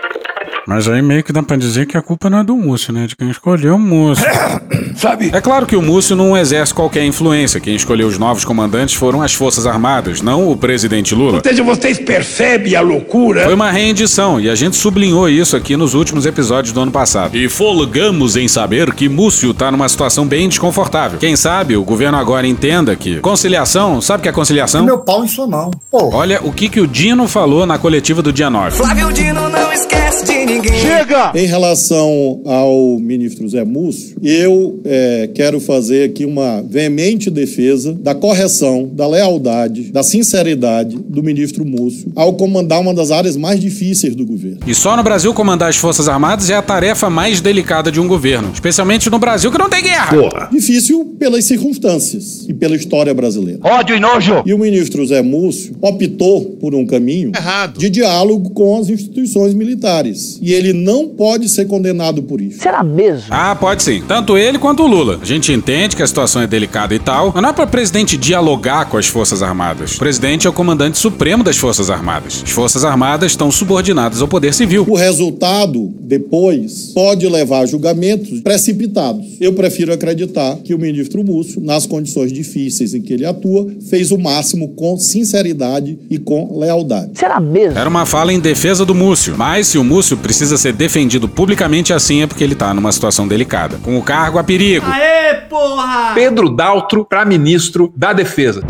Mas 0.67 0.89
aí 0.89 1.03
meio 1.03 1.25
que 1.25 1.33
dá 1.33 1.43
pra 1.43 1.57
dizer 1.57 1.87
que 1.87 1.97
a 1.97 2.03
culpa 2.03 2.29
não 2.31 2.39
é 2.39 2.45
do 2.45 2.55
Múcio, 2.57 2.93
né? 2.93 3.07
De 3.07 3.17
quem 3.17 3.31
escolheu 3.31 3.75
o 3.75 3.79
Múcio. 3.79 4.25
Sabe? 4.97 5.31
É 5.33 5.41
claro 5.41 5.67
que 5.67 5.75
o 5.75 5.83
Múcio 5.83 6.15
não 6.15 6.37
exerce 6.37 6.75
qualquer 6.75 7.05
influência. 7.05 7.59
Quem 7.61 7.75
escolheu 7.75 8.07
os 8.07 8.19
novos 8.19 8.45
comandantes 8.45 8.95
foram 8.95 9.23
as 9.23 9.33
Forças 9.35 9.67
Armadas, 9.67 10.21
não 10.21 10.51
o 10.51 10.57
presidente 10.57 11.15
Lula. 11.15 11.37
Ou 11.37 11.43
seja, 11.43 11.63
vocês 11.63 11.99
percebem 11.99 12.77
a 12.77 12.81
loucura? 12.81 13.45
Foi 13.45 13.55
uma 13.55 13.71
rendição 13.71 14.41
e 14.41 14.49
a 14.49 14.55
gente 14.55 14.77
sublinhou 14.77 15.29
isso 15.29 15.57
aqui 15.57 15.77
nos 15.77 15.95
últimos 15.95 16.27
episódios 16.27 16.73
do 16.73 16.81
ano 16.81 16.93
passado. 16.93 17.37
E 17.37 17.49
folgamos 17.49 18.37
em 18.37 18.47
saber 18.47 18.93
que 18.93 19.09
Múcio 19.09 19.53
tá 19.55 19.71
numa 19.71 19.89
situação 19.89 20.27
bem 20.27 20.49
desconfortável. 20.49 21.19
Quem 21.19 21.35
sabe 21.37 21.77
o 21.77 21.83
governo 21.83 22.19
agora 22.19 22.47
entenda 22.47 22.95
que 22.95 23.19
conciliação, 23.21 24.01
sabe 24.01 24.21
o 24.21 24.23
que 24.23 24.29
é 24.29 24.33
conciliação? 24.33 24.85
Meu 24.85 24.99
pau 24.99 25.25
em 25.25 25.29
sua 25.29 25.47
mão. 25.47 25.71
Olha 25.93 26.41
o 26.43 26.53
que, 26.53 26.69
que 26.69 26.81
o 26.81 26.87
Dino 26.87 27.27
falou 27.27 27.67
na 27.67 27.79
coletiva 27.79 28.23
do 28.23 28.33
dia 28.33 28.51
9. 28.51 28.77
Flávio 28.77 29.13
Dino 29.13 29.49
não 29.49 29.73
esquece 29.73 30.25
de 30.25 30.33
ninguém. 30.47 30.60
Chega! 30.69 31.33
Em 31.35 31.47
relação 31.47 32.41
ao 32.45 32.99
ministro 32.99 33.49
Zé 33.49 33.65
Múcio, 33.65 34.17
eu 34.23 34.81
é, 34.85 35.29
quero 35.35 35.61
fazer 35.61 36.11
aqui 36.11 36.25
uma 36.25 36.63
veemente 36.63 37.31
defesa 37.31 37.93
da 37.93 38.15
correção, 38.15 38.89
da 38.93 39.07
lealdade, 39.07 39.93
da 39.93 40.03
sinceridade 40.03 40.97
do 40.97 41.23
ministro 41.23 41.65
Múcio 41.65 42.13
ao 42.15 42.35
comandar 42.35 42.81
uma 42.81 42.95
das 42.95 43.11
áreas 43.11 43.37
mais 43.37 43.61
difíceis 43.61 44.15
do 44.15 44.25
governo. 44.27 44.59
E 44.67 44.75
só 44.75 44.97
no 44.97 45.03
Brasil 45.03 45.33
comandar 45.33 45.69
as 45.69 45.77
Forças 45.77 46.09
Armadas 46.09 46.51
é 46.51 46.55
a 46.55 46.63
tarefa 46.63 47.09
mais 47.09 47.41
delicada 47.41 47.91
de 47.91 48.01
um 48.01 48.09
governo. 48.09 48.51
Especialmente 48.53 49.09
no 49.11 49.19
Brasil 49.19 49.51
que 49.51 49.59
não 49.59 49.69
tem 49.69 49.83
guerra. 49.83 50.49
Difícil 50.51 51.17
pelas 51.19 51.45
circunstâncias 51.45 52.47
e 52.49 52.55
pela 52.55 52.77
história 52.77 53.13
brasileira. 53.15 53.61
Ódio 53.63 53.97
e 53.97 54.01
nojo. 54.01 54.43
E 54.45 54.53
o 54.53 54.59
ministro 54.59 55.07
Zé 55.07 55.23
Múcio 55.23 55.77
optou 55.81 56.57
por 56.61 56.75
um 56.75 56.87
caminho 56.87 57.33
Errado. 57.35 57.79
de 57.79 57.89
diálogo 57.89 58.51
com 58.51 58.79
as 58.79 58.89
instituições 58.89 59.55
militares. 59.55 60.39
E 60.41 60.53
ele 60.53 60.73
não 60.73 61.09
pode 61.09 61.49
ser 61.49 61.67
condenado 61.67 62.23
por 62.23 62.41
isso. 62.41 62.61
Será 62.61 62.83
mesmo? 62.83 63.27
Ah, 63.31 63.55
pode 63.55 63.83
sim. 63.83 64.03
Tanto 64.07 64.37
ele 64.39 64.59
quanto 64.59 64.83
o 64.83 64.87
Lula. 64.87 65.19
A 65.21 65.25
gente 65.25 65.53
entende 65.53 65.97
que 65.97 66.03
a 66.03 66.07
situação 66.07 66.43
é 66.43 66.47
delicada 66.47 66.95
e 66.95 66.99
tal, 66.99 67.31
mas 67.35 67.43
não 67.43 67.51
é 67.51 67.53
para 67.53 67.65
o 67.65 67.69
presidente 67.69 68.17
dialogar 68.17 68.87
com 68.87 68.97
as 68.97 69.07
Forças 69.07 69.43
Armadas. 69.43 69.97
O 69.97 69.99
presidente 69.99 70.47
é 70.47 70.51
o 70.51 70.53
comandante 70.53 70.99
supremo 70.99 71.45
das 71.45 71.57
Forças 71.57 71.91
Armadas. 71.91 72.43
As 72.45 72.51
Forças 72.51 72.85
Armadas 72.85 73.33
estão 73.33 73.51
subordinadas 73.51 74.23
ao 74.23 74.29
poder 74.29 74.55
civil. 74.55 74.85
O 74.89 74.95
resultado, 74.95 75.93
depois, 76.01 76.93
pode 76.95 77.29
levar 77.29 77.61
a 77.61 77.67
julgamentos 77.67 78.41
precipitados. 78.41 79.27
Eu 79.41 79.53
prefiro 79.53 79.93
acreditar 79.93 80.57
que 80.57 80.75
o 80.75 80.79
ministro 80.79 81.25
Múcio, 81.25 81.61
nas 81.61 81.87
condições 81.87 82.33
difíceis 82.33 82.95
em 82.95 83.01
que 83.01 83.13
ele 83.13 83.27
atua, 83.27 83.67
fez 83.89 84.11
o 84.11 84.19
máximo 84.19 84.69
com 84.69 84.97
sinceridade 84.97 85.99
e 86.09 86.19
com 86.19 86.59
lealdade. 86.59 87.13
Será 87.15 87.41
mesmo? 87.41 87.79
Era 87.79 87.89
uma 87.89 88.07
fala 88.07 88.33
em 88.33 88.41
defesa 88.41 88.85
do 88.85 88.95
Múcio, 88.95 89.35
mas 89.37 89.69
se 89.69 89.79
o 89.79 89.85
Múcio 89.85 90.17
precisa 90.31 90.57
ser 90.57 90.73
defendido 90.73 91.29
publicamente 91.29 91.93
assim 91.93 92.23
é 92.23 92.27
porque 92.27 92.45
ele 92.45 92.55
tá 92.55 92.73
numa 92.73 92.93
situação 92.93 93.27
delicada. 93.27 93.79
Com 93.83 93.99
o 93.99 94.03
cargo 94.03 94.39
a 94.39 94.45
perigo. 94.45 94.87
Aê, 94.89 95.35
porra! 95.49 96.13
Pedro 96.15 96.49
Daltro 96.49 97.05
para 97.05 97.25
ministro 97.25 97.93
da 97.97 98.13
Defesa. 98.13 98.63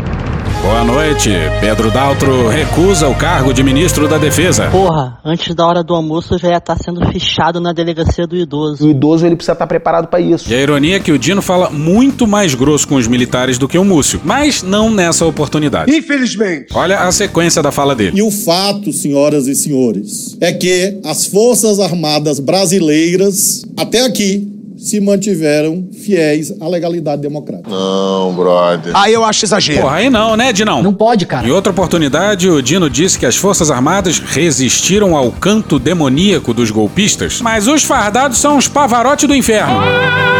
Boa 0.61 0.83
noite. 0.83 1.31
Pedro 1.59 1.89
Daltro 1.89 2.47
recusa 2.47 3.07
o 3.07 3.15
cargo 3.15 3.51
de 3.51 3.63
ministro 3.63 4.07
da 4.07 4.19
Defesa. 4.19 4.69
Porra, 4.69 5.17
antes 5.25 5.55
da 5.55 5.65
hora 5.65 5.83
do 5.83 5.95
almoço 5.95 6.37
já 6.37 6.49
ia 6.49 6.57
estar 6.57 6.77
sendo 6.77 7.03
fichado 7.11 7.59
na 7.59 7.73
delegacia 7.73 8.27
do 8.27 8.35
idoso. 8.35 8.85
O 8.85 8.91
idoso 8.91 9.25
ele 9.25 9.35
precisa 9.35 9.53
estar 9.53 9.65
preparado 9.65 10.07
para 10.07 10.19
isso. 10.19 10.47
E 10.51 10.53
a 10.53 10.61
ironia 10.61 10.97
é 10.97 10.99
que 10.99 11.11
o 11.11 11.17
Dino 11.17 11.41
fala 11.41 11.71
muito 11.71 12.27
mais 12.27 12.53
grosso 12.53 12.87
com 12.87 12.95
os 12.95 13.07
militares 13.07 13.57
do 13.57 13.67
que 13.67 13.75
o 13.75 13.83
Múcio, 13.83 14.21
mas 14.23 14.61
não 14.61 14.91
nessa 14.91 15.25
oportunidade. 15.25 15.91
Infelizmente. 15.91 16.67
Olha 16.75 16.99
a 16.99 17.11
sequência 17.11 17.63
da 17.63 17.71
fala 17.71 17.95
dele. 17.95 18.19
E 18.19 18.21
o 18.21 18.29
fato, 18.29 18.93
senhoras 18.93 19.47
e 19.47 19.55
senhores, 19.55 20.37
é 20.39 20.53
que 20.53 20.99
as 21.03 21.25
Forças 21.25 21.79
Armadas 21.79 22.39
brasileiras, 22.39 23.63
até 23.75 24.05
aqui, 24.05 24.60
se 24.81 24.99
mantiveram 24.99 25.87
fiéis 25.93 26.51
à 26.59 26.67
legalidade 26.67 27.21
democrática. 27.21 27.69
Não, 27.69 28.33
brother. 28.33 28.91
Aí 28.95 29.13
eu 29.13 29.23
acho 29.23 29.45
exagero. 29.45 29.81
Porra, 29.81 29.97
aí 29.97 30.09
não, 30.09 30.35
né, 30.35 30.51
Dinão? 30.51 30.81
Não 30.81 30.93
pode, 30.93 31.25
cara. 31.25 31.47
Em 31.47 31.51
outra 31.51 31.71
oportunidade, 31.71 32.49
o 32.49 32.61
Dino 32.61 32.89
disse 32.89 33.19
que 33.19 33.25
as 33.25 33.35
Forças 33.35 33.69
Armadas 33.69 34.19
resistiram 34.19 35.15
ao 35.15 35.31
canto 35.31 35.77
demoníaco 35.77 36.53
dos 36.53 36.71
golpistas, 36.71 37.41
mas 37.41 37.67
os 37.67 37.83
fardados 37.83 38.39
são 38.39 38.57
os 38.57 38.67
pavarotes 38.67 39.27
do 39.27 39.35
inferno. 39.35 39.79
Cristiano. 39.81 40.30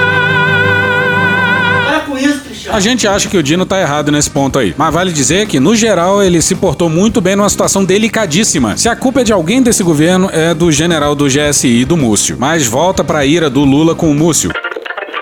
A 2.72 2.80
gente 2.80 3.05
acha 3.05 3.28
que 3.28 3.38
o 3.38 3.43
Dino 3.43 3.65
tá 3.65 3.82
errado 3.82 4.13
nesse 4.13 4.30
ponto 4.30 4.57
aí. 4.57 4.74
Mas 4.78 4.93
vale 4.93 5.11
dizer 5.11 5.45
que, 5.45 5.59
no 5.59 5.76
geral, 5.76 6.24
ele 6.24 6.41
se 6.41 6.55
portou 6.55 6.88
muito 6.88 7.19
bem 7.19 7.36
numa 7.36 7.49
situação 7.49 7.84
delicadíssima. 7.84 8.78
Se 8.78 8.88
a 8.88 8.95
culpa 8.95 9.19
é 9.19 9.24
de 9.26 9.34
alguém 9.34 9.61
desse 9.61 9.84
governo, 9.84 10.30
é 10.32 10.53
do 10.53 10.72
general 10.72 11.13
do 11.13 11.26
GSI, 11.26 11.84
do 11.84 11.97
Múcio. 11.97 12.38
Mas 12.39 12.65
volta 12.65 13.03
pra 13.03 13.26
ira 13.26 13.49
do 13.49 13.65
Lula 13.65 13.93
com 13.93 14.09
o 14.09 14.15
Múcio. 14.15 14.51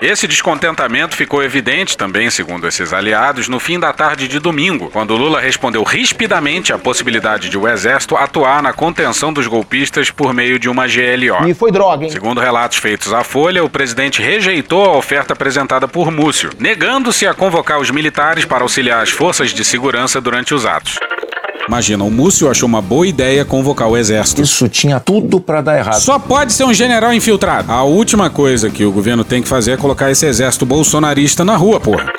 Esse 0.00 0.26
descontentamento 0.26 1.14
ficou 1.14 1.42
evidente 1.42 1.94
também, 1.94 2.30
segundo 2.30 2.66
esses 2.66 2.90
aliados, 2.90 3.48
no 3.48 3.60
fim 3.60 3.78
da 3.78 3.92
tarde 3.92 4.28
de 4.28 4.38
domingo, 4.38 4.88
quando 4.90 5.14
Lula 5.14 5.38
respondeu 5.38 5.82
rispidamente 5.82 6.72
à 6.72 6.78
possibilidade 6.78 7.50
de 7.50 7.58
o 7.58 7.68
Exército 7.68 8.16
atuar 8.16 8.62
na 8.62 8.72
contenção 8.72 9.30
dos 9.30 9.46
golpistas 9.46 10.10
por 10.10 10.32
meio 10.32 10.58
de 10.58 10.70
uma 10.70 10.86
GLO. 10.86 11.46
E 11.46 11.52
foi 11.52 11.70
droga, 11.70 12.04
hein? 12.04 12.10
Segundo 12.10 12.40
relatos 12.40 12.78
feitos 12.78 13.12
à 13.12 13.22
Folha, 13.22 13.62
o 13.62 13.68
presidente 13.68 14.22
rejeitou 14.22 14.86
a 14.86 14.96
oferta 14.96 15.34
apresentada 15.34 15.86
por 15.86 16.10
Múcio, 16.10 16.48
negando-se 16.58 17.26
a 17.26 17.34
convocar 17.34 17.78
os 17.78 17.90
militares 17.90 18.46
para 18.46 18.62
auxiliar 18.62 19.02
as 19.02 19.10
forças 19.10 19.50
de 19.50 19.62
segurança 19.62 20.18
durante 20.18 20.54
os 20.54 20.64
atos. 20.64 20.96
Imagina, 21.68 22.04
o 22.04 22.10
Múcio 22.10 22.50
achou 22.50 22.68
uma 22.68 22.82
boa 22.82 23.06
ideia 23.06 23.44
convocar 23.44 23.88
o 23.88 23.96
exército. 23.96 24.42
Isso 24.42 24.68
tinha 24.68 24.98
tudo 24.98 25.40
pra 25.40 25.60
dar 25.60 25.78
errado. 25.78 26.00
Só 26.00 26.18
pode 26.18 26.52
ser 26.52 26.64
um 26.64 26.74
general 26.74 27.12
infiltrado. 27.12 27.70
A 27.70 27.82
última 27.82 28.28
coisa 28.28 28.70
que 28.70 28.84
o 28.84 28.90
governo 28.90 29.24
tem 29.24 29.42
que 29.42 29.48
fazer 29.48 29.72
é 29.72 29.76
colocar 29.76 30.10
esse 30.10 30.26
exército 30.26 30.66
bolsonarista 30.66 31.44
na 31.44 31.56
rua, 31.56 31.78
porra. 31.78 32.12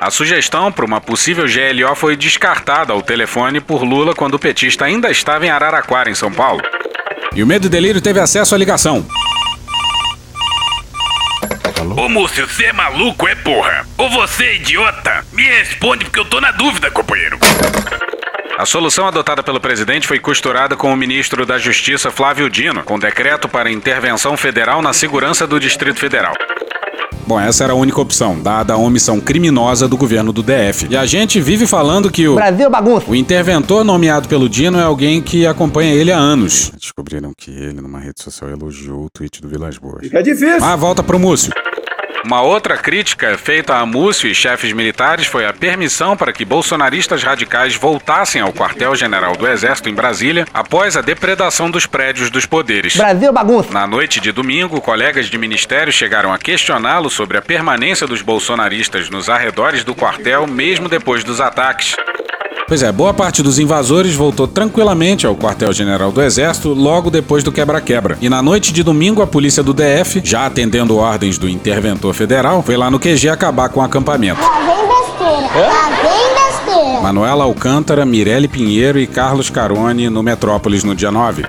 A 0.00 0.10
sugestão 0.10 0.70
para 0.70 0.84
uma 0.84 1.00
possível 1.00 1.44
GLO 1.44 1.94
foi 1.94 2.16
descartada 2.16 2.92
ao 2.92 3.02
telefone 3.02 3.60
por 3.60 3.82
Lula 3.82 4.14
quando 4.14 4.34
o 4.34 4.38
petista 4.38 4.84
ainda 4.84 5.10
estava 5.10 5.46
em 5.46 5.50
Araraquara, 5.50 6.10
em 6.10 6.14
São 6.14 6.30
Paulo. 6.30 6.60
E 7.34 7.42
o 7.42 7.46
Medo 7.46 7.66
e 7.66 7.70
Delírio 7.70 8.00
teve 8.00 8.20
acesso 8.20 8.54
à 8.54 8.58
ligação. 8.58 9.04
Ô 11.96 12.08
Múcio, 12.08 12.46
você 12.46 12.66
é 12.66 12.72
maluco, 12.72 13.26
é 13.28 13.34
porra? 13.34 13.86
Ou 13.96 14.10
você 14.10 14.44
é 14.44 14.56
idiota? 14.56 15.24
Me 15.32 15.42
responde 15.42 16.04
porque 16.04 16.20
eu 16.20 16.24
tô 16.24 16.40
na 16.40 16.50
dúvida, 16.50 16.90
companheiro. 16.90 17.38
A 18.56 18.64
solução 18.64 19.08
adotada 19.08 19.42
pelo 19.42 19.60
presidente 19.60 20.06
foi 20.06 20.20
costurada 20.20 20.76
com 20.76 20.92
o 20.92 20.96
ministro 20.96 21.44
da 21.44 21.58
Justiça 21.58 22.08
Flávio 22.12 22.48
Dino, 22.48 22.84
com 22.84 22.96
decreto 22.96 23.48
para 23.48 23.70
intervenção 23.70 24.36
federal 24.36 24.80
na 24.80 24.92
segurança 24.92 25.44
do 25.44 25.58
Distrito 25.58 25.98
Federal. 25.98 26.32
Bom, 27.26 27.40
essa 27.40 27.64
era 27.64 27.72
a 27.72 27.76
única 27.76 28.00
opção, 28.00 28.40
dada 28.40 28.74
a 28.74 28.76
omissão 28.76 29.18
criminosa 29.18 29.88
do 29.88 29.96
governo 29.96 30.32
do 30.32 30.40
DF. 30.40 30.86
E 30.88 30.96
a 30.96 31.04
gente 31.04 31.40
vive 31.40 31.66
falando 31.66 32.12
que 32.12 32.28
o. 32.28 32.36
Brasil 32.36 32.70
bagunça. 32.70 33.10
O 33.10 33.14
interventor 33.16 33.82
nomeado 33.82 34.28
pelo 34.28 34.48
Dino 34.48 34.78
é 34.78 34.84
alguém 34.84 35.20
que 35.20 35.46
acompanha 35.46 35.92
ele 35.92 36.12
há 36.12 36.18
anos. 36.18 36.70
Descobriram 36.78 37.32
que 37.36 37.50
ele, 37.50 37.80
numa 37.80 37.98
rede 37.98 38.22
social, 38.22 38.50
elogiou 38.50 39.06
o 39.06 39.10
tweet 39.10 39.42
do 39.42 39.48
Vilas 39.48 39.78
Boas. 39.78 40.02
Fica 40.02 40.22
difícil. 40.22 40.62
Ah, 40.62 40.76
volta 40.76 41.02
pro 41.02 41.18
Múcio. 41.18 41.52
Uma 42.24 42.40
outra 42.40 42.78
crítica 42.78 43.36
feita 43.36 43.76
a 43.76 43.84
Múcio 43.84 44.30
e 44.30 44.34
chefes 44.34 44.72
militares 44.72 45.26
foi 45.26 45.44
a 45.44 45.52
permissão 45.52 46.16
para 46.16 46.32
que 46.32 46.42
bolsonaristas 46.42 47.22
radicais 47.22 47.76
voltassem 47.76 48.40
ao 48.40 48.50
quartel-general 48.50 49.36
do 49.36 49.46
Exército 49.46 49.90
em 49.90 49.94
Brasília 49.94 50.46
após 50.54 50.96
a 50.96 51.02
depredação 51.02 51.70
dos 51.70 51.84
prédios 51.84 52.30
dos 52.30 52.46
poderes. 52.46 52.96
Brasil 52.96 53.30
bagunça. 53.30 53.70
Na 53.70 53.86
noite 53.86 54.20
de 54.20 54.32
domingo, 54.32 54.80
colegas 54.80 55.26
de 55.26 55.36
ministério 55.36 55.92
chegaram 55.92 56.32
a 56.32 56.38
questioná-lo 56.38 57.10
sobre 57.10 57.36
a 57.36 57.42
permanência 57.42 58.06
dos 58.06 58.22
bolsonaristas 58.22 59.10
nos 59.10 59.28
arredores 59.28 59.84
do 59.84 59.94
quartel, 59.94 60.46
mesmo 60.46 60.88
depois 60.88 61.24
dos 61.24 61.42
ataques. 61.42 61.94
Pois 62.66 62.82
é, 62.82 62.90
boa 62.90 63.12
parte 63.12 63.42
dos 63.42 63.58
invasores 63.58 64.14
voltou 64.14 64.48
tranquilamente 64.48 65.26
ao 65.26 65.36
quartel-general 65.36 66.10
do 66.10 66.22
Exército 66.22 66.72
logo 66.72 67.10
depois 67.10 67.44
do 67.44 67.52
quebra-quebra. 67.52 68.16
E 68.20 68.28
na 68.28 68.42
noite 68.42 68.72
de 68.72 68.82
domingo, 68.82 69.20
a 69.20 69.26
polícia 69.26 69.62
do 69.62 69.74
DF, 69.74 70.22
já 70.24 70.46
atendendo 70.46 70.96
ordens 70.96 71.36
do 71.36 71.48
interventor 71.48 72.14
federal, 72.14 72.62
foi 72.62 72.76
lá 72.76 72.90
no 72.90 72.98
QG 72.98 73.28
acabar 73.28 73.68
com 73.68 73.80
o 73.80 73.82
acampamento. 73.82 74.40
Lá 74.40 74.60
vem 74.60 74.88
besteira. 74.88 75.68
Lá 75.68 75.90
vem 76.02 76.74
besteira. 76.74 77.00
Manuela 77.02 77.44
Alcântara, 77.44 78.06
Mirelle 78.06 78.48
Pinheiro 78.48 78.98
e 78.98 79.06
Carlos 79.06 79.50
Carone 79.50 80.08
no 80.08 80.22
Metrópolis 80.22 80.84
no 80.84 80.94
dia 80.94 81.10
9. 81.10 81.44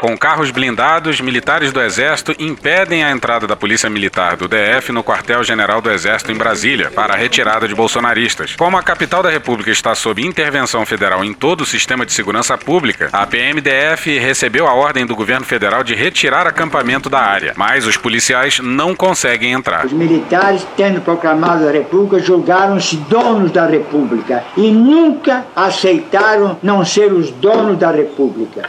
Com 0.00 0.16
carros 0.16 0.50
blindados, 0.50 1.20
militares 1.20 1.74
do 1.74 1.80
Exército 1.82 2.34
impedem 2.38 3.04
a 3.04 3.10
entrada 3.10 3.46
da 3.46 3.54
Polícia 3.54 3.90
Militar 3.90 4.34
do 4.34 4.48
DF 4.48 4.92
no 4.92 5.04
quartel-general 5.04 5.82
do 5.82 5.90
Exército 5.90 6.32
em 6.32 6.36
Brasília 6.36 6.90
para 6.90 7.12
a 7.12 7.16
retirada 7.18 7.68
de 7.68 7.74
bolsonaristas. 7.74 8.56
Como 8.56 8.78
a 8.78 8.82
capital 8.82 9.22
da 9.22 9.28
República 9.28 9.70
está 9.70 9.94
sob 9.94 10.24
intervenção 10.24 10.86
federal 10.86 11.22
em 11.22 11.34
todo 11.34 11.60
o 11.60 11.66
sistema 11.66 12.06
de 12.06 12.14
segurança 12.14 12.56
pública, 12.56 13.10
a 13.12 13.26
PMDF 13.26 14.18
recebeu 14.18 14.66
a 14.66 14.72
ordem 14.72 15.04
do 15.04 15.14
governo 15.14 15.44
federal 15.44 15.84
de 15.84 15.94
retirar 15.94 16.46
acampamento 16.46 17.10
da 17.10 17.20
área, 17.20 17.52
mas 17.54 17.86
os 17.86 17.98
policiais 17.98 18.58
não 18.58 18.96
conseguem 18.96 19.52
entrar. 19.52 19.84
Os 19.84 19.92
militares, 19.92 20.66
tendo 20.78 21.02
proclamado 21.02 21.68
a 21.68 21.72
República, 21.72 22.24
julgaram-se 22.24 22.96
donos 22.96 23.50
da 23.50 23.66
República 23.66 24.44
e 24.56 24.70
nunca 24.70 25.44
aceitaram 25.54 26.58
não 26.62 26.86
ser 26.86 27.12
os 27.12 27.30
donos 27.30 27.78
da 27.78 27.90
República. 27.90 28.62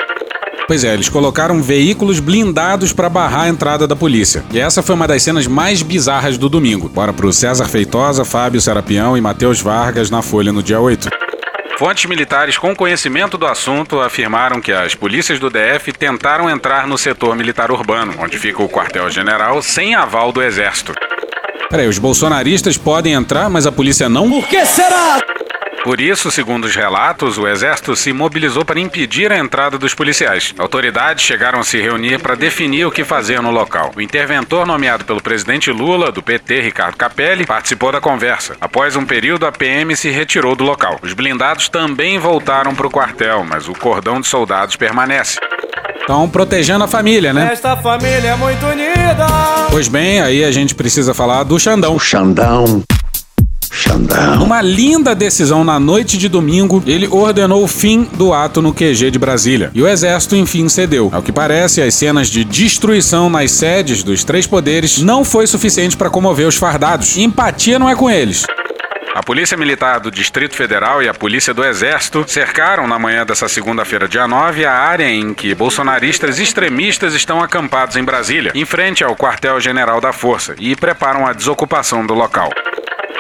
Pois 0.71 0.86
é, 0.86 0.93
eles 0.93 1.09
colocaram 1.22 1.61
veículos 1.61 2.19
blindados 2.19 2.91
para 2.93 3.07
barrar 3.07 3.43
a 3.43 3.47
entrada 3.47 3.88
da 3.88 3.95
polícia. 3.95 4.43
E 4.51 4.59
essa 4.59 4.82
foi 4.82 4.95
uma 4.95 5.07
das 5.07 5.22
cenas 5.22 5.45
mais 5.45 5.84
bizarras 5.84 6.36
do 6.36 6.49
domingo. 6.49 6.89
Bora 6.89 7.13
pro 7.13 7.32
César 7.32 7.67
Feitosa, 7.67 8.26
Fábio 8.26 8.59
Serapião 8.59 9.15
e 9.15 9.22
Matheus 9.22 9.61
Vargas 9.61 10.09
na 10.09 10.24
Folha 10.24 10.51
no 10.51 10.63
dia 10.63 10.80
8. 10.80 11.09
Fontes 11.78 12.05
militares 12.05 12.57
com 12.57 12.76
conhecimento 12.76 13.38
do 13.38 13.45
assunto 13.45 13.99
afirmaram 13.99 14.59
que 14.59 14.72
as 14.72 14.95
polícias 14.95 15.38
do 15.39 15.47
DF 15.47 15.93
tentaram 15.93 16.49
entrar 16.49 16.88
no 16.88 16.97
setor 16.97 17.36
militar 17.36 17.69
urbano, 17.69 18.15
onde 18.17 18.39
fica 18.39 18.63
o 18.63 18.69
quartel-general, 18.69 19.61
sem 19.61 19.93
aval 19.93 20.32
do 20.32 20.41
Exército. 20.41 20.91
Peraí, 21.69 21.88
os 21.88 21.99
bolsonaristas 21.99 22.78
podem 22.78 23.13
entrar, 23.13 23.47
mas 23.47 23.67
a 23.67 23.72
polícia 23.72 24.09
não? 24.09 24.28
Por 24.28 24.47
que 24.47 24.65
será? 24.65 25.19
Por 25.84 25.99
isso, 25.99 26.29
segundo 26.29 26.65
os 26.65 26.75
relatos, 26.75 27.39
o 27.39 27.47
exército 27.47 27.95
se 27.95 28.13
mobilizou 28.13 28.63
para 28.63 28.79
impedir 28.79 29.32
a 29.32 29.38
entrada 29.38 29.79
dos 29.79 29.95
policiais. 29.95 30.53
Autoridades 30.59 31.25
chegaram 31.25 31.59
a 31.59 31.63
se 31.63 31.82
reunir 31.82 32.19
para 32.19 32.36
definir 32.36 32.86
o 32.86 32.91
que 32.91 33.03
fazer 33.03 33.41
no 33.41 33.49
local. 33.49 33.91
O 33.95 34.01
interventor 34.01 34.67
nomeado 34.67 35.03
pelo 35.03 35.21
presidente 35.21 35.71
Lula, 35.71 36.11
do 36.11 36.21
PT, 36.21 36.61
Ricardo 36.61 36.95
Capelli, 36.95 37.47
participou 37.47 37.91
da 37.91 37.99
conversa. 37.99 38.55
Após 38.61 38.95
um 38.95 39.05
período, 39.05 39.47
a 39.47 39.51
PM 39.51 39.95
se 39.95 40.11
retirou 40.11 40.55
do 40.55 40.63
local. 40.63 40.99
Os 41.01 41.13
blindados 41.13 41.67
também 41.67 42.19
voltaram 42.19 42.75
para 42.75 42.86
o 42.86 42.91
quartel, 42.91 43.43
mas 43.43 43.67
o 43.67 43.73
cordão 43.73 44.21
de 44.21 44.27
soldados 44.27 44.75
permanece. 44.75 45.39
Estão 45.99 46.29
protegendo 46.29 46.84
a 46.84 46.88
família, 46.88 47.34
né? 47.34 47.49
Esta 47.51 47.75
família 47.75 48.29
é 48.29 48.36
muito 48.36 48.63
unida. 48.67 49.25
Pois 49.71 49.88
bem, 49.88 50.21
aí 50.21 50.43
a 50.43 50.51
gente 50.51 50.75
precisa 50.75 51.13
falar 51.13 51.43
do 51.43 51.59
Xandão. 51.59 51.97
Xandão. 51.97 52.84
Xandão. 53.72 54.36
Numa 54.36 54.61
linda 54.61 55.15
decisão 55.15 55.63
na 55.63 55.80
noite 55.80 56.17
de 56.17 56.28
domingo, 56.28 56.84
ele 56.86 57.07
ordenou 57.07 57.63
o 57.63 57.67
fim 57.67 58.07
do 58.17 58.34
ato 58.34 58.61
no 58.61 58.74
QG 58.74 59.09
de 59.09 59.17
Brasília. 59.17 59.72
E 59.74 59.82
o 59.82 59.88
exército, 59.88 60.36
enfim, 60.36 60.67
cedeu. 60.67 61.09
Ao 61.11 61.22
que 61.22 61.32
parece, 61.32 61.82
as 61.82 61.93
cenas 61.93 62.28
de 62.28 62.43
destruição 62.43 63.30
nas 63.30 63.51
sedes 63.51 64.03
dos 64.03 64.24
três 64.24 64.45
poderes 64.45 65.01
não 65.01 65.24
foi 65.24 65.47
suficiente 65.47 65.95
para 65.95 66.09
comover 66.09 66.47
os 66.47 66.57
fardados. 66.57 67.17
Empatia 67.17 67.80
não 67.80 67.89
é 67.89 67.95
com 67.95 68.09
eles. 68.09 68.45
A 69.14 69.22
Polícia 69.22 69.57
Militar 69.57 69.99
do 69.99 70.09
Distrito 70.09 70.55
Federal 70.55 71.03
e 71.03 71.09
a 71.09 71.14
Polícia 71.14 71.53
do 71.53 71.66
Exército 71.66 72.24
cercaram 72.26 72.88
na 72.88 72.97
manhã 72.97 73.26
dessa 73.26 73.49
segunda-feira, 73.49 74.07
dia 74.07 74.26
9, 74.26 74.66
a 74.66 74.72
área 74.72 75.09
em 75.09 75.34
que 75.34 75.53
bolsonaristas 75.53 76.39
extremistas 76.39 77.14
estão 77.14 77.43
acampados 77.43 77.97
em 77.97 78.03
Brasília, 78.05 78.53
em 78.55 78.64
frente 78.64 79.03
ao 79.03 79.14
quartel-general 79.14 79.99
da 79.99 80.14
Força, 80.14 80.55
e 80.57 80.78
preparam 80.78 81.28
a 81.28 81.34
desocupação 81.34 82.05
do 82.05 82.14
local. 82.14 82.49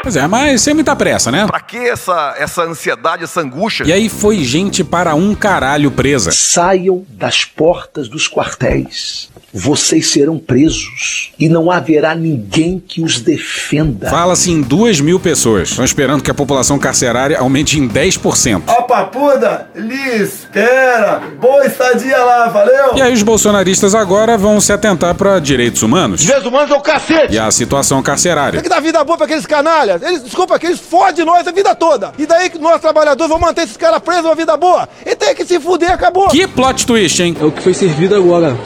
Pois 0.01 0.15
é, 0.15 0.25
mas 0.27 0.61
sem 0.61 0.73
muita 0.73 0.95
pressa, 0.95 1.29
né? 1.29 1.45
Pra 1.45 1.59
que 1.59 1.77
essa, 1.77 2.35
essa 2.37 2.63
ansiedade, 2.63 3.23
essa 3.23 3.41
angústia? 3.41 3.83
E 3.83 3.91
aí 3.91 4.07
foi 4.07 4.43
gente 4.43 4.83
para 4.83 5.13
um 5.13 5.35
caralho 5.35 5.91
presa. 5.91 6.31
Saiam 6.33 7.05
das 7.09 7.43
portas 7.43 8.07
dos 8.07 8.29
quartéis. 8.29 9.29
Vocês 9.53 10.11
serão 10.11 10.37
presos 10.37 11.31
e 11.37 11.49
não 11.49 11.69
haverá 11.69 12.15
ninguém 12.15 12.79
que 12.79 13.01
os 13.01 13.19
defenda. 13.19 14.09
Fala-se 14.09 14.49
em 14.49 14.61
duas 14.61 15.01
mil 15.01 15.19
pessoas. 15.19 15.69
Estão 15.69 15.83
esperando 15.83 16.23
que 16.23 16.31
a 16.31 16.33
população 16.33 16.79
carcerária 16.79 17.37
aumente 17.37 17.77
em 17.77 17.87
10%. 17.87 18.63
Ó, 18.67 18.81
papuda, 18.83 19.69
Liz, 19.75 20.39
espera. 20.39 21.21
Boa 21.39 21.65
estadia 21.65 22.17
lá, 22.17 22.47
valeu? 22.47 22.95
E 22.95 23.01
aí 23.01 23.13
os 23.13 23.23
bolsonaristas 23.23 23.93
agora 23.93 24.37
vão 24.37 24.61
se 24.61 24.71
atentar 24.71 25.15
para 25.15 25.39
direitos 25.39 25.81
humanos. 25.81 26.21
Direitos 26.21 26.47
humanos 26.47 26.71
é 26.71 26.75
o 26.75 26.81
cacete. 26.81 27.33
E 27.33 27.39
a 27.39 27.51
situação 27.51 28.01
carcerária. 28.01 28.53
Tem 28.53 28.63
que 28.63 28.69
dar 28.69 28.81
vida 28.81 29.03
boa 29.03 29.17
pra 29.17 29.25
aqueles 29.25 29.45
canalhas. 29.45 30.01
Eles, 30.01 30.23
desculpa, 30.23 30.57
que 30.57 30.67
eles 30.67 30.79
fodem 30.79 31.25
nós 31.25 31.45
a 31.45 31.51
vida 31.51 31.75
toda. 31.75 32.13
E 32.17 32.25
daí 32.25 32.49
que 32.49 32.57
nós, 32.57 32.79
trabalhadores, 32.79 33.29
vamos 33.29 33.45
manter 33.45 33.63
esses 33.63 33.77
caras 33.77 33.99
presos 33.99 34.25
uma 34.25 34.35
vida 34.35 34.55
boa. 34.55 34.87
E 35.05 35.15
tem 35.15 35.35
que 35.35 35.45
se 35.45 35.59
fuder, 35.59 35.91
acabou. 35.91 36.29
Que 36.29 36.47
plot 36.47 36.85
twist, 36.85 37.21
hein? 37.21 37.35
É 37.39 37.43
o 37.43 37.51
que 37.51 37.61
foi 37.61 37.73
servido 37.73 38.15
agora, 38.15 38.57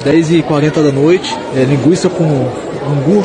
10h40 0.75 0.83
da 0.83 0.91
noite. 0.91 1.37
É 1.55 1.63
linguiça 1.63 2.09
com 2.09 2.23
angu, 2.23 3.23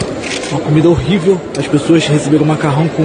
uma 0.51 0.61
comida 0.61 0.89
horrível. 0.89 1.41
As 1.59 1.67
pessoas 1.67 2.07
receberam 2.07 2.45
macarrão 2.47 2.89
com 2.89 3.03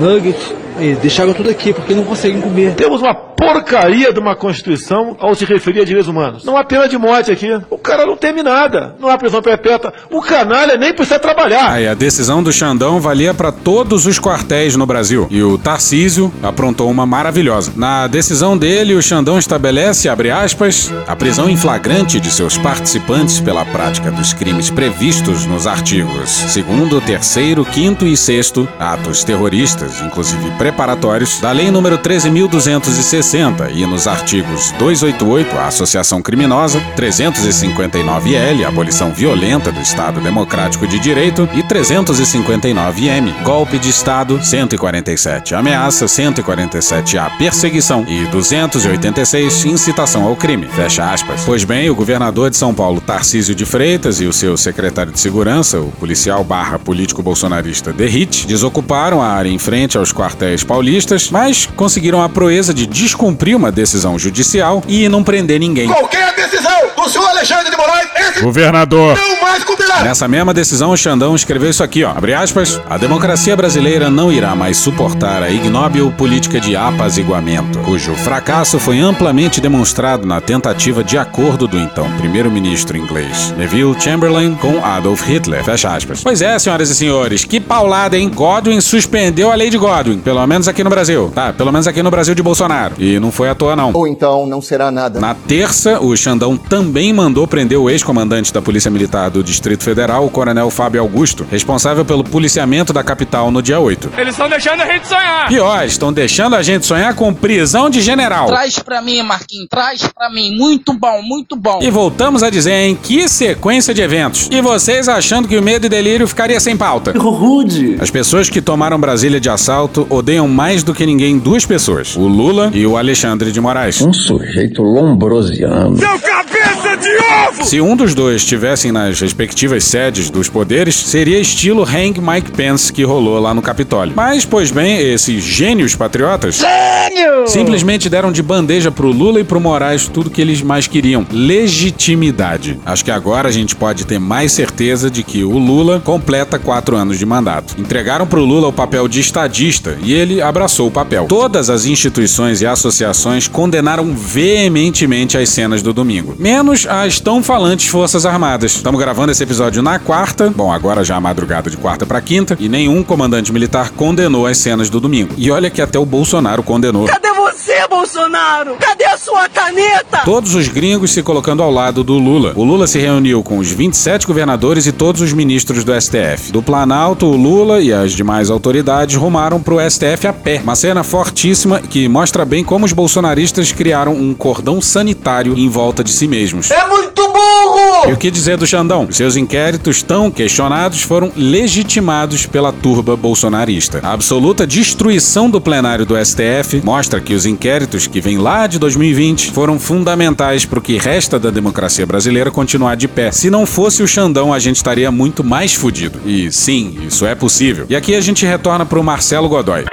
nugget. 0.00 0.38
E 0.80 0.94
deixaram 0.94 1.34
tudo 1.34 1.50
aqui 1.50 1.72
porque 1.72 1.94
não 1.94 2.04
conseguem 2.04 2.40
comer. 2.40 2.74
Temos 2.74 3.02
uma 3.02 3.14
porcaria 3.42 4.12
de 4.12 4.20
uma 4.20 4.36
Constituição 4.36 5.16
ao 5.18 5.34
se 5.34 5.44
referir 5.44 5.80
a 5.80 5.84
direitos 5.84 6.08
humanos. 6.08 6.44
Não 6.44 6.56
há 6.56 6.62
pena 6.62 6.88
de 6.88 6.96
morte 6.96 7.32
aqui. 7.32 7.48
O 7.68 7.76
cara 7.76 8.06
não 8.06 8.16
teme 8.16 8.40
nada. 8.40 8.94
Não 9.00 9.08
há 9.08 9.18
prisão 9.18 9.42
perpétua. 9.42 9.92
O 10.10 10.20
canalha 10.22 10.76
nem 10.76 10.94
precisa 10.94 11.18
trabalhar. 11.18 11.72
Aí 11.72 11.88
a 11.88 11.94
decisão 11.94 12.40
do 12.40 12.52
Xandão 12.52 13.00
valia 13.00 13.34
para 13.34 13.50
todos 13.50 14.06
os 14.06 14.20
quartéis 14.20 14.76
no 14.76 14.86
Brasil. 14.86 15.26
E 15.28 15.42
o 15.42 15.58
Tarcísio 15.58 16.32
aprontou 16.40 16.88
uma 16.88 17.04
maravilhosa. 17.04 17.72
Na 17.74 18.06
decisão 18.06 18.56
dele, 18.56 18.94
o 18.94 19.02
Xandão 19.02 19.38
estabelece, 19.38 20.08
abre 20.08 20.30
aspas, 20.30 20.92
a 21.08 21.16
prisão 21.16 21.50
em 21.50 21.56
flagrante 21.56 22.20
de 22.20 22.30
seus 22.30 22.56
participantes 22.56 23.40
pela 23.40 23.64
prática 23.64 24.12
dos 24.12 24.32
crimes 24.32 24.70
previstos 24.70 25.46
nos 25.46 25.66
artigos 25.66 26.44
2 26.54 27.04
terceiro, 27.04 27.66
5 27.68 28.04
e 28.04 28.16
6 28.16 28.52
atos 28.78 29.24
terroristas, 29.24 30.00
inclusive 30.00 30.50
preparatórios, 30.52 31.40
da 31.40 31.50
Lei 31.50 31.70
número 31.70 31.98
13.260 31.98 33.31
e 33.72 33.86
nos 33.86 34.06
artigos 34.06 34.72
288, 34.72 35.56
a 35.56 35.66
associação 35.68 36.20
criminosa, 36.20 36.78
359L, 36.96 38.62
a 38.62 38.68
abolição 38.68 39.10
violenta 39.10 39.72
do 39.72 39.80
Estado 39.80 40.20
Democrático 40.20 40.86
de 40.86 40.98
Direito 40.98 41.48
e 41.54 41.62
359M, 41.62 43.42
golpe 43.42 43.78
de 43.78 43.88
Estado, 43.88 44.38
147, 44.44 45.54
ameaça, 45.54 46.04
147A, 46.04 47.38
perseguição 47.38 48.04
e 48.06 48.26
286, 48.26 49.64
incitação 49.64 50.24
ao 50.24 50.36
crime. 50.36 50.66
Fecha 50.66 51.10
aspas. 51.10 51.42
Pois 51.46 51.64
bem, 51.64 51.88
o 51.88 51.94
governador 51.94 52.50
de 52.50 52.58
São 52.58 52.74
Paulo, 52.74 53.00
Tarcísio 53.00 53.54
de 53.54 53.64
Freitas, 53.64 54.20
e 54.20 54.26
o 54.26 54.32
seu 54.32 54.58
secretário 54.58 55.10
de 55.10 55.18
segurança, 55.18 55.80
o 55.80 55.90
policial 55.92 56.44
barra 56.44 56.78
político 56.78 57.22
bolsonarista 57.22 57.94
Derrite, 57.94 58.46
desocuparam 58.46 59.22
a 59.22 59.28
área 59.28 59.48
em 59.48 59.58
frente 59.58 59.96
aos 59.96 60.12
quartéis 60.12 60.62
paulistas, 60.62 61.30
mas 61.30 61.64
conseguiram 61.64 62.22
a 62.22 62.28
proeza 62.28 62.74
de 62.74 62.86
descumprir 63.22 63.56
uma 63.56 63.70
decisão 63.70 64.18
judicial 64.18 64.82
e 64.88 65.08
não 65.08 65.22
prender 65.22 65.60
ninguém. 65.60 65.86
Qualquer 65.86 66.34
decisão 66.34 66.81
do 67.02 67.10
senhor 67.10 67.28
Alexandre 67.28 67.70
de 67.70 67.76
Moraes, 67.76 68.08
esse 68.16 68.42
Governador. 68.42 69.16
não 69.16 69.40
mais 69.40 69.64
cumprirá. 69.64 70.02
Nessa 70.02 70.28
mesma 70.28 70.54
decisão, 70.54 70.90
o 70.90 70.96
Xandão 70.96 71.34
escreveu 71.34 71.70
isso 71.70 71.82
aqui, 71.82 72.04
ó. 72.04 72.10
Abre 72.10 72.34
aspas. 72.34 72.80
A 72.88 72.96
democracia 72.96 73.56
brasileira 73.56 74.08
não 74.10 74.30
irá 74.32 74.54
mais 74.54 74.76
suportar 74.76 75.42
a 75.42 75.50
ignóbil 75.50 76.10
política 76.12 76.60
de 76.60 76.76
apaziguamento, 76.76 77.78
cujo 77.80 78.14
fracasso 78.14 78.78
foi 78.78 79.00
amplamente 79.00 79.60
demonstrado 79.60 80.26
na 80.26 80.40
tentativa 80.40 81.02
de 81.02 81.18
acordo 81.18 81.66
do 81.66 81.78
então 81.78 82.10
primeiro-ministro 82.18 82.96
inglês 82.96 83.52
Neville 83.56 83.98
Chamberlain 84.00 84.54
com 84.54 84.84
Adolf 84.84 85.22
Hitler. 85.26 85.64
Fecha 85.64 85.94
aspas. 85.94 86.22
Pois 86.22 86.40
é, 86.40 86.58
senhoras 86.58 86.90
e 86.90 86.94
senhores, 86.94 87.44
que 87.44 87.60
paulada, 87.60 88.16
hein? 88.16 88.28
Godwin 88.28 88.80
suspendeu 88.80 89.50
a 89.50 89.54
lei 89.54 89.70
de 89.70 89.78
Godwin, 89.78 90.18
pelo 90.18 90.46
menos 90.46 90.68
aqui 90.68 90.82
no 90.84 90.90
Brasil, 90.90 91.30
tá? 91.34 91.52
Pelo 91.52 91.72
menos 91.72 91.86
aqui 91.86 92.02
no 92.02 92.10
Brasil 92.10 92.34
de 92.34 92.42
Bolsonaro. 92.42 92.94
E 92.98 93.18
não 93.18 93.32
foi 93.32 93.48
à 93.48 93.54
toa, 93.54 93.74
não. 93.74 93.90
Ou 93.92 94.06
então 94.06 94.46
não 94.46 94.60
será 94.60 94.90
nada. 94.90 95.20
Na 95.20 95.34
terça, 95.34 96.00
o 96.00 96.16
Xandão 96.16 96.56
também 96.56 96.91
mandou 97.12 97.46
prender 97.46 97.78
o 97.78 97.88
ex-comandante 97.88 98.52
da 98.52 98.60
Polícia 98.60 98.90
Militar 98.90 99.30
do 99.30 99.42
Distrito 99.42 99.82
Federal, 99.82 100.26
o 100.26 100.30
coronel 100.30 100.68
Fábio 100.68 101.00
Augusto, 101.00 101.46
responsável 101.50 102.04
pelo 102.04 102.24
policiamento 102.24 102.92
da 102.92 103.02
capital 103.02 103.50
no 103.50 103.62
dia 103.62 103.78
8. 103.78 104.12
Eles 104.18 104.34
estão 104.34 104.48
deixando 104.48 104.82
a 104.82 104.86
gente 104.86 105.06
sonhar. 105.06 105.48
Pior, 105.48 105.84
estão 105.86 106.12
deixando 106.12 106.56
a 106.56 106.62
gente 106.62 106.84
sonhar 106.84 107.14
com 107.14 107.32
prisão 107.32 107.88
de 107.88 108.00
general. 108.00 108.46
Traz 108.46 108.78
pra 108.78 109.00
mim, 109.00 109.22
Marquinhos, 109.22 109.68
traz 109.70 110.02
pra 110.14 110.28
mim. 110.28 110.56
Muito 110.56 110.92
bom, 110.92 111.22
muito 111.22 111.56
bom. 111.56 111.78
E 111.80 111.90
voltamos 111.90 112.42
a 112.42 112.50
dizer, 112.50 112.72
hein? 112.72 112.98
Que 113.00 113.28
sequência 113.28 113.94
de 113.94 114.02
eventos. 114.02 114.48
E 114.50 114.60
vocês 114.60 115.08
achando 115.08 115.48
que 115.48 115.56
o 115.56 115.62
medo 115.62 115.86
e 115.86 115.88
delírio 115.88 116.26
ficaria 116.26 116.60
sem 116.60 116.76
pauta. 116.76 117.12
Rude. 117.16 117.96
As 118.00 118.10
pessoas 118.10 118.50
que 118.50 118.60
tomaram 118.60 118.98
Brasília 118.98 119.40
de 119.40 119.48
assalto 119.48 120.06
odeiam 120.10 120.48
mais 120.48 120.82
do 120.82 120.92
que 120.94 121.06
ninguém 121.06 121.38
duas 121.38 121.64
pessoas: 121.64 122.16
o 122.16 122.26
Lula 122.26 122.70
e 122.74 122.86
o 122.86 122.96
Alexandre 122.96 123.52
de 123.52 123.60
Moraes. 123.60 124.00
Um 124.00 124.12
sujeito 124.12 124.82
lombrosiano. 124.82 125.96
Seu 125.96 126.18
cabeça 126.18 126.81
de 126.96 127.16
ovo! 127.16 127.64
Se 127.64 127.80
um 127.80 127.96
dos 127.96 128.14
dois 128.14 128.42
estivessem 128.42 128.92
nas 128.92 129.20
respectivas 129.20 129.84
sedes 129.84 130.30
dos 130.30 130.48
poderes, 130.48 130.94
seria 130.94 131.38
estilo 131.38 131.82
Hang 131.82 132.20
Mike 132.20 132.52
Pence 132.52 132.92
que 132.92 133.02
rolou 133.04 133.38
lá 133.40 133.54
no 133.54 133.62
Capitólio. 133.62 134.14
Mas, 134.16 134.44
pois 134.44 134.70
bem, 134.70 134.98
esses 134.98 135.42
gênios 135.42 135.94
patriotas 135.94 136.56
Gênio! 136.56 137.46
simplesmente 137.46 138.08
deram 138.08 138.32
de 138.32 138.42
bandeja 138.42 138.90
pro 138.90 139.10
Lula 139.10 139.40
e 139.40 139.44
pro 139.44 139.60
Moraes 139.60 140.06
tudo 140.08 140.30
que 140.30 140.40
eles 140.40 140.62
mais 140.62 140.86
queriam: 140.86 141.26
legitimidade. 141.30 142.78
Acho 142.84 143.04
que 143.04 143.10
agora 143.10 143.48
a 143.48 143.52
gente 143.52 143.76
pode 143.76 144.06
ter 144.06 144.18
mais 144.18 144.52
certeza 144.52 145.10
de 145.10 145.22
que 145.22 145.44
o 145.44 145.58
Lula 145.58 146.00
completa 146.00 146.58
quatro 146.58 146.96
anos 146.96 147.18
de 147.18 147.26
mandato. 147.26 147.74
Entregaram 147.78 148.26
pro 148.26 148.44
Lula 148.44 148.68
o 148.68 148.72
papel 148.72 149.08
de 149.08 149.20
estadista 149.20 149.96
e 150.02 150.12
ele 150.12 150.40
abraçou 150.40 150.88
o 150.88 150.90
papel. 150.90 151.26
Todas 151.26 151.70
as 151.70 151.86
instituições 151.86 152.60
e 152.60 152.66
associações 152.66 153.48
condenaram 153.48 154.14
veementemente 154.14 155.36
as 155.36 155.48
cenas 155.48 155.82
do 155.82 155.92
domingo, 155.92 156.34
menos 156.38 156.71
as 156.88 157.20
tão 157.20 157.42
falantes 157.42 157.88
Forças 157.88 158.24
Armadas. 158.24 158.76
Estamos 158.76 158.98
gravando 158.98 159.30
esse 159.30 159.42
episódio 159.42 159.82
na 159.82 159.98
quarta, 159.98 160.48
bom, 160.48 160.72
agora 160.72 161.04
já 161.04 161.16
a 161.16 161.20
madrugada 161.20 161.68
de 161.68 161.76
quarta 161.76 162.06
para 162.06 162.20
quinta, 162.20 162.56
e 162.58 162.66
nenhum 162.66 163.02
comandante 163.02 163.52
militar 163.52 163.90
condenou 163.90 164.46
as 164.46 164.56
cenas 164.56 164.88
do 164.88 164.98
domingo. 164.98 165.34
E 165.36 165.50
olha 165.50 165.68
que 165.68 165.82
até 165.82 165.98
o 165.98 166.06
Bolsonaro 166.06 166.62
condenou. 166.62 167.04
Cadê 167.04 167.30
você? 167.32 167.86
Bolsonaro? 167.88 168.76
Cadê 168.76 169.04
a 169.04 169.18
sua 169.18 169.48
caneta? 169.50 170.22
Todos 170.24 170.54
os 170.54 170.66
gringos 170.66 171.10
se 171.10 171.22
colocando 171.22 171.62
ao 171.62 171.70
lado 171.70 172.02
do 172.02 172.14
Lula. 172.14 172.54
O 172.56 172.64
Lula 172.64 172.86
se 172.86 172.98
reuniu 172.98 173.42
com 173.42 173.58
os 173.58 173.70
27 173.70 174.26
governadores 174.26 174.86
e 174.86 174.92
todos 174.92 175.20
os 175.20 175.32
ministros 175.32 175.84
do 175.84 175.92
STF. 176.00 176.50
Do 176.50 176.62
Planalto, 176.62 177.26
o 177.26 177.36
Lula 177.36 177.80
e 177.80 177.92
as 177.92 178.12
demais 178.12 178.48
autoridades 178.50 179.16
rumaram 179.16 179.60
pro 179.60 179.78
STF 179.78 180.26
a 180.26 180.32
pé. 180.32 180.60
Uma 180.62 180.74
cena 180.74 181.04
fortíssima 181.04 181.80
que 181.80 182.08
mostra 182.08 182.44
bem 182.44 182.64
como 182.64 182.86
os 182.86 182.92
bolsonaristas 182.92 183.72
criaram 183.72 184.14
um 184.14 184.32
cordão 184.32 184.80
sanitário 184.80 185.56
em 185.56 185.68
volta 185.68 186.02
de 186.02 186.10
si 186.10 186.26
É 186.70 186.86
muito 186.86 187.22
burro! 187.28 188.10
E 188.10 188.12
o 188.12 188.16
que 188.16 188.30
dizer 188.30 188.56
do 188.56 188.66
Xandão? 188.66 189.08
Seus 189.10 189.36
inquéritos 189.36 190.02
tão 190.02 190.30
questionados 190.30 191.02
foram 191.02 191.32
legitimados 191.36 192.46
pela 192.46 192.72
turba 192.72 193.16
bolsonarista. 193.16 194.00
A 194.02 194.12
absoluta 194.12 194.66
destruição 194.66 195.48
do 195.48 195.60
plenário 195.60 196.04
do 196.04 196.16
STF 196.16 196.80
mostra 196.84 197.20
que 197.20 197.34
os 197.34 197.46
inquéritos 197.46 198.06
que 198.06 198.20
vêm 198.20 198.38
lá 198.38 198.66
de 198.66 198.78
2020 198.78 199.50
foram 199.52 199.78
fundamentais 199.78 200.64
para 200.64 200.78
o 200.78 200.82
que 200.82 200.98
resta 200.98 201.38
da 201.38 201.50
democracia 201.50 202.06
brasileira 202.06 202.50
continuar 202.50 202.96
de 202.96 203.08
pé. 203.08 203.30
Se 203.30 203.50
não 203.50 203.66
fosse 203.66 204.02
o 204.02 204.08
Xandão, 204.08 204.52
a 204.52 204.58
gente 204.58 204.76
estaria 204.76 205.10
muito 205.10 205.44
mais 205.44 205.74
fudido. 205.74 206.20
E 206.24 206.50
sim, 206.50 206.98
isso 207.06 207.26
é 207.26 207.34
possível. 207.34 207.86
E 207.88 207.96
aqui 207.96 208.14
a 208.14 208.20
gente 208.20 208.44
retorna 208.44 208.84
para 208.84 208.98
o 208.98 209.04
Marcelo 209.04 209.48
Godoy. 209.48 209.84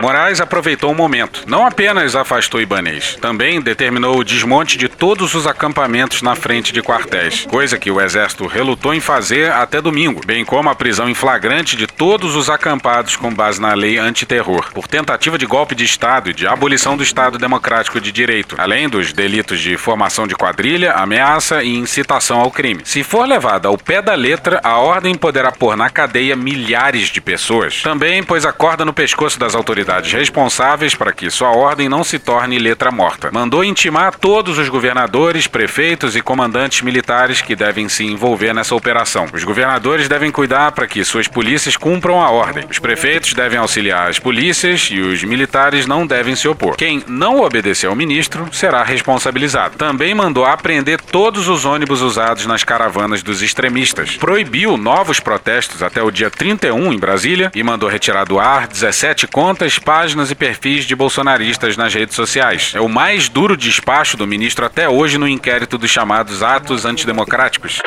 Moraes 0.00 0.42
aproveitou 0.42 0.92
o 0.92 0.94
momento. 0.94 1.44
Não 1.46 1.66
apenas 1.66 2.14
afastou 2.14 2.60
Ibanês, 2.60 3.16
também 3.18 3.62
determinou 3.62 4.18
o 4.18 4.24
desmonte 4.24 4.76
de 4.76 4.88
todos 4.88 5.34
os 5.34 5.46
acampamentos 5.46 6.20
na 6.20 6.34
frente 6.34 6.70
de 6.70 6.82
quartéis, 6.82 7.46
coisa 7.48 7.78
que 7.78 7.90
o 7.90 8.00
Exército 8.00 8.46
relutou 8.46 8.92
em 8.92 9.00
fazer 9.00 9.50
até 9.50 9.80
domingo, 9.80 10.20
bem 10.26 10.44
como 10.44 10.68
a 10.68 10.74
prisão 10.74 11.08
em 11.08 11.14
flagrante 11.14 11.76
de 11.76 11.86
todos 11.86 12.36
os 12.36 12.50
acampados 12.50 13.16
com 13.16 13.32
base 13.32 13.60
na 13.60 13.72
lei 13.72 13.96
antiterror, 13.96 14.70
por 14.72 14.86
tentativa 14.86 15.38
de 15.38 15.46
golpe 15.46 15.74
de 15.74 15.84
Estado 15.84 16.28
e 16.28 16.34
de 16.34 16.46
abolição 16.46 16.94
do 16.96 17.02
Estado 17.02 17.38
Democrático 17.38 17.98
de 17.98 18.12
Direito, 18.12 18.54
além 18.58 18.90
dos 18.90 19.14
delitos 19.14 19.60
de 19.60 19.78
formação 19.78 20.26
de 20.26 20.34
quadrilha, 20.34 20.92
ameaça 20.92 21.62
e 21.62 21.74
incitação 21.74 22.40
ao 22.40 22.50
crime. 22.50 22.82
Se 22.84 23.02
for 23.02 23.26
levada 23.26 23.68
ao 23.68 23.78
pé 23.78 24.02
da 24.02 24.14
letra, 24.14 24.60
a 24.62 24.76
ordem 24.76 25.14
poderá 25.14 25.50
pôr 25.50 25.74
na 25.74 25.88
cadeia 25.88 26.36
milhares 26.36 27.08
de 27.08 27.20
pessoas. 27.20 27.80
Também 27.82 28.22
pôs 28.22 28.44
a 28.44 28.52
corda 28.52 28.84
no 28.84 28.92
pescoço 28.92 29.38
das 29.38 29.54
autoridades 29.54 29.85
responsáveis 30.12 30.94
para 30.94 31.12
que 31.12 31.30
sua 31.30 31.50
ordem 31.50 31.88
não 31.88 32.04
se 32.04 32.18
torne 32.18 32.58
letra 32.58 32.90
morta. 32.90 33.30
Mandou 33.32 33.64
intimar 33.64 34.14
todos 34.14 34.58
os 34.58 34.68
governadores, 34.68 35.46
prefeitos 35.46 36.16
e 36.16 36.20
comandantes 36.20 36.82
militares 36.82 37.40
que 37.40 37.56
devem 37.56 37.88
se 37.88 38.04
envolver 38.04 38.52
nessa 38.52 38.74
operação. 38.74 39.26
Os 39.32 39.44
governadores 39.44 40.08
devem 40.08 40.30
cuidar 40.30 40.72
para 40.72 40.86
que 40.86 41.04
suas 41.04 41.28
polícias 41.28 41.76
cumpram 41.76 42.22
a 42.22 42.30
ordem. 42.30 42.64
Os 42.70 42.78
prefeitos 42.78 43.32
devem 43.32 43.58
auxiliar 43.58 44.08
as 44.08 44.18
polícias 44.18 44.88
e 44.90 45.00
os 45.00 45.22
militares 45.24 45.86
não 45.86 46.06
devem 46.06 46.34
se 46.34 46.48
opor. 46.48 46.76
Quem 46.76 47.02
não 47.06 47.40
obedecer 47.40 47.86
ao 47.86 47.96
ministro 47.96 48.48
será 48.52 48.82
responsabilizado. 48.82 49.76
Também 49.76 50.14
mandou 50.14 50.44
apreender 50.44 51.00
todos 51.00 51.48
os 51.48 51.64
ônibus 51.64 52.00
usados 52.00 52.46
nas 52.46 52.64
caravanas 52.64 53.22
dos 53.22 53.42
extremistas. 53.42 54.16
Proibiu 54.16 54.76
novos 54.76 55.20
protestos 55.20 55.82
até 55.82 56.02
o 56.02 56.10
dia 56.10 56.30
31 56.30 56.92
em 56.92 56.98
Brasília 56.98 57.50
e 57.54 57.62
mandou 57.62 57.88
retirar 57.88 58.24
do 58.24 58.38
ar 58.38 58.66
17 58.66 59.26
contas 59.26 59.75
páginas 59.78 60.30
e 60.30 60.34
perfis 60.34 60.84
de 60.84 60.94
bolsonaristas 60.94 61.76
nas 61.76 61.92
redes 61.92 62.14
sociais. 62.14 62.72
É 62.74 62.80
o 62.80 62.88
mais 62.88 63.28
duro 63.28 63.56
despacho 63.56 64.16
do 64.16 64.26
ministro 64.26 64.64
até 64.64 64.88
hoje 64.88 65.18
no 65.18 65.28
inquérito 65.28 65.78
dos 65.78 65.90
chamados 65.90 66.42
atos 66.42 66.84
antidemocráticos. 66.84 67.80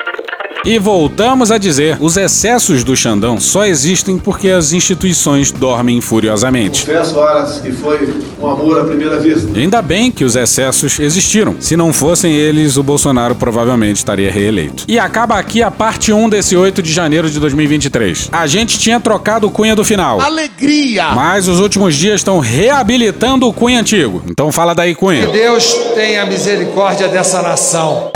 E 0.65 0.77
voltamos 0.77 1.51
a 1.51 1.57
dizer: 1.57 1.97
os 2.01 2.17
excessos 2.17 2.83
do 2.83 2.95
Xandão 2.95 3.39
só 3.39 3.65
existem 3.65 4.17
porque 4.17 4.49
as 4.49 4.73
instituições 4.73 5.51
dormem 5.51 6.01
furiosamente. 6.01 6.85
Confesso, 6.85 7.17
horas 7.17 7.59
que 7.59 7.71
foi 7.71 8.13
um 8.39 8.47
amor 8.47 8.81
à 8.81 8.83
primeira 8.83 9.19
vista. 9.19 9.47
Ainda 9.57 9.81
bem 9.81 10.11
que 10.11 10.25
os 10.25 10.35
excessos 10.35 10.99
existiram. 10.99 11.55
Se 11.59 11.77
não 11.77 11.93
fossem 11.93 12.33
eles, 12.33 12.75
o 12.75 12.83
Bolsonaro 12.83 13.35
provavelmente 13.35 13.97
estaria 13.97 14.29
reeleito. 14.29 14.83
E 14.87 14.99
acaba 14.99 15.35
aqui 15.35 15.63
a 15.63 15.71
parte 15.71 16.11
1 16.11 16.29
desse 16.29 16.55
8 16.57 16.81
de 16.81 16.91
janeiro 16.91 17.29
de 17.29 17.39
2023. 17.39 18.29
A 18.31 18.45
gente 18.45 18.77
tinha 18.77 18.99
trocado 18.99 19.47
o 19.47 19.51
Cunha 19.51 19.75
do 19.75 19.85
final. 19.85 20.19
Alegria! 20.19 21.11
Mas 21.11 21.47
os 21.47 21.59
últimos 21.59 21.95
dias 21.95 22.15
estão 22.15 22.39
reabilitando 22.39 23.47
o 23.47 23.53
Cunha 23.53 23.79
antigo. 23.79 24.21
Então 24.29 24.51
fala 24.51 24.75
daí, 24.75 24.93
Cunha. 24.93 25.25
Que 25.25 25.31
Deus 25.31 25.73
tenha 25.95 26.25
misericórdia 26.25 27.07
dessa 27.07 27.41
nação. 27.41 28.11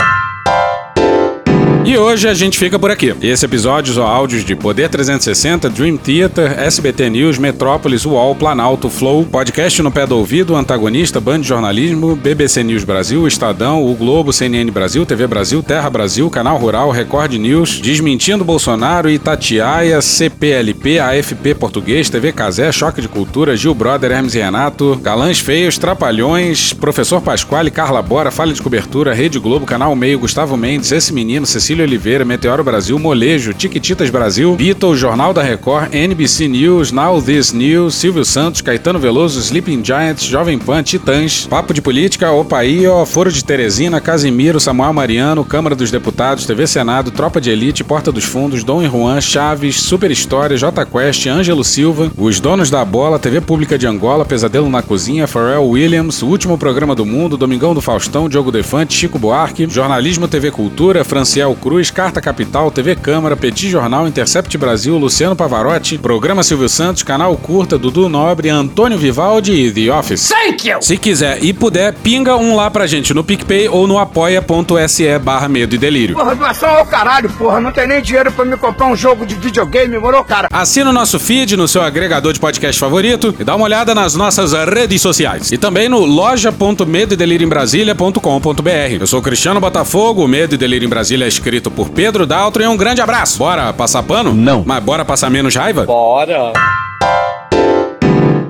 E 1.86 1.98
hoje 1.98 2.26
a 2.26 2.32
gente 2.32 2.58
fica 2.58 2.78
por 2.78 2.90
aqui. 2.90 3.14
Esse 3.20 3.44
episódio 3.44 3.90
usou 3.90 4.06
áudios 4.06 4.42
de 4.42 4.56
Poder 4.56 4.88
360, 4.88 5.68
Dream 5.68 5.98
Theater, 5.98 6.58
SBT 6.58 7.10
News, 7.10 7.36
Metrópolis, 7.36 8.06
UOL, 8.06 8.34
Planalto, 8.34 8.88
Flow, 8.88 9.22
Podcast 9.26 9.82
no 9.82 9.90
Pé 9.90 10.06
do 10.06 10.16
Ouvido, 10.16 10.56
Antagonista, 10.56 11.20
Band 11.20 11.40
de 11.40 11.48
Jornalismo, 11.48 12.16
BBC 12.16 12.62
News 12.64 12.84
Brasil, 12.84 13.28
Estadão, 13.28 13.84
O 13.84 13.94
Globo, 13.94 14.32
CNN 14.32 14.70
Brasil, 14.70 15.04
TV 15.04 15.26
Brasil, 15.26 15.62
Terra 15.62 15.90
Brasil, 15.90 16.30
Canal 16.30 16.56
Rural, 16.56 16.90
Record 16.90 17.34
News, 17.34 17.78
Desmentindo 17.82 18.44
Bolsonaro, 18.44 19.10
Itatiaia, 19.10 20.00
CPLP, 20.00 20.98
AFP 20.98 21.54
Português, 21.54 22.08
TV 22.08 22.32
Casé, 22.32 22.72
Choque 22.72 23.02
de 23.02 23.08
Cultura, 23.08 23.54
Gil 23.54 23.74
Brother, 23.74 24.10
Hermes 24.10 24.34
e 24.34 24.38
Renato, 24.38 24.98
Galãs 25.02 25.38
Feios, 25.38 25.76
Trapalhões, 25.76 26.72
Professor 26.72 27.20
Pasquale, 27.20 27.70
Carla 27.70 28.00
Bora, 28.00 28.30
Falha 28.30 28.54
de 28.54 28.62
Cobertura, 28.62 29.12
Rede 29.12 29.38
Globo, 29.38 29.66
Canal 29.66 29.94
Meio, 29.94 30.18
Gustavo 30.18 30.56
Mendes, 30.56 30.90
Esse 30.90 31.12
Menino, 31.12 31.44
Cecília 31.44 31.73
Oliveira, 31.82 32.24
Meteoro 32.24 32.62
Brasil, 32.62 32.98
Molejo, 32.98 33.52
Tiquititas 33.52 34.10
Brasil, 34.10 34.54
Beatles, 34.54 34.98
Jornal 34.98 35.32
da 35.32 35.42
Record, 35.42 35.94
NBC 35.94 36.48
News, 36.48 36.92
Now 36.92 37.20
This 37.20 37.52
News, 37.52 37.94
Silvio 37.94 38.24
Santos, 38.24 38.60
Caetano 38.60 38.98
Veloso, 38.98 39.40
Sleeping 39.40 39.84
Giants, 39.84 40.24
Jovem 40.24 40.58
Pan, 40.58 40.82
Titãs, 40.82 41.46
Papo 41.46 41.74
de 41.74 41.82
Política, 41.82 42.30
Opaío, 42.30 43.04
Foro 43.06 43.30
de 43.30 43.44
Teresina, 43.44 44.00
Casimiro, 44.00 44.60
Samuel 44.60 44.92
Mariano, 44.92 45.44
Câmara 45.44 45.74
dos 45.74 45.90
Deputados, 45.90 46.46
TV 46.46 46.66
Senado, 46.66 47.10
Tropa 47.10 47.40
de 47.40 47.50
Elite, 47.50 47.84
Porta 47.84 48.12
dos 48.12 48.24
Fundos, 48.24 48.64
Dom 48.64 48.82
e 48.82 48.88
Juan, 48.88 49.20
Chaves, 49.20 49.80
Super 49.80 50.10
História, 50.10 50.56
J 50.56 50.86
Quest, 50.86 51.26
Ângelo 51.26 51.64
Silva, 51.64 52.10
Os 52.16 52.40
Donos 52.40 52.70
da 52.70 52.84
Bola, 52.84 53.18
TV 53.18 53.40
Pública 53.40 53.78
de 53.78 53.86
Angola, 53.86 54.24
Pesadelo 54.24 54.68
na 54.68 54.82
Cozinha, 54.82 55.26
Pharrell 55.26 55.68
Williams, 55.68 56.22
O 56.22 56.26
Último 56.26 56.58
Programa 56.58 56.94
do 56.94 57.04
Mundo, 57.04 57.36
Domingão 57.36 57.74
do 57.74 57.80
Faustão, 57.80 58.28
Diogo 58.28 58.52
Defante, 58.52 58.94
Chico 58.94 59.18
Buarque, 59.18 59.66
Jornalismo 59.68 60.28
TV 60.28 60.50
Cultura, 60.50 61.04
Franciel 61.04 61.56
Cruz, 61.64 61.90
Carta 61.90 62.20
Capital, 62.20 62.70
TV 62.70 62.94
Câmara, 62.94 63.38
Petit 63.38 63.70
Jornal, 63.70 64.06
Intercept 64.06 64.58
Brasil, 64.58 64.98
Luciano 64.98 65.34
Pavarotti, 65.34 65.96
Programa 65.96 66.42
Silvio 66.42 66.68
Santos, 66.68 67.02
Canal 67.02 67.34
Curta, 67.38 67.78
Dudu 67.78 68.06
Nobre, 68.06 68.50
Antônio 68.50 68.98
Vivaldi 68.98 69.52
e 69.52 69.72
The 69.72 69.90
Office. 69.90 70.28
Thank 70.28 70.68
you! 70.68 70.82
Se 70.82 70.98
quiser 70.98 71.42
e 71.42 71.54
puder, 71.54 71.94
pinga 71.94 72.36
um 72.36 72.54
lá 72.54 72.70
pra 72.70 72.86
gente 72.86 73.14
no 73.14 73.24
PicPay 73.24 73.70
ou 73.70 73.86
no 73.86 73.98
apoia.se 73.98 75.18
barra 75.20 75.48
medo 75.48 75.74
e 75.74 75.78
delírio. 75.78 76.14
Porra, 76.14 76.34
doação 76.34 76.68
ao 76.68 76.84
caralho, 76.84 77.30
porra. 77.30 77.62
Não 77.62 77.72
tem 77.72 77.88
nem 77.88 78.02
dinheiro 78.02 78.30
pra 78.30 78.44
me 78.44 78.58
comprar 78.58 78.84
um 78.84 78.94
jogo 78.94 79.24
de 79.24 79.34
videogame, 79.34 79.98
moro, 79.98 80.22
cara? 80.22 80.48
Assina 80.52 80.90
o 80.90 80.92
nosso 80.92 81.18
feed 81.18 81.56
no 81.56 81.66
seu 81.66 81.80
agregador 81.80 82.34
de 82.34 82.40
podcast 82.40 82.78
favorito 82.78 83.34
e 83.40 83.44
dá 83.44 83.56
uma 83.56 83.64
olhada 83.64 83.94
nas 83.94 84.14
nossas 84.14 84.52
redes 84.52 85.00
sociais. 85.00 85.50
E 85.50 85.56
também 85.56 85.88
no 85.88 86.04
loja.medoedelirioembrasilha.com.br. 86.04 89.00
Eu 89.00 89.06
sou 89.06 89.22
Cristiano 89.22 89.60
Botafogo, 89.60 90.22
o 90.22 90.28
Medo 90.28 90.56
e 90.56 90.58
Delírio 90.58 90.84
em 90.84 90.90
Brasília 90.90 91.24
é 91.24 91.28
escrito 91.28 91.53
por 91.70 91.90
Pedro 91.90 92.26
Daltro 92.26 92.62
e 92.62 92.66
um 92.66 92.76
grande 92.76 93.00
abraço. 93.00 93.38
Bora 93.38 93.72
passar 93.72 94.02
pano? 94.02 94.34
Não. 94.34 94.62
Mas 94.66 94.82
bora 94.82 95.04
passar 95.04 95.30
menos 95.30 95.54
raiva? 95.54 95.84
Bora. 95.84 96.52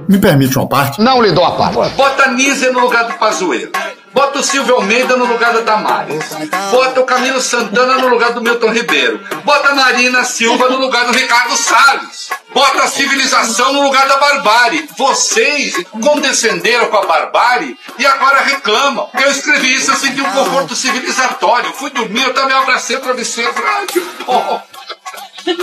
Me 0.09 0.19
permite 0.19 0.57
uma 0.59 0.67
parte? 0.69 1.01
Não 1.01 1.21
lhe 1.23 1.33
dou 1.33 1.45
a 1.45 1.53
parte. 1.53 1.77
Bota 1.97 2.31
Nízia 2.33 2.73
no 2.73 2.81
lugar 2.81 3.05
do 3.05 3.15
Pazuello. 3.15 3.71
Bota 4.15 4.39
o 4.39 4.43
Silvio 4.45 4.77
Almeida 4.77 5.17
no 5.17 5.25
lugar 5.25 5.53
da 5.53 5.61
Damares. 5.61 6.25
Bota 6.71 7.01
o 7.01 7.05
Camilo 7.05 7.41
Santana 7.41 7.99
no 7.99 8.07
lugar 8.07 8.33
do 8.33 8.41
Milton 8.41 8.71
Ribeiro. 8.71 9.21
Bota 9.45 9.71
a 9.71 9.75
Marina 9.75 10.23
Silva 10.25 10.69
no 10.69 10.79
lugar 10.79 11.05
do 11.07 11.13
Ricardo 11.13 11.57
Salles. 11.57 12.31
Bota 12.55 12.85
a 12.85 12.89
civilização 12.89 13.73
no 13.73 13.83
lugar 13.83 14.07
da 14.07 14.17
barbárie. 14.17 14.89
Vocês 14.97 15.75
condescenderam 16.01 16.87
com 16.87 16.97
a 16.97 17.07
barbárie 17.07 17.77
e 17.99 18.07
agora 18.07 18.41
reclamam. 18.43 19.11
Eu 19.21 19.31
escrevi 19.33 19.75
isso, 19.75 19.91
eu 19.91 19.97
senti 19.97 20.21
um 20.21 20.31
conforto 20.31 20.77
civilizatório. 20.77 21.73
Fui 21.73 21.91
dormir, 21.91 22.23
eu 22.23 22.33
também 22.33 22.57
abracei 22.57 22.97
o 22.97 23.01
travesseiro. 23.01 23.53
Ai, 23.57 23.87
que 23.87 24.01
bom. 24.25 24.63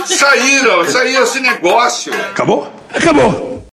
Saíram, 0.04 0.84
saíram 0.90 1.24
esse 1.24 1.40
negócio. 1.40 2.12
Acabou? 2.14 2.70
Acabou. 2.94 3.62